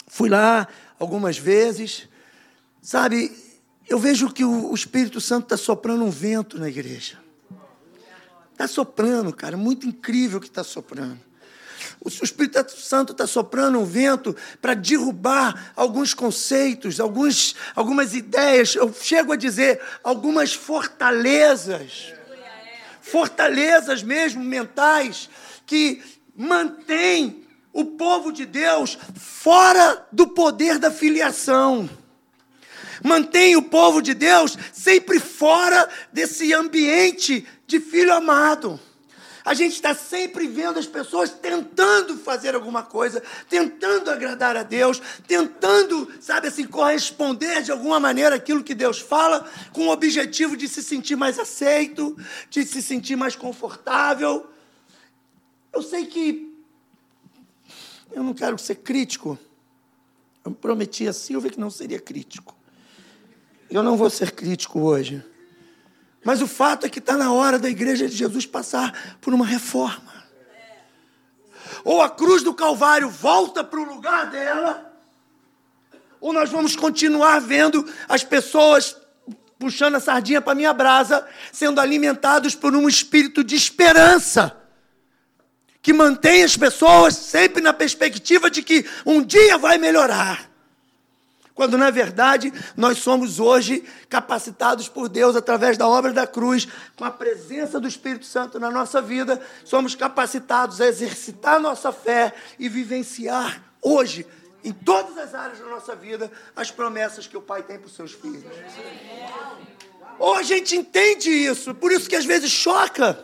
Fui 0.07 0.29
lá 0.29 0.67
algumas 0.97 1.37
vezes. 1.37 2.07
Sabe, 2.81 3.31
eu 3.89 3.99
vejo 3.99 4.31
que 4.31 4.45
o 4.45 4.73
Espírito 4.73 5.19
Santo 5.19 5.43
está 5.43 5.57
soprando 5.57 6.05
um 6.05 6.09
vento 6.09 6.57
na 6.57 6.69
igreja. 6.69 7.17
Está 8.53 8.67
soprando, 8.67 9.33
cara, 9.33 9.57
muito 9.57 9.85
incrível 9.85 10.39
que 10.39 10.47
está 10.47 10.63
soprando. 10.63 11.19
O 12.01 12.07
Espírito 12.07 12.71
Santo 12.71 13.11
está 13.11 13.27
soprando 13.27 13.79
um 13.79 13.85
vento 13.85 14.35
para 14.61 14.73
derrubar 14.73 15.73
alguns 15.75 16.13
conceitos, 16.13 16.99
alguns, 16.99 17.55
algumas 17.75 18.13
ideias, 18.13 18.75
eu 18.75 18.93
chego 18.93 19.33
a 19.33 19.35
dizer, 19.35 19.81
algumas 20.03 20.53
fortalezas 20.53 22.13
fortalezas 23.09 24.03
mesmo 24.03 24.43
mentais 24.43 25.29
que 25.65 26.01
mantém 26.35 27.43
o 27.73 27.83
povo 27.85 28.31
de 28.31 28.45
Deus 28.45 28.97
fora 29.15 30.05
do 30.11 30.27
poder 30.27 30.77
da 30.77 30.91
filiação. 30.91 31.89
Mantém 33.03 33.55
o 33.55 33.61
povo 33.61 34.01
de 34.01 34.13
Deus 34.13 34.57
sempre 34.73 35.19
fora 35.19 35.89
desse 36.11 36.53
ambiente 36.53 37.47
de 37.65 37.79
filho 37.79 38.13
amado. 38.13 38.79
A 39.49 39.55
gente 39.55 39.73
está 39.73 39.95
sempre 39.95 40.47
vendo 40.47 40.77
as 40.77 40.85
pessoas 40.85 41.31
tentando 41.31 42.15
fazer 42.19 42.53
alguma 42.53 42.83
coisa, 42.83 43.19
tentando 43.49 44.11
agradar 44.11 44.55
a 44.55 44.61
Deus, 44.61 45.01
tentando, 45.27 46.07
sabe 46.21 46.49
assim, 46.49 46.67
corresponder 46.67 47.63
de 47.63 47.71
alguma 47.71 47.99
maneira 47.99 48.35
aquilo 48.35 48.63
que 48.63 48.75
Deus 48.75 48.99
fala, 48.99 49.49
com 49.73 49.87
o 49.87 49.91
objetivo 49.91 50.55
de 50.55 50.67
se 50.67 50.83
sentir 50.83 51.15
mais 51.15 51.39
aceito, 51.39 52.15
de 52.47 52.63
se 52.63 52.79
sentir 52.79 53.15
mais 53.15 53.35
confortável. 53.35 54.47
Eu 55.73 55.81
sei 55.81 56.05
que 56.05 56.55
eu 58.11 58.21
não 58.21 58.35
quero 58.35 58.59
ser 58.59 58.75
crítico. 58.75 59.35
Eu 60.45 60.51
prometi 60.51 61.07
a 61.07 61.13
Silvia 61.13 61.49
que 61.49 61.59
não 61.59 61.71
seria 61.71 61.99
crítico. 61.99 62.55
Eu 63.67 63.81
não 63.81 63.97
vou 63.97 64.11
ser 64.11 64.29
crítico 64.29 64.79
hoje. 64.79 65.25
Mas 66.23 66.41
o 66.41 66.47
fato 66.47 66.85
é 66.85 66.89
que 66.89 66.99
está 66.99 67.15
na 67.15 67.31
hora 67.31 67.57
da 67.57 67.69
igreja 67.69 68.07
de 68.07 68.15
Jesus 68.15 68.45
passar 68.45 69.17
por 69.21 69.33
uma 69.33 69.45
reforma. 69.45 70.09
Ou 71.83 72.01
a 72.01 72.09
cruz 72.09 72.43
do 72.43 72.53
Calvário 72.53 73.09
volta 73.09 73.63
para 73.63 73.79
o 73.79 73.83
lugar 73.83 74.29
dela, 74.29 74.93
ou 76.19 76.33
nós 76.33 76.49
vamos 76.49 76.75
continuar 76.75 77.39
vendo 77.39 77.87
as 78.07 78.23
pessoas 78.23 78.97
puxando 79.57 79.95
a 79.95 79.99
sardinha 79.99 80.41
para 80.41 80.55
minha 80.55 80.73
brasa, 80.73 81.25
sendo 81.51 81.79
alimentados 81.79 82.55
por 82.55 82.75
um 82.75 82.87
espírito 82.87 83.43
de 83.43 83.55
esperança 83.55 84.59
que 85.81 85.93
mantém 85.93 86.43
as 86.43 86.57
pessoas 86.57 87.15
sempre 87.15 87.61
na 87.61 87.73
perspectiva 87.73 88.49
de 88.49 88.61
que 88.61 88.85
um 89.05 89.23
dia 89.23 89.57
vai 89.57 89.77
melhorar. 89.77 90.48
Quando 91.59 91.77
na 91.77 91.89
verdade 91.89 92.53
nós 92.77 92.99
somos 92.99 93.37
hoje 93.37 93.83
capacitados 94.07 94.87
por 94.87 95.09
Deus 95.09 95.35
através 95.35 95.77
da 95.77 95.85
obra 95.85 96.13
da 96.13 96.25
cruz, 96.25 96.65
com 96.95 97.03
a 97.03 97.11
presença 97.11 97.81
do 97.81 97.85
Espírito 97.85 98.25
Santo 98.25 98.57
na 98.61 98.71
nossa 98.71 99.01
vida, 99.01 99.41
somos 99.65 99.93
capacitados 99.93 100.79
a 100.79 100.87
exercitar 100.87 101.59
nossa 101.59 101.91
fé 101.91 102.33
e 102.57 102.69
vivenciar 102.69 103.61
hoje, 103.81 104.25
em 104.63 104.71
todas 104.71 105.17
as 105.17 105.35
áreas 105.35 105.59
da 105.59 105.65
nossa 105.65 105.93
vida, 105.97 106.31
as 106.55 106.71
promessas 106.71 107.27
que 107.27 107.35
o 107.35 107.41
Pai 107.41 107.61
tem 107.61 107.77
para 107.77 107.87
os 107.87 107.93
seus 107.93 108.13
filhos. 108.13 108.45
Ou 110.17 110.35
a 110.35 110.43
gente 110.43 110.77
entende 110.77 111.29
isso, 111.29 111.75
por 111.75 111.91
isso 111.91 112.07
que 112.07 112.15
às 112.15 112.23
vezes 112.23 112.49
choca. 112.49 113.19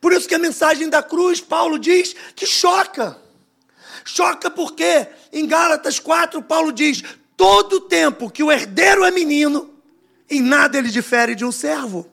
Por 0.00 0.14
isso 0.14 0.26
que 0.26 0.34
a 0.34 0.38
mensagem 0.38 0.88
da 0.88 1.02
cruz, 1.02 1.38
Paulo 1.38 1.78
diz 1.78 2.16
que 2.34 2.46
choca. 2.46 3.18
Choca 4.06 4.50
porque 4.50 5.06
em 5.30 5.46
Gálatas 5.46 5.98
4, 5.98 6.42
Paulo 6.42 6.72
diz: 6.72 7.04
todo 7.42 7.80
tempo 7.80 8.30
que 8.30 8.40
o 8.40 8.52
herdeiro 8.52 9.04
é 9.04 9.10
menino, 9.10 9.68
em 10.30 10.40
nada 10.40 10.78
ele 10.78 10.90
difere 10.90 11.34
de 11.34 11.44
um 11.44 11.50
servo. 11.50 12.08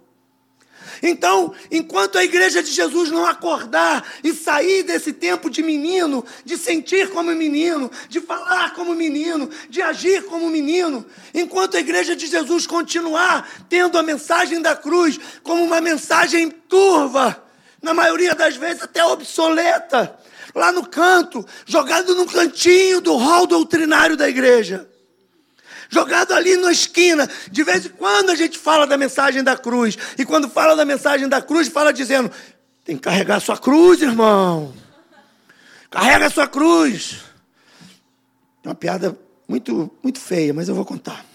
Então, 1.03 1.53
enquanto 1.69 2.17
a 2.17 2.23
igreja 2.23 2.63
de 2.63 2.71
Jesus 2.71 3.11
não 3.11 3.27
acordar 3.27 4.03
e 4.23 4.33
sair 4.33 4.81
desse 4.81 5.13
tempo 5.13 5.47
de 5.47 5.61
menino, 5.61 6.25
de 6.43 6.57
sentir 6.57 7.11
como 7.11 7.31
menino, 7.35 7.91
de 8.09 8.19
falar 8.19 8.73
como 8.73 8.95
menino, 8.95 9.47
de 9.69 9.83
agir 9.83 10.23
como 10.23 10.49
menino, 10.49 11.05
enquanto 11.31 11.77
a 11.77 11.79
igreja 11.79 12.15
de 12.15 12.25
Jesus 12.25 12.65
continuar 12.65 13.47
tendo 13.69 13.99
a 13.99 14.03
mensagem 14.03 14.59
da 14.59 14.75
cruz 14.75 15.19
como 15.43 15.63
uma 15.63 15.79
mensagem 15.79 16.49
turva, 16.49 17.39
na 17.83 17.93
maioria 17.93 18.33
das 18.33 18.55
vezes 18.55 18.81
até 18.81 19.05
obsoleta, 19.05 20.17
lá 20.55 20.71
no 20.71 20.87
canto, 20.87 21.45
jogado 21.67 22.15
no 22.15 22.25
cantinho 22.25 22.99
do 22.99 23.15
hall 23.15 23.45
doutrinário 23.45 24.17
da 24.17 24.27
igreja 24.27 24.89
jogado 25.89 26.33
ali 26.33 26.55
na 26.55 26.71
esquina. 26.71 27.29
De 27.51 27.63
vez 27.63 27.87
em 27.87 27.89
quando 27.89 28.29
a 28.29 28.35
gente 28.35 28.57
fala 28.57 28.87
da 28.87 28.97
mensagem 28.97 29.43
da 29.43 29.57
cruz. 29.57 29.97
E 30.17 30.23
quando 30.23 30.47
fala 30.47 30.75
da 30.75 30.85
mensagem 30.85 31.27
da 31.27 31.41
cruz, 31.41 31.67
fala 31.67 31.91
dizendo: 31.91 32.31
tem 32.85 32.95
que 32.95 33.01
carregar 33.01 33.37
a 33.37 33.39
sua 33.41 33.57
cruz, 33.57 34.01
irmão. 34.01 34.73
Carrega 35.89 36.27
a 36.27 36.29
sua 36.29 36.47
cruz. 36.47 37.23
É 38.63 38.69
uma 38.69 38.75
piada 38.75 39.17
muito, 39.47 39.91
muito 40.03 40.19
feia, 40.19 40.53
mas 40.53 40.69
eu 40.69 40.75
vou 40.75 40.85
contar. 40.85 41.25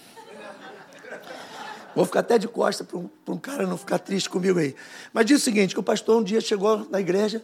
Vou 1.93 2.05
ficar 2.05 2.19
até 2.19 2.37
de 2.37 2.47
costa 2.47 2.83
para 2.83 2.97
um, 2.97 3.09
um, 3.27 3.37
cara 3.37 3.65
não 3.65 3.77
ficar 3.77 3.99
triste 3.99 4.29
comigo 4.29 4.59
aí. 4.59 4.75
Mas 5.13 5.25
diz 5.25 5.41
o 5.41 5.43
seguinte, 5.43 5.73
que 5.73 5.79
o 5.79 5.83
pastor 5.83 6.19
um 6.19 6.23
dia 6.23 6.41
chegou 6.41 6.85
na 6.91 6.99
igreja, 6.99 7.41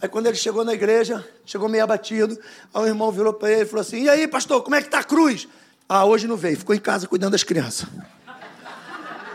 aí 0.00 0.08
quando 0.08 0.26
ele 0.26 0.36
chegou 0.36 0.64
na 0.64 0.74
igreja, 0.74 1.24
chegou 1.46 1.68
meio 1.68 1.84
abatido, 1.84 2.36
aí 2.72 2.82
o 2.82 2.86
irmão 2.86 3.12
virou 3.12 3.32
para 3.32 3.52
ele 3.52 3.62
e 3.62 3.66
falou 3.66 3.82
assim, 3.82 4.02
e 4.02 4.08
aí 4.08 4.26
pastor, 4.26 4.62
como 4.62 4.74
é 4.74 4.80
que 4.80 4.88
está 4.88 4.98
a 4.98 5.04
cruz? 5.04 5.46
Ah, 5.88 6.04
hoje 6.04 6.26
não 6.26 6.36
veio, 6.36 6.56
ficou 6.56 6.74
em 6.74 6.80
casa 6.80 7.06
cuidando 7.06 7.32
das 7.32 7.44
crianças. 7.44 7.86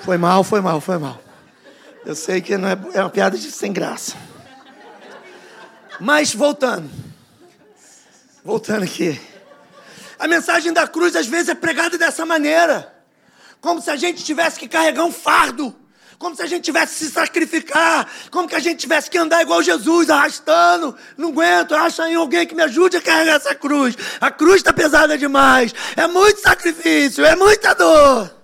Foi 0.02 0.18
mal, 0.18 0.44
foi 0.44 0.62
mal, 0.62 0.82
foi 0.82 0.98
mal. 0.98 1.22
Eu 2.06 2.16
sei 2.16 2.42
que 2.42 2.58
não 2.58 2.68
é, 2.68 2.78
é 2.94 3.02
uma 3.02 3.10
piada 3.10 3.38
de 3.38 3.52
sem 3.52 3.72
graça. 3.72 4.16
Mas 6.00 6.34
voltando. 6.34 6.90
Voltando 8.44 8.84
aqui. 8.84 9.20
A 10.18 10.28
mensagem 10.28 10.74
da 10.74 10.88
cruz 10.88 11.16
às 11.16 11.28
vezes 11.28 11.50
é 11.50 11.56
pregada 11.56 11.98
dessa 11.98 12.26
maneira. 12.26 12.94
Como 13.62 13.82
se 13.82 13.92
a 13.92 13.96
gente 13.96 14.24
tivesse 14.24 14.60
que 14.60 14.68
carregar 14.68 15.04
um 15.04 15.12
fardo. 15.12 15.76
Como 16.20 16.36
se 16.36 16.42
a 16.42 16.46
gente 16.46 16.66
tivesse 16.66 16.98
que 16.98 17.06
se 17.06 17.12
sacrificar. 17.12 18.06
Como 18.30 18.46
que 18.46 18.54
a 18.54 18.60
gente 18.60 18.80
tivesse 18.80 19.10
que 19.10 19.18
andar 19.18 19.42
igual 19.42 19.64
Jesus, 19.64 20.10
arrastando. 20.10 20.94
Não 21.16 21.30
aguento, 21.30 21.74
acha 21.74 22.04
aí 22.04 22.14
alguém 22.14 22.46
que 22.46 22.54
me 22.54 22.62
ajude 22.62 22.98
a 22.98 23.02
carregar 23.02 23.38
essa 23.38 23.56
cruz. 23.56 23.96
A 24.20 24.30
cruz 24.30 24.58
está 24.58 24.74
pesada 24.74 25.18
demais. 25.18 25.74
É 25.96 26.06
muito 26.08 26.42
sacrifício, 26.42 27.26
é 27.26 27.38
muita 27.38 27.74
dor. 27.74 28.36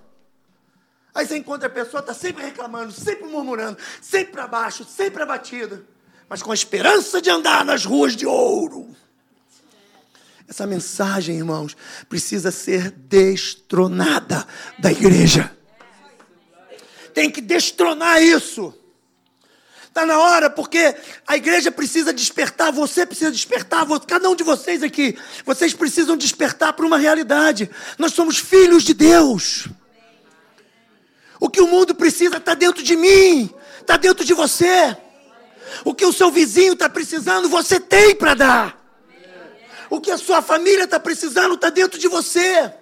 Aí 1.14 1.26
você 1.26 1.36
encontra 1.36 1.66
a 1.66 1.70
pessoa, 1.70 2.00
está 2.00 2.14
sempre 2.14 2.44
reclamando, 2.44 2.92
sempre 2.92 3.26
murmurando, 3.28 3.76
sempre 4.00 4.32
para 4.32 4.46
baixo, 4.46 4.84
sempre 4.84 5.22
abatida. 5.22 5.82
Mas 6.30 6.42
com 6.42 6.52
a 6.52 6.54
esperança 6.54 7.20
de 7.20 7.28
andar 7.28 7.62
nas 7.62 7.84
ruas 7.84 8.16
de 8.16 8.26
ouro. 8.26 8.88
Essa 10.48 10.66
mensagem, 10.66 11.36
irmãos, 11.36 11.76
precisa 12.08 12.50
ser 12.50 12.90
destronada 12.90 14.46
da 14.78 14.90
igreja. 14.90 15.55
Tem 17.16 17.30
que 17.30 17.40
destronar 17.40 18.22
isso. 18.22 18.74
Está 19.86 20.04
na 20.04 20.18
hora, 20.18 20.50
porque 20.50 20.94
a 21.26 21.34
igreja 21.34 21.70
precisa 21.72 22.12
despertar, 22.12 22.70
você 22.70 23.06
precisa 23.06 23.30
despertar, 23.30 23.86
cada 24.06 24.28
um 24.28 24.36
de 24.36 24.44
vocês 24.44 24.82
aqui, 24.82 25.16
vocês 25.42 25.72
precisam 25.72 26.14
despertar 26.14 26.74
para 26.74 26.84
uma 26.84 26.98
realidade. 26.98 27.70
Nós 27.96 28.12
somos 28.12 28.36
filhos 28.36 28.82
de 28.82 28.92
Deus. 28.92 29.66
O 31.40 31.48
que 31.48 31.62
o 31.62 31.66
mundo 31.66 31.94
precisa 31.94 32.36
está 32.36 32.52
dentro 32.52 32.82
de 32.82 32.94
mim, 32.94 33.48
está 33.80 33.96
dentro 33.96 34.22
de 34.22 34.34
você. 34.34 34.94
O 35.86 35.94
que 35.94 36.04
o 36.04 36.12
seu 36.12 36.30
vizinho 36.30 36.74
está 36.74 36.86
precisando, 36.86 37.48
você 37.48 37.80
tem 37.80 38.14
para 38.14 38.34
dar. 38.34 38.86
O 39.88 40.02
que 40.02 40.10
a 40.10 40.18
sua 40.18 40.42
família 40.42 40.84
está 40.84 41.00
precisando 41.00 41.54
está 41.54 41.70
dentro 41.70 41.98
de 41.98 42.08
você. 42.08 42.74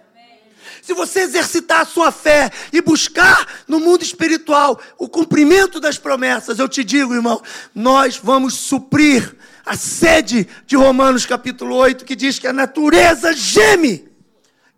Se 0.85 0.93
você 0.93 1.21
exercitar 1.21 1.81
a 1.81 1.87
sua 1.87 2.13
fé 2.13 2.51
e 2.71 2.83
buscar 2.83 3.65
no 3.67 3.81
mundo 3.81 4.03
espiritual 4.03 4.79
o 4.99 5.09
cumprimento 5.09 5.81
das 5.81 5.97
promessas, 5.97 6.59
eu 6.59 6.69
te 6.69 6.85
digo, 6.85 7.15
irmão, 7.15 7.43
nós 7.75 8.19
vamos 8.23 8.53
suprir 8.53 9.35
a 9.65 9.79
sede 9.79 10.47
de 10.67 10.77
Romanos 10.77 11.25
capítulo 11.25 11.75
8, 11.75 12.05
que 12.05 12.15
diz 12.15 12.39
que 12.39 12.47
a 12.47 12.53
natureza 12.53 13.33
geme, 13.33 14.07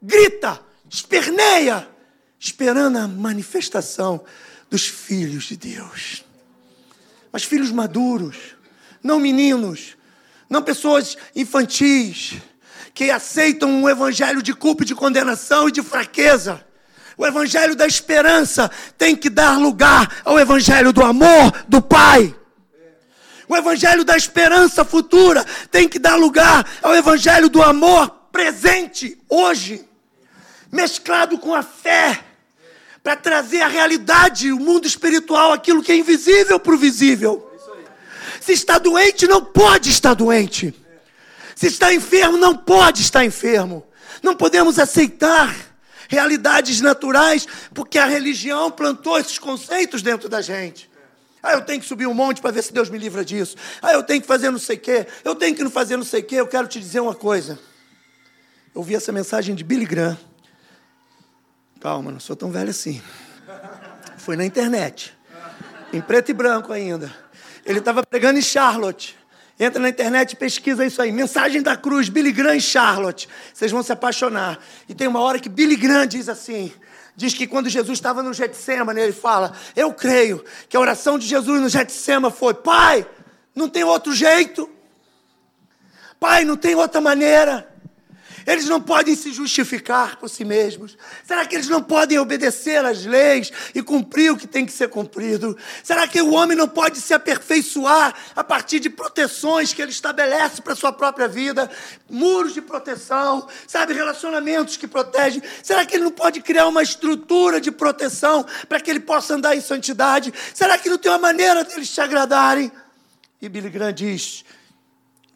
grita, 0.00 0.60
esperneia, 0.88 1.88
esperando 2.38 2.98
a 2.98 3.08
manifestação 3.08 4.24
dos 4.70 4.86
filhos 4.86 5.46
de 5.46 5.56
Deus. 5.56 6.24
Mas 7.32 7.42
filhos 7.42 7.72
maduros, 7.72 8.36
não 9.02 9.18
meninos, 9.18 9.96
não 10.48 10.62
pessoas 10.62 11.18
infantis, 11.34 12.34
que 12.96 13.10
aceitam 13.10 13.68
um 13.68 13.86
evangelho 13.86 14.40
de 14.40 14.54
culpa, 14.54 14.82
de 14.82 14.94
condenação 14.94 15.68
e 15.68 15.70
de 15.70 15.82
fraqueza. 15.82 16.64
O 17.14 17.26
evangelho 17.26 17.76
da 17.76 17.86
esperança 17.86 18.70
tem 18.96 19.14
que 19.14 19.28
dar 19.28 19.58
lugar 19.58 20.22
ao 20.24 20.40
evangelho 20.40 20.94
do 20.94 21.04
amor 21.04 21.52
do 21.68 21.82
Pai. 21.82 22.34
O 23.46 23.54
evangelho 23.54 24.02
da 24.02 24.16
esperança 24.16 24.82
futura 24.82 25.44
tem 25.70 25.86
que 25.86 25.98
dar 25.98 26.16
lugar 26.16 26.66
ao 26.82 26.96
evangelho 26.96 27.50
do 27.50 27.62
amor 27.62 28.08
presente 28.32 29.20
hoje, 29.28 29.86
mesclado 30.72 31.36
com 31.36 31.54
a 31.54 31.62
fé, 31.62 32.24
para 33.02 33.14
trazer 33.14 33.60
a 33.60 33.68
realidade, 33.68 34.50
o 34.50 34.58
mundo 34.58 34.86
espiritual, 34.86 35.52
aquilo 35.52 35.82
que 35.82 35.92
é 35.92 35.96
invisível 35.96 36.58
para 36.58 36.74
o 36.74 36.78
visível. 36.78 37.46
Se 38.40 38.54
está 38.54 38.78
doente, 38.78 39.28
não 39.28 39.44
pode 39.44 39.90
estar 39.90 40.14
doente. 40.14 40.85
Se 41.56 41.68
está 41.68 41.92
enfermo, 41.92 42.36
não 42.36 42.54
pode 42.54 43.00
estar 43.00 43.24
enfermo. 43.24 43.82
Não 44.22 44.36
podemos 44.36 44.78
aceitar 44.78 45.56
realidades 46.06 46.82
naturais, 46.82 47.48
porque 47.72 47.98
a 47.98 48.04
religião 48.04 48.70
plantou 48.70 49.18
esses 49.18 49.38
conceitos 49.38 50.02
dentro 50.02 50.28
da 50.28 50.42
gente. 50.42 50.88
Ah, 51.42 51.54
eu 51.54 51.62
tenho 51.62 51.80
que 51.80 51.86
subir 51.86 52.06
um 52.06 52.12
monte 52.12 52.42
para 52.42 52.50
ver 52.50 52.62
se 52.62 52.74
Deus 52.74 52.90
me 52.90 52.98
livra 52.98 53.24
disso. 53.24 53.56
Ah, 53.80 53.92
eu 53.92 54.02
tenho 54.02 54.20
que 54.20 54.26
fazer 54.26 54.50
não 54.50 54.58
sei 54.58 54.76
o 54.76 54.80
quê. 54.80 55.06
Eu 55.24 55.34
tenho 55.34 55.56
que 55.56 55.64
não 55.64 55.70
fazer 55.70 55.96
não 55.96 56.04
sei 56.04 56.20
o 56.20 56.24
quê. 56.24 56.34
Eu 56.36 56.46
quero 56.46 56.68
te 56.68 56.78
dizer 56.78 57.00
uma 57.00 57.14
coisa. 57.14 57.58
Eu 58.74 58.82
vi 58.82 58.94
essa 58.94 59.10
mensagem 59.10 59.54
de 59.54 59.64
Billy 59.64 59.86
Graham. 59.86 60.18
Calma, 61.80 62.12
não 62.12 62.20
sou 62.20 62.36
tão 62.36 62.50
velho 62.50 62.68
assim. 62.68 63.00
Foi 64.18 64.36
na 64.36 64.44
internet. 64.44 65.16
Em 65.90 66.02
preto 66.02 66.30
e 66.30 66.34
branco 66.34 66.70
ainda. 66.70 67.14
Ele 67.64 67.78
estava 67.78 68.04
pregando 68.04 68.38
em 68.38 68.42
Charlotte. 68.42 69.15
Entra 69.58 69.80
na 69.80 69.88
internet 69.88 70.32
e 70.32 70.36
pesquisa 70.36 70.84
isso 70.84 71.00
aí. 71.00 71.10
Mensagem 71.10 71.62
da 71.62 71.76
cruz, 71.76 72.08
Billy 72.08 72.30
Graham 72.30 72.56
em 72.56 72.60
Charlotte. 72.60 73.28
Vocês 73.54 73.72
vão 73.72 73.82
se 73.82 73.90
apaixonar. 73.90 74.58
E 74.88 74.94
tem 74.94 75.08
uma 75.08 75.20
hora 75.20 75.38
que 75.38 75.48
Billy 75.48 75.76
Graham 75.76 76.06
diz 76.06 76.28
assim: 76.28 76.72
diz 77.16 77.32
que 77.32 77.46
quando 77.46 77.70
Jesus 77.70 77.96
estava 77.96 78.22
no 78.22 78.34
Getsemane, 78.34 79.00
ele 79.00 79.12
fala: 79.12 79.52
Eu 79.74 79.92
creio 79.94 80.44
que 80.68 80.76
a 80.76 80.80
oração 80.80 81.18
de 81.18 81.26
Jesus 81.26 81.60
no 81.60 81.68
Getsemane 81.68 82.34
foi: 82.34 82.52
Pai, 82.52 83.06
não 83.54 83.68
tem 83.68 83.82
outro 83.82 84.14
jeito. 84.14 84.68
Pai, 86.20 86.44
não 86.44 86.56
tem 86.56 86.74
outra 86.74 87.00
maneira. 87.00 87.66
Eles 88.46 88.66
não 88.66 88.80
podem 88.80 89.16
se 89.16 89.32
justificar 89.32 90.16
por 90.16 90.30
si 90.30 90.44
mesmos? 90.44 90.96
Será 91.24 91.44
que 91.44 91.56
eles 91.56 91.68
não 91.68 91.82
podem 91.82 92.18
obedecer 92.18 92.84
às 92.84 93.04
leis 93.04 93.50
e 93.74 93.82
cumprir 93.82 94.30
o 94.30 94.36
que 94.36 94.46
tem 94.46 94.64
que 94.64 94.72
ser 94.72 94.88
cumprido? 94.88 95.58
Será 95.82 96.06
que 96.06 96.22
o 96.22 96.32
homem 96.32 96.56
não 96.56 96.68
pode 96.68 97.00
se 97.00 97.12
aperfeiçoar 97.12 98.14
a 98.36 98.44
partir 98.44 98.78
de 98.78 98.88
proteções 98.88 99.72
que 99.72 99.82
ele 99.82 99.90
estabelece 99.90 100.62
para 100.62 100.74
a 100.74 100.76
sua 100.76 100.92
própria 100.92 101.26
vida? 101.26 101.68
Muros 102.08 102.54
de 102.54 102.60
proteção, 102.60 103.48
sabe, 103.66 103.94
relacionamentos 103.94 104.76
que 104.76 104.86
protegem. 104.86 105.42
Será 105.62 105.84
que 105.84 105.96
ele 105.96 106.04
não 106.04 106.12
pode 106.12 106.40
criar 106.40 106.68
uma 106.68 106.82
estrutura 106.82 107.60
de 107.60 107.72
proteção 107.72 108.46
para 108.68 108.78
que 108.78 108.88
ele 108.88 109.00
possa 109.00 109.34
andar 109.34 109.56
em 109.56 109.60
santidade? 109.60 110.32
Será 110.54 110.78
que 110.78 110.88
não 110.88 110.98
tem 110.98 111.10
uma 111.10 111.18
maneira 111.18 111.64
deles 111.64 111.92
te 111.92 112.00
agradarem? 112.00 112.70
E 113.42 113.48
Billy 113.48 113.68
Graham 113.68 113.92
diz: 113.92 114.44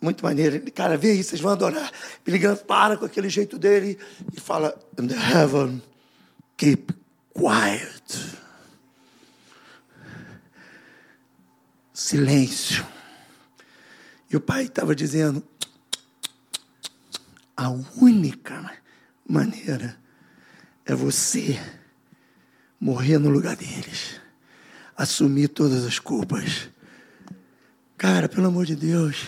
muito 0.01 0.25
maneiro. 0.25 0.61
Cara, 0.73 0.97
vê 0.97 1.11
aí, 1.11 1.23
vocês 1.23 1.41
vão 1.41 1.53
adorar. 1.53 1.91
Billy 2.25 2.39
Graham 2.39 2.57
para 2.57 2.97
com 2.97 3.05
aquele 3.05 3.29
jeito 3.29 3.59
dele 3.59 3.99
e 4.35 4.41
fala: 4.41 4.75
In 4.99 5.07
the 5.07 5.15
heaven, 5.15 5.83
keep 6.57 6.93
quiet. 7.35 8.39
Silêncio. 11.93 12.87
E 14.31 14.37
o 14.37 14.41
pai 14.41 14.65
estava 14.65 14.95
dizendo: 14.95 15.43
a 17.57 17.69
única 18.01 18.73
maneira 19.29 19.99
é 20.87 20.95
você 20.95 21.61
morrer 22.81 23.19
no 23.19 23.29
lugar 23.29 23.55
deles, 23.55 24.19
assumir 24.97 25.49
todas 25.49 25.85
as 25.85 25.99
culpas. 25.99 26.71
Cara, 27.99 28.31
pelo 28.31 28.47
amor 28.47 28.65
de 28.65 28.75
Deus, 28.75 29.27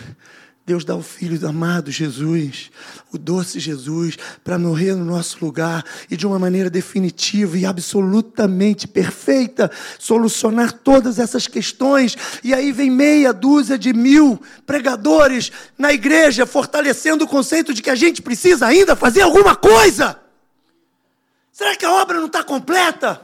Deus 0.65 0.85
dá 0.85 0.95
o 0.95 1.03
Filho 1.03 1.45
amado 1.45 1.91
Jesus, 1.91 2.71
o 3.11 3.17
doce 3.17 3.59
Jesus, 3.59 4.17
para 4.45 4.57
morrer 4.57 4.95
no 4.95 5.03
nosso 5.03 5.43
lugar 5.43 5.83
e 6.09 6.15
de 6.15 6.25
uma 6.25 6.39
maneira 6.39 6.69
definitiva 6.69 7.57
e 7.57 7.65
absolutamente 7.65 8.87
perfeita 8.87 9.69
solucionar 9.99 10.71
todas 10.71 11.19
essas 11.19 11.47
questões. 11.47 12.15
E 12.41 12.53
aí 12.53 12.71
vem 12.71 12.89
meia 12.89 13.33
dúzia 13.33 13.77
de 13.77 13.91
mil 13.91 14.41
pregadores 14.65 15.51
na 15.77 15.91
igreja 15.91 16.45
fortalecendo 16.45 17.25
o 17.25 17.27
conceito 17.27 17.73
de 17.73 17.81
que 17.81 17.89
a 17.89 17.95
gente 17.95 18.21
precisa 18.21 18.65
ainda 18.65 18.95
fazer 18.95 19.21
alguma 19.21 19.57
coisa. 19.57 20.17
Será 21.51 21.75
que 21.75 21.85
a 21.85 21.91
obra 21.91 22.19
não 22.19 22.27
está 22.27 22.41
completa? 22.41 23.19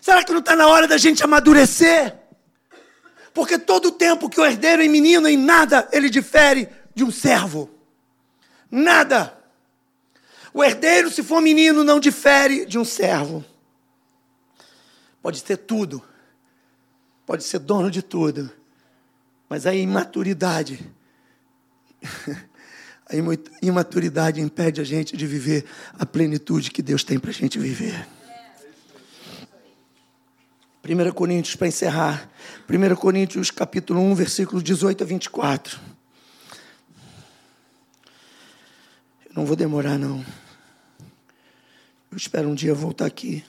Será 0.00 0.24
que 0.24 0.32
não 0.32 0.40
está 0.40 0.56
na 0.56 0.66
hora 0.68 0.88
da 0.88 0.96
gente 0.96 1.22
amadurecer? 1.22 2.21
Porque 3.34 3.58
todo 3.58 3.86
o 3.86 3.92
tempo 3.92 4.28
que 4.28 4.40
o 4.40 4.44
herdeiro 4.44 4.82
é 4.82 4.88
menino, 4.88 5.28
em 5.28 5.36
nada 5.36 5.88
ele 5.92 6.10
difere 6.10 6.68
de 6.94 7.02
um 7.02 7.10
servo. 7.10 7.70
Nada. 8.70 9.36
O 10.52 10.62
herdeiro, 10.62 11.10
se 11.10 11.22
for 11.22 11.40
menino, 11.40 11.82
não 11.82 11.98
difere 11.98 12.66
de 12.66 12.78
um 12.78 12.84
servo. 12.84 13.44
Pode 15.22 15.40
ser 15.40 15.56
tudo. 15.58 16.02
Pode 17.24 17.44
ser 17.44 17.58
dono 17.60 17.90
de 17.90 18.02
tudo. 18.02 18.50
Mas 19.48 19.66
a 19.66 19.74
imaturidade. 19.74 20.90
A 23.04 23.66
imaturidade 23.66 24.40
impede 24.40 24.80
a 24.80 24.84
gente 24.84 25.14
de 25.14 25.26
viver 25.26 25.66
a 25.98 26.06
plenitude 26.06 26.70
que 26.70 26.80
Deus 26.80 27.04
tem 27.04 27.18
para 27.18 27.28
a 27.28 27.34
gente 27.34 27.58
viver. 27.58 28.08
1 30.84 31.12
Coríntios, 31.12 31.54
para 31.54 31.68
encerrar. 31.68 32.28
1 32.68 32.96
Coríntios, 32.96 33.52
capítulo 33.52 34.00
1, 34.00 34.14
versículo 34.16 34.60
18 34.60 35.04
a 35.04 35.06
24. 35.06 35.80
Eu 39.26 39.32
não 39.36 39.46
vou 39.46 39.54
demorar, 39.54 39.96
não. 39.96 40.24
Eu 42.10 42.16
espero 42.16 42.48
um 42.48 42.54
dia 42.54 42.74
voltar 42.74 43.06
aqui. 43.06 43.44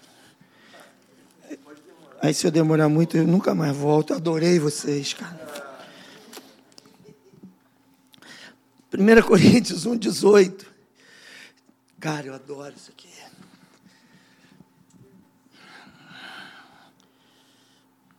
Aí 2.22 2.34
se 2.34 2.46
eu 2.46 2.52
demorar 2.52 2.88
muito, 2.88 3.18
eu 3.18 3.26
nunca 3.26 3.56
mais 3.56 3.76
volto. 3.76 4.14
Adorei 4.14 4.60
vocês, 4.60 5.14
cara. 5.14 5.74
1 8.94 9.22
Coríntios 9.24 9.88
1, 9.88 9.98
18. 9.98 10.72
Cara, 12.00 12.28
eu 12.28 12.36
adoro 12.36 12.76
isso 12.78 12.92
aqui. 12.92 13.23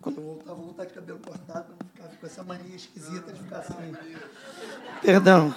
Quando 0.05 0.19
eu 0.19 0.23
voltar, 0.23 0.53
vou 0.53 0.65
voltar 0.67 0.85
de 0.85 0.93
cabelo 0.93 1.19
cortado 1.19 1.65
para 1.65 1.77
não 1.83 1.91
ficar 1.91 2.21
com 2.21 2.27
essa 2.27 2.45
mania 2.45 2.77
esquisita 2.77 3.33
de 3.33 3.43
ficar 3.43 3.61
assim. 3.61 3.97
Perdão. 5.01 5.55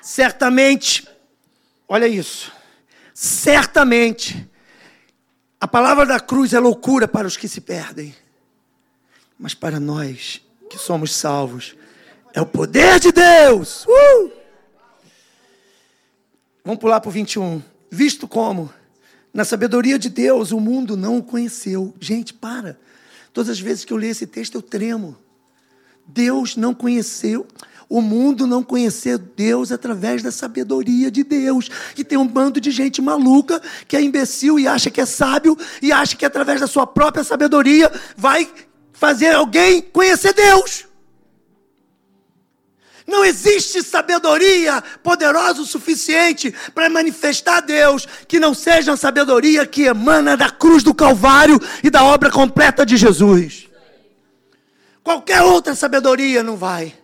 Certamente, 0.00 1.08
olha 1.88 2.06
isso. 2.06 2.52
Certamente, 3.12 4.48
a 5.60 5.66
palavra 5.66 6.06
da 6.06 6.20
cruz 6.20 6.54
é 6.54 6.60
loucura 6.60 7.08
para 7.08 7.26
os 7.26 7.36
que 7.36 7.48
se 7.48 7.60
perdem, 7.60 8.14
mas 9.36 9.52
para 9.52 9.80
nós 9.80 10.40
que 10.70 10.78
somos 10.78 11.12
salvos, 11.12 11.74
é 12.32 12.40
o 12.40 12.46
poder 12.46 13.00
de 13.00 13.10
Deus. 13.10 13.84
Uh! 13.84 14.30
Vamos 16.64 16.78
pular 16.78 17.00
para 17.00 17.08
o 17.08 17.12
21. 17.12 17.60
Visto 17.90 18.28
como, 18.28 18.72
na 19.32 19.44
sabedoria 19.44 19.98
de 19.98 20.08
Deus, 20.08 20.50
o 20.50 20.60
mundo 20.60 20.96
não 20.96 21.18
o 21.18 21.22
conheceu. 21.22 21.94
Gente, 22.00 22.34
para. 22.34 22.78
Todas 23.32 23.50
as 23.50 23.60
vezes 23.60 23.84
que 23.84 23.92
eu 23.92 23.96
leio 23.96 24.10
esse 24.10 24.26
texto, 24.26 24.56
eu 24.56 24.62
tremo. 24.62 25.16
Deus 26.06 26.56
não 26.56 26.74
conheceu. 26.74 27.46
O 27.88 28.00
mundo 28.00 28.46
não 28.46 28.62
conheceu 28.62 29.18
Deus 29.18 29.72
através 29.72 30.22
da 30.22 30.30
sabedoria 30.30 31.10
de 31.10 31.24
Deus. 31.24 31.68
E 31.96 32.04
tem 32.04 32.18
um 32.18 32.26
bando 32.26 32.60
de 32.60 32.70
gente 32.70 33.00
maluca 33.00 33.60
que 33.86 33.96
é 33.96 34.02
imbecil 34.02 34.58
e 34.58 34.66
acha 34.66 34.90
que 34.90 35.00
é 35.00 35.06
sábio 35.06 35.56
e 35.82 35.90
acha 35.92 36.16
que 36.16 36.24
através 36.24 36.60
da 36.60 36.66
sua 36.66 36.86
própria 36.86 37.24
sabedoria 37.24 37.90
vai 38.16 38.48
fazer 38.92 39.34
alguém 39.34 39.80
conhecer 39.80 40.32
Deus. 40.32 40.89
Não 43.06 43.24
existe 43.24 43.82
sabedoria 43.82 44.82
poderosa 45.02 45.62
o 45.62 45.66
suficiente 45.66 46.54
para 46.74 46.88
manifestar 46.88 47.60
Deus 47.60 48.06
que 48.28 48.38
não 48.38 48.54
seja 48.54 48.92
a 48.92 48.96
sabedoria 48.96 49.66
que 49.66 49.84
emana 49.84 50.36
da 50.36 50.50
cruz 50.50 50.82
do 50.82 50.94
Calvário 50.94 51.60
e 51.82 51.90
da 51.90 52.04
obra 52.04 52.30
completa 52.30 52.84
de 52.84 52.96
Jesus. 52.96 53.68
Qualquer 55.02 55.42
outra 55.42 55.74
sabedoria 55.74 56.42
não 56.42 56.56
vai. 56.56 56.94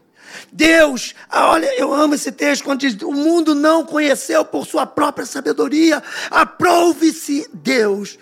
Deus, 0.52 1.14
ah, 1.28 1.50
olha, 1.50 1.74
eu 1.78 1.92
amo 1.92 2.14
esse 2.14 2.30
texto 2.30 2.64
quando 2.64 2.80
diz: 2.80 2.94
o 3.02 3.12
mundo 3.12 3.54
não 3.54 3.84
conheceu 3.84 4.44
por 4.44 4.66
sua 4.66 4.86
própria 4.86 5.26
sabedoria. 5.26 6.02
Aprove-se 6.30 7.48
Deus 7.52 8.18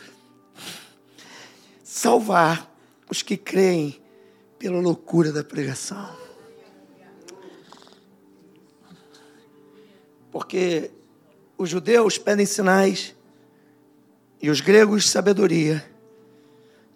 salvar 1.83 2.71
os 3.11 3.23
que 3.23 3.37
creem 3.37 4.01
pela 4.59 4.81
loucura 4.81 5.31
da 5.31 5.45
pregação. 5.45 6.24
Porque 10.35 10.91
os 11.57 11.71
judeus 11.71 12.19
pedem 12.19 12.45
sinais 12.45 13.15
e 14.43 14.51
os 14.51 14.61
gregos 14.61 15.09
sabedoria. 15.09 15.89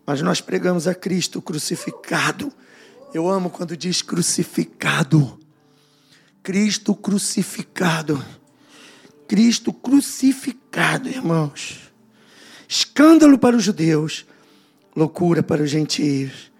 Mas 0.04 0.20
nós 0.20 0.40
pregamos 0.40 0.88
a 0.88 0.94
Cristo 0.94 1.40
crucificado. 1.40 2.52
Eu 3.14 3.28
amo 3.28 3.48
quando 3.48 3.76
diz 3.76 4.02
crucificado. 4.02 5.38
Cristo 6.42 6.96
crucificado. 6.96 8.24
Cristo 9.28 9.72
crucificado, 9.72 11.08
irmãos. 11.08 11.92
Escândalo 12.66 13.38
para 13.38 13.56
os 13.56 13.62
judeus, 13.62 14.26
loucura 14.96 15.44
para 15.44 15.62
os 15.62 15.70
gentios. 15.70 16.50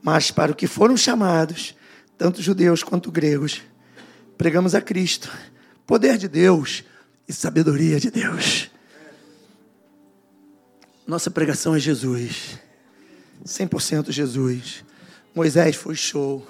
Mas 0.00 0.30
para 0.30 0.52
os 0.52 0.56
que 0.56 0.68
foram 0.68 0.96
chamados, 0.96 1.74
tanto 2.16 2.40
judeus 2.40 2.84
quanto 2.84 3.10
gregos, 3.10 3.62
pregamos 4.38 4.76
a 4.76 4.80
Cristo 4.80 5.28
Poder 5.86 6.16
de 6.16 6.28
Deus 6.28 6.84
e 7.28 7.32
sabedoria 7.32 8.00
de 8.00 8.10
Deus. 8.10 8.70
Nossa 11.06 11.30
pregação 11.30 11.74
é 11.74 11.78
Jesus. 11.78 12.58
100% 13.44 14.10
Jesus. 14.10 14.84
Moisés 15.34 15.76
foi 15.76 15.94
show. 15.94 16.46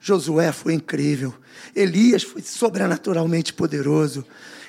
Josué 0.00 0.52
foi 0.52 0.74
incrível. 0.74 1.34
Elias 1.74 2.22
foi 2.22 2.42
sobrenaturalmente 2.42 3.52
poderoso. 3.52 4.24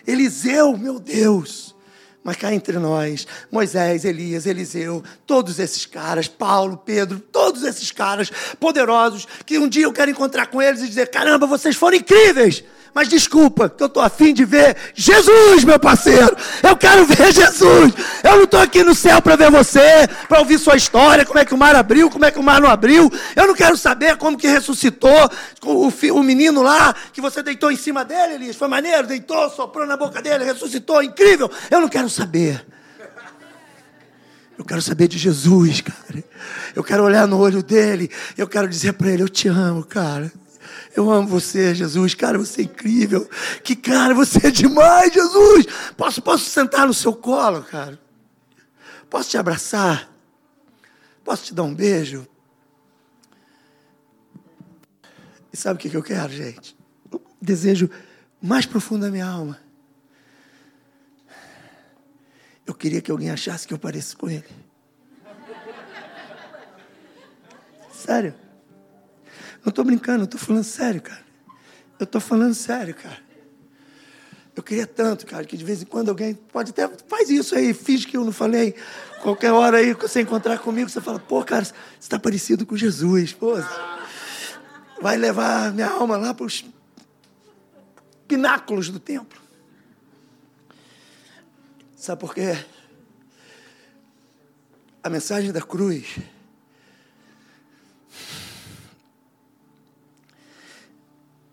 Eliseu, 0.07 0.75
meu 0.75 0.99
Deus. 0.99 1.75
Mas 2.23 2.35
cá 2.35 2.53
entre 2.53 2.77
nós, 2.77 3.25
Moisés, 3.49 4.03
Elias, 4.03 4.45
Eliseu, 4.45 5.01
todos 5.25 5.59
esses 5.59 5.85
caras, 5.85 6.27
Paulo, 6.27 6.75
Pedro, 6.75 7.19
todos 7.19 7.63
esses 7.63 7.89
caras 7.91 8.29
poderosos, 8.59 9.25
que 9.45 9.57
um 9.57 9.67
dia 9.69 9.85
eu 9.85 9.93
quero 9.93 10.11
encontrar 10.11 10.47
com 10.47 10.61
eles 10.61 10.81
e 10.81 10.87
dizer: 10.87 11.09
caramba, 11.09 11.47
vocês 11.47 11.75
foram 11.75 11.95
incríveis. 11.95 12.63
Mas 12.97 13.09
desculpa, 13.09 13.69
que 13.69 13.83
eu 13.83 13.85
estou 13.85 14.01
afim 14.01 14.33
de 14.33 14.43
ver 14.43 14.75
Jesus, 14.95 15.63
meu 15.63 15.77
parceiro. 15.77 16.35
Eu 16.63 16.75
quero 16.75 17.05
ver 17.05 17.31
Jesus. 17.31 17.93
Eu 18.23 18.37
não 18.37 18.45
estou 18.45 18.59
aqui 18.59 18.83
no 18.83 18.95
céu 18.95 19.21
para 19.21 19.35
ver 19.35 19.51
você, 19.51 20.09
para 20.27 20.39
ouvir 20.39 20.57
sua 20.57 20.75
história, 20.75 21.23
como 21.23 21.37
é 21.37 21.45
que 21.45 21.53
o 21.53 21.57
mar 21.59 21.75
abriu, 21.75 22.09
como 22.09 22.25
é 22.25 22.31
que 22.31 22.39
o 22.39 22.43
mar 22.43 22.59
não 22.59 22.67
abriu. 22.67 23.07
Eu 23.35 23.45
não 23.45 23.53
quero 23.53 23.77
saber 23.77 24.17
como 24.17 24.35
que 24.35 24.47
ressuscitou 24.47 25.29
o, 25.63 25.89
o 26.11 26.23
menino 26.23 26.63
lá, 26.63 26.95
que 27.13 27.21
você 27.21 27.43
deitou 27.43 27.71
em 27.71 27.75
cima 27.75 28.03
dele, 28.03 28.33
Elias. 28.33 28.55
Foi 28.55 28.67
maneiro, 28.67 29.05
deitou, 29.05 29.47
soprou 29.51 29.85
na 29.85 29.95
boca 29.95 30.19
dele, 30.19 30.43
ressuscitou, 30.43 31.03
incrível. 31.03 31.51
Eu 31.69 31.79
não 31.79 31.89
quero 31.89 32.09
saber. 32.09 32.65
Eu 34.57 34.65
quero 34.65 34.81
saber 34.81 35.07
de 35.07 35.19
Jesus, 35.19 35.81
cara. 35.81 36.23
Eu 36.75 36.83
quero 36.83 37.03
olhar 37.03 37.27
no 37.27 37.37
olho 37.37 37.61
dele. 37.61 38.09
Eu 38.35 38.47
quero 38.47 38.67
dizer 38.67 38.93
para 38.93 39.11
ele: 39.11 39.21
Eu 39.21 39.29
te 39.29 39.47
amo, 39.47 39.83
cara. 39.83 40.31
Eu 40.97 41.11
amo 41.11 41.27
você, 41.27 41.75
Jesus. 41.75 42.15
Cara, 42.15 42.39
você 42.39 42.61
é 42.61 42.63
incrível. 42.63 43.29
Que 43.63 43.75
cara, 43.75 44.15
você 44.15 44.47
é 44.47 44.49
demais, 44.49 45.13
Jesus. 45.13 45.67
Posso, 45.95 46.23
posso 46.23 46.49
sentar 46.49 46.87
no 46.87 46.93
seu 46.93 47.13
colo, 47.13 47.61
cara? 47.61 48.01
Posso 49.07 49.29
te 49.29 49.37
abraçar? 49.37 50.11
Posso 51.23 51.43
te 51.43 51.53
dar 51.53 51.61
um 51.61 51.75
beijo? 51.75 52.27
E 55.53 55.55
sabe 55.55 55.75
o 55.75 55.79
que 55.79 55.95
eu 55.95 56.01
quero, 56.01 56.33
gente? 56.33 56.75
O 57.11 57.21
desejo 57.39 57.91
mais 58.41 58.65
profundo 58.65 59.01
da 59.01 59.11
minha 59.11 59.27
alma. 59.27 59.59
Eu 62.65 62.73
queria 62.73 63.03
que 63.03 63.11
alguém 63.11 63.29
achasse 63.29 63.67
que 63.67 63.73
eu 63.73 63.77
pareço 63.77 64.17
com 64.17 64.27
ele. 64.31 64.49
Sério. 67.93 68.46
Não 69.67 69.69
estou 69.69 69.83
brincando, 69.83 70.23
estou 70.23 70.39
falando 70.39 70.63
sério, 70.63 71.01
cara. 71.01 71.19
Eu 71.99 72.05
estou 72.05 72.21
falando 72.21 72.53
sério, 72.53 72.95
cara. 72.95 73.17
Eu 74.55 74.63
queria 74.63 74.87
tanto, 74.87 75.25
cara, 75.25 75.43
que 75.43 75.57
de 75.57 75.65
vez 75.65 75.81
em 75.81 75.85
quando 75.85 76.07
alguém 76.07 76.35
pode 76.35 76.69
até 76.69 76.87
faz 77.05 77.29
isso 77.29 77.53
aí, 77.53 77.73
finge 77.73 78.07
que 78.07 78.15
eu 78.15 78.23
não 78.23 78.31
falei. 78.31 78.75
Qualquer 79.21 79.51
hora 79.51 79.79
aí 79.79 79.93
que 79.93 80.07
você 80.07 80.21
encontrar 80.21 80.57
comigo, 80.59 80.89
você 80.89 81.01
fala, 81.01 81.19
pô, 81.19 81.43
cara, 81.43 81.65
você 81.65 81.73
está 81.99 82.17
parecido 82.17 82.65
com 82.65 82.77
Jesus, 82.77 83.33
pô. 83.33 83.55
Vai 85.01 85.17
levar 85.17 85.73
minha 85.73 85.89
alma 85.89 86.15
lá 86.15 86.33
para 86.33 86.45
os 86.45 86.63
pináculos 88.25 88.89
do 88.89 89.01
templo. 89.01 89.37
Sabe 91.93 92.21
por 92.21 92.33
quê? 92.33 92.57
A 95.03 95.09
mensagem 95.09 95.51
da 95.51 95.61
cruz 95.61 96.17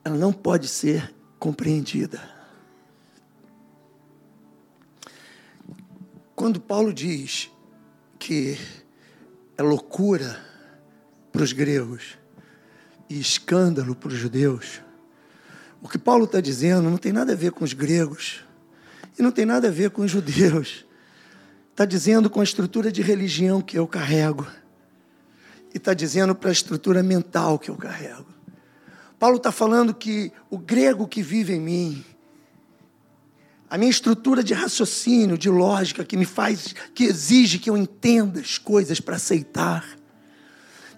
ela 0.04 0.16
não 0.16 0.32
pode 0.32 0.68
ser 0.68 1.14
compreendida. 1.38 2.20
Quando 6.36 6.60
Paulo 6.60 6.92
diz 6.92 7.50
que 8.18 8.58
é 9.56 9.62
loucura 9.62 10.38
para 11.32 11.42
os 11.42 11.52
gregos 11.52 12.18
e 13.08 13.18
escândalo 13.18 13.94
para 13.94 14.08
os 14.08 14.14
judeus, 14.14 14.82
o 15.80 15.88
que 15.88 15.98
Paulo 15.98 16.24
está 16.24 16.40
dizendo 16.40 16.90
não 16.90 16.98
tem 16.98 17.12
nada 17.12 17.32
a 17.32 17.36
ver 17.36 17.52
com 17.52 17.64
os 17.64 17.72
gregos 17.72 18.44
e 19.18 19.22
não 19.22 19.30
tem 19.30 19.46
nada 19.46 19.68
a 19.68 19.70
ver 19.70 19.90
com 19.90 20.02
os 20.02 20.10
judeus. 20.10 20.84
Está 21.70 21.84
dizendo 21.84 22.28
com 22.28 22.40
a 22.40 22.44
estrutura 22.44 22.92
de 22.92 23.02
religião 23.02 23.60
que 23.60 23.78
eu 23.78 23.86
carrego. 23.86 24.46
E 25.72 25.76
está 25.76 25.92
dizendo 25.92 26.34
para 26.34 26.50
a 26.50 26.52
estrutura 26.52 27.02
mental 27.02 27.58
que 27.58 27.70
eu 27.70 27.76
carrego. 27.76 28.33
Paulo 29.18 29.36
está 29.36 29.52
falando 29.52 29.94
que 29.94 30.32
o 30.50 30.58
grego 30.58 31.06
que 31.06 31.22
vive 31.22 31.54
em 31.54 31.60
mim, 31.60 32.04
a 33.70 33.78
minha 33.78 33.90
estrutura 33.90 34.42
de 34.42 34.54
raciocínio, 34.54 35.38
de 35.38 35.48
lógica, 35.48 36.04
que 36.04 36.16
me 36.16 36.24
faz, 36.24 36.74
que 36.94 37.04
exige 37.04 37.58
que 37.58 37.70
eu 37.70 37.76
entenda 37.76 38.40
as 38.40 38.58
coisas 38.58 39.00
para 39.00 39.16
aceitar, 39.16 39.84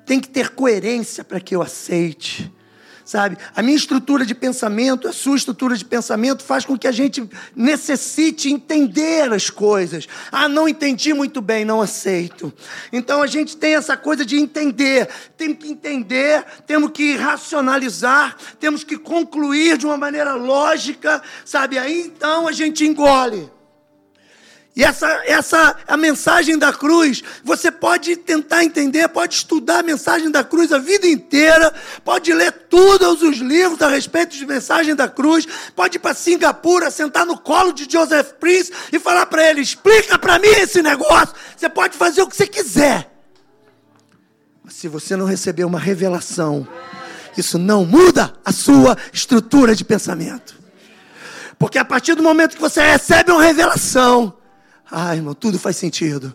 tem 0.05 0.21
que 0.21 0.29
ter 0.29 0.51
coerência 0.51 1.25
para 1.25 1.41
que 1.41 1.55
eu 1.55 1.62
aceite. 1.62 2.53
Sabe? 3.07 3.39
A 3.55 3.63
minha 3.63 3.77
estrutura 3.77 4.27
de 4.27 4.35
pensamento, 4.35 5.07
a 5.07 5.13
sua 5.13 5.37
estrutura 5.37 5.77
de 5.77 5.85
pensamento 5.85 6.43
faz 6.43 6.65
com 6.67 6.77
que 6.77 6.89
a 6.89 6.93
gente 6.93 7.27
necessite 7.55 8.53
entender 8.53 9.33
as 9.33 9.49
coisas. 9.49 10.09
Ah, 10.31 10.49
não 10.49 10.69
entendi 10.69 11.15
muito 11.15 11.41
bem, 11.41 11.65
não 11.65 11.81
aceito. 11.81 12.53
Então 12.93 13.23
a 13.23 13.27
gente 13.27 13.57
tem 13.57 13.77
essa 13.77 13.97
coisa 13.97 14.27
de 14.27 14.37
entender. 14.37 15.09
Temos 15.37 15.59
que 15.59 15.69
entender, 15.69 16.45
temos 16.67 16.91
que 16.91 17.15
racionalizar, 17.17 18.37
temos 18.59 18.83
que 18.83 18.99
concluir 18.99 19.79
de 19.79 19.87
uma 19.87 19.97
maneira 19.97 20.35
lógica, 20.35 21.23
sabe? 21.45 21.79
Aí 21.79 22.01
então 22.01 22.49
a 22.49 22.53
gente 22.53 22.85
engole. 22.85 23.56
E 24.77 24.85
essa, 24.85 25.09
essa 25.24 25.74
a 25.89 25.97
mensagem 25.97 26.59
da 26.59 26.70
cruz, 26.70 27.24
você 27.43 27.70
pode 27.70 28.14
tentar 28.14 28.62
entender, 28.62 29.09
pode 29.09 29.37
estudar 29.37 29.79
a 29.79 29.83
mensagem 29.83 30.31
da 30.31 30.45
cruz 30.45 30.70
a 30.70 30.77
vida 30.77 31.07
inteira, 31.07 31.72
pode 32.05 32.31
ler 32.35 32.53
todos 32.53 33.22
os 33.22 33.39
livros 33.39 33.81
a 33.81 33.89
respeito 33.89 34.37
de 34.37 34.45
mensagem 34.45 34.95
da 34.95 35.09
cruz, 35.09 35.47
pode 35.74 35.97
ir 35.97 35.99
para 35.99 36.12
Singapura, 36.12 36.91
sentar 36.91 37.24
no 37.24 37.39
colo 37.39 37.72
de 37.72 37.91
Joseph 37.91 38.33
Prince 38.33 38.70
e 38.93 38.99
falar 38.99 39.24
para 39.24 39.49
ele: 39.49 39.62
explica 39.62 40.18
para 40.18 40.39
mim 40.39 40.49
esse 40.49 40.83
negócio. 40.83 41.35
Você 41.57 41.70
pode 41.70 41.97
fazer 41.97 42.20
o 42.20 42.29
que 42.29 42.37
você 42.37 42.47
quiser. 42.47 43.11
Mas 44.62 44.74
se 44.74 44.89
você 44.89 45.16
não 45.16 45.24
receber 45.24 45.64
uma 45.64 45.79
revelação, 45.79 46.68
isso 47.35 47.59
não 47.59 47.87
muda 47.87 48.35
a 48.45 48.53
sua 48.53 48.95
estrutura 49.11 49.74
de 49.74 49.87
pensamento. 49.87 50.55
Porque 51.59 51.79
a 51.79 51.85
partir 51.85 52.14
do 52.14 52.22
momento 52.22 52.57
que 52.57 52.61
você 52.61 52.83
recebe 52.83 53.33
uma 53.33 53.43
revelação, 53.43 54.37
ah, 54.91 55.14
irmão, 55.14 55.34
tudo 55.34 55.59
faz 55.59 55.76
sentido. 55.76 56.34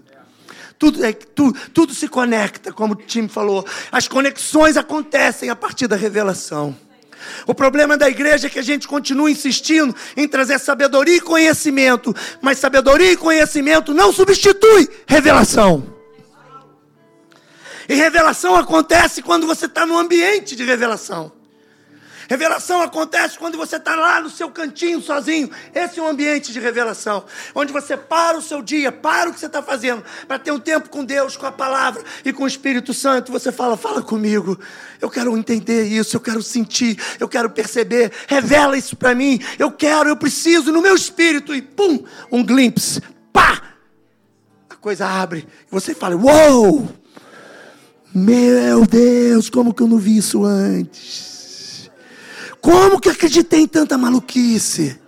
Tudo, 0.77 1.05
é, 1.05 1.13
tu, 1.13 1.53
tudo 1.73 1.93
se 1.93 2.07
conecta, 2.07 2.73
como 2.73 2.93
o 2.93 2.95
time 2.95 3.29
falou. 3.29 3.65
As 3.91 4.07
conexões 4.07 4.77
acontecem 4.77 5.49
a 5.49 5.55
partir 5.55 5.87
da 5.87 5.95
revelação. 5.95 6.75
O 7.45 7.53
problema 7.53 7.97
da 7.97 8.09
igreja 8.09 8.47
é 8.47 8.49
que 8.49 8.59
a 8.59 8.63
gente 8.63 8.87
continua 8.87 9.29
insistindo 9.29 9.95
em 10.17 10.27
trazer 10.27 10.59
sabedoria 10.59 11.17
e 11.17 11.21
conhecimento, 11.21 12.15
mas 12.41 12.57
sabedoria 12.57 13.11
e 13.11 13.17
conhecimento 13.17 13.93
não 13.93 14.11
substitui 14.11 14.89
revelação. 15.05 15.85
E 17.87 17.93
revelação 17.93 18.55
acontece 18.55 19.21
quando 19.21 19.45
você 19.45 19.65
está 19.65 19.85
no 19.85 19.97
ambiente 19.97 20.55
de 20.55 20.63
revelação. 20.63 21.31
Revelação 22.31 22.81
acontece 22.81 23.37
quando 23.37 23.57
você 23.57 23.75
está 23.75 23.93
lá 23.93 24.21
no 24.21 24.29
seu 24.29 24.49
cantinho 24.49 25.01
sozinho. 25.01 25.51
Esse 25.75 25.99
é 25.99 26.01
um 26.01 26.07
ambiente 26.07 26.53
de 26.53 26.61
revelação. 26.61 27.25
Onde 27.53 27.73
você 27.73 27.97
para 27.97 28.37
o 28.37 28.41
seu 28.41 28.61
dia, 28.61 28.89
para 28.89 29.29
o 29.29 29.33
que 29.33 29.39
você 29.41 29.47
está 29.47 29.61
fazendo, 29.61 30.01
para 30.29 30.39
ter 30.39 30.49
um 30.53 30.57
tempo 30.57 30.87
com 30.87 31.03
Deus, 31.03 31.35
com 31.35 31.45
a 31.45 31.51
palavra 31.51 32.01
e 32.23 32.31
com 32.31 32.45
o 32.45 32.47
Espírito 32.47 32.93
Santo. 32.93 33.33
Você 33.33 33.51
fala, 33.51 33.75
fala 33.75 34.01
comigo. 34.01 34.57
Eu 35.01 35.09
quero 35.09 35.37
entender 35.37 35.83
isso, 35.83 36.15
eu 36.15 36.21
quero 36.21 36.41
sentir, 36.41 36.97
eu 37.19 37.27
quero 37.27 37.49
perceber. 37.49 38.13
Revela 38.29 38.77
isso 38.77 38.95
para 38.95 39.13
mim. 39.13 39.37
Eu 39.59 39.69
quero, 39.69 40.07
eu 40.07 40.15
preciso 40.15 40.71
no 40.71 40.81
meu 40.81 40.95
espírito. 40.95 41.53
E 41.53 41.61
pum, 41.61 42.01
um 42.31 42.45
glimpse. 42.45 43.01
Pá! 43.33 43.61
A 44.69 44.75
coisa 44.77 45.05
abre. 45.05 45.45
E 45.67 45.69
você 45.69 45.93
fala, 45.93 46.15
uou! 46.15 46.87
Meu 48.15 48.85
Deus, 48.85 49.49
como 49.49 49.73
que 49.73 49.83
eu 49.83 49.87
não 49.87 49.97
vi 49.97 50.15
isso 50.15 50.45
antes? 50.45 51.30
Como 52.61 52.99
que 52.99 53.09
acreditei 53.09 53.61
em 53.61 53.67
tanta 53.67 53.97
maluquice? 53.97 54.99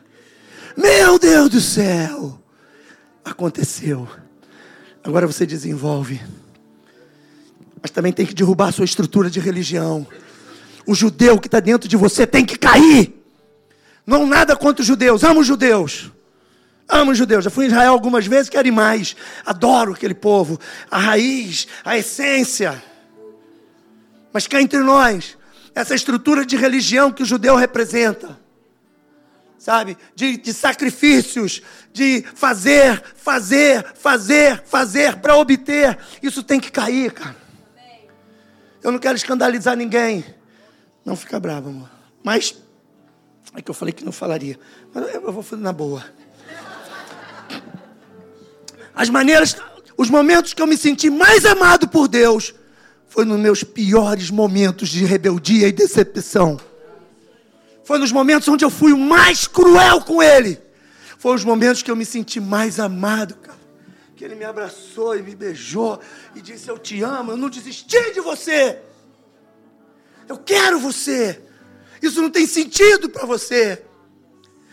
Meu 0.76 1.20
Deus 1.20 1.50
do 1.50 1.62
céu! 1.62 2.40
Aconteceu. 3.24 4.08
Agora 5.04 5.28
você 5.28 5.46
desenvolve. 5.46 6.22
Mas 7.82 7.92
também 7.92 8.12
tem 8.12 8.26
que 8.26 8.34
derrubar 8.34 8.70
a 8.70 8.72
sua 8.72 8.86
estrutura 8.86 9.30
de 9.30 9.40
religião. 9.40 10.08
O 10.86 10.96
judeu 10.96 11.40
que 11.40 11.48
está 11.48 11.60
dentro 11.60 11.88
de 11.88 11.96
você 11.96 12.26
tem 12.26 12.46
que 12.46 12.58
cair. 12.58 13.14
Não 14.06 14.26
nada 14.26 14.56
contra 14.56 14.82
os 14.82 14.88
judeus. 14.88 15.24
Amo 15.24 15.42
os 15.42 15.48
judeus. 15.48 16.12
Amo 16.88 17.12
os 17.12 17.18
judeus. 17.18 17.44
Já 17.44 17.50
fui 17.50 17.66
em 17.66 17.68
Israel 17.68 17.92
algumas 17.92 18.26
vezes, 18.26 18.50
quero 18.50 18.68
ir 18.68 18.72
mais. 18.72 19.16
Adoro 19.46 19.94
aquele 19.94 20.14
povo. 20.14 20.60
A 20.90 20.98
raiz, 20.98 21.68
a 21.84 21.98
essência. 21.98 22.82
Mas 24.32 24.48
cá 24.48 24.62
entre 24.62 24.80
nós, 24.80 25.38
essa 25.76 25.96
estrutura 25.96 26.46
de 26.46 26.56
religião 26.56 27.12
que 27.12 27.24
o 27.24 27.26
judeu 27.26 27.56
representa. 27.56 28.40
Sabe? 29.58 29.98
De, 30.14 30.38
de 30.38 30.54
sacrifícios, 30.54 31.62
de 31.92 32.24
fazer, 32.36 33.02
fazer, 33.16 33.94
fazer, 33.96 34.62
fazer 34.66 35.18
para 35.18 35.38
obter. 35.38 35.98
Isso 36.22 36.44
tem 36.44 36.60
que 36.60 36.72
cair, 36.72 37.12
cara. 37.14 37.36
Eu 38.84 38.92
não 38.92 39.00
quero 39.00 39.16
escandalizar 39.16 39.78
ninguém. 39.78 40.26
Não 41.06 41.16
fica 41.16 41.40
bravo, 41.40 41.70
amor. 41.70 41.90
Mas, 42.22 42.56
é 43.56 43.62
que 43.62 43.72
eu 43.72 43.76
falei 43.76 43.94
que 43.94 44.04
não 44.04 44.12
falaria. 44.12 44.60
Mas 44.94 45.14
eu 45.14 45.32
vou 45.32 45.42
fazer 45.42 45.62
na 45.62 45.72
boa. 45.72 46.04
As 48.94 49.10
maneiras, 49.10 49.56
os 49.98 50.10
momentos 50.10 50.54
que 50.54 50.62
eu 50.62 50.68
me 50.68 50.78
senti 50.78 51.10
mais 51.10 51.46
amado 51.46 51.88
por 51.88 52.08
Deus 52.08 52.54
foi 53.14 53.26
nos 53.26 53.40
meus 53.40 53.64
piores 53.64 54.32
momentos 54.32 54.90
de 54.90 55.06
rebeldia 55.06 55.68
e 55.68 55.72
decepção. 55.72 56.60
Foi 57.84 58.00
nos 58.00 58.12
momentos 58.12 58.48
onde 58.48 58.66
eu 58.66 58.72
fui 58.72 58.92
o 58.92 58.98
mais 58.98 59.46
cruel 59.46 60.02
com 60.02 60.24
Ele. 60.24 60.60
Foi 61.20 61.36
os 61.36 61.44
momentos 61.44 61.84
que 61.84 61.92
eu 61.92 61.96
me 61.96 62.06
senti 62.06 62.40
mais 62.40 62.80
amado, 62.80 63.36
cara. 63.36 63.60
Que 64.16 64.26
Ele 64.26 64.34
me 64.34 64.44
abraçou 64.44 65.16
e 65.16 65.22
me 65.22 65.36
beijou 65.36 66.00
e 66.36 66.42
disse: 66.42 66.68
Eu 66.68 66.80
te 66.80 67.04
amo, 67.04 67.34
eu 67.34 67.38
não 67.38 67.50
desisti 67.50 68.14
de 68.14 68.20
você. 68.20 68.80
Eu 70.28 70.40
quero 70.40 70.80
você. 70.80 71.40
Isso 72.02 72.20
não 72.20 72.32
tem 72.32 72.48
sentido 72.48 73.12
para 73.12 73.28
você. 73.28 73.84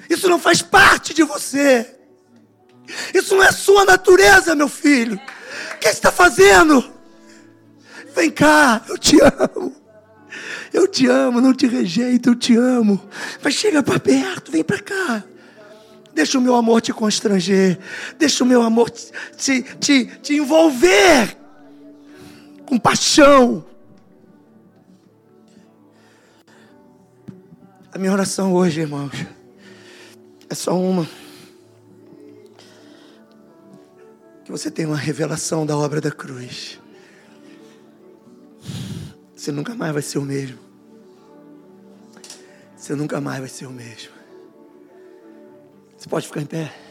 Isso 0.08 0.30
não 0.30 0.38
faz 0.38 0.62
parte 0.62 1.12
de 1.12 1.24
você. 1.24 1.94
Isso 3.12 3.36
não 3.36 3.44
é 3.44 3.52
sua 3.52 3.84
natureza, 3.84 4.54
meu 4.54 4.68
filho. 4.68 5.20
O 5.74 5.78
que 5.78 5.88
está 5.88 6.10
fazendo? 6.10 6.99
Vem 8.14 8.30
cá, 8.30 8.82
eu 8.88 8.98
te 8.98 9.18
amo. 9.20 9.74
Eu 10.72 10.86
te 10.86 11.06
amo, 11.06 11.40
não 11.40 11.52
te 11.52 11.66
rejeito, 11.66 12.30
eu 12.30 12.34
te 12.34 12.56
amo. 12.56 13.00
Mas 13.42 13.54
chega 13.54 13.82
para 13.82 13.98
perto, 13.98 14.52
vem 14.52 14.62
para 14.62 14.80
cá. 14.80 15.24
Deixa 16.14 16.38
o 16.38 16.40
meu 16.40 16.54
amor 16.54 16.80
te 16.80 16.92
constranger. 16.92 17.78
Deixa 18.18 18.44
o 18.44 18.46
meu 18.46 18.62
amor 18.62 18.90
te, 18.90 19.62
te, 19.62 20.04
te 20.04 20.34
envolver 20.34 21.36
com 22.66 22.78
paixão. 22.78 23.64
A 27.92 27.98
minha 27.98 28.12
oração 28.12 28.52
hoje, 28.54 28.80
irmãos, 28.80 29.12
é 30.48 30.54
só 30.54 30.78
uma. 30.78 31.08
Que 34.44 34.52
você 34.52 34.70
tenha 34.70 34.88
uma 34.88 34.96
revelação 34.96 35.66
da 35.66 35.76
obra 35.76 36.00
da 36.00 36.10
cruz. 36.10 36.78
Você 39.34 39.50
nunca 39.50 39.74
mais 39.74 39.92
vai 39.92 40.02
ser 40.02 40.18
o 40.18 40.22
mesmo. 40.22 40.58
Você 42.76 42.94
nunca 42.94 43.20
mais 43.20 43.40
vai 43.40 43.48
ser 43.48 43.66
o 43.66 43.70
mesmo. 43.70 44.12
Você 45.96 46.08
pode 46.08 46.26
ficar 46.26 46.40
em 46.40 46.46
pé? 46.46 46.89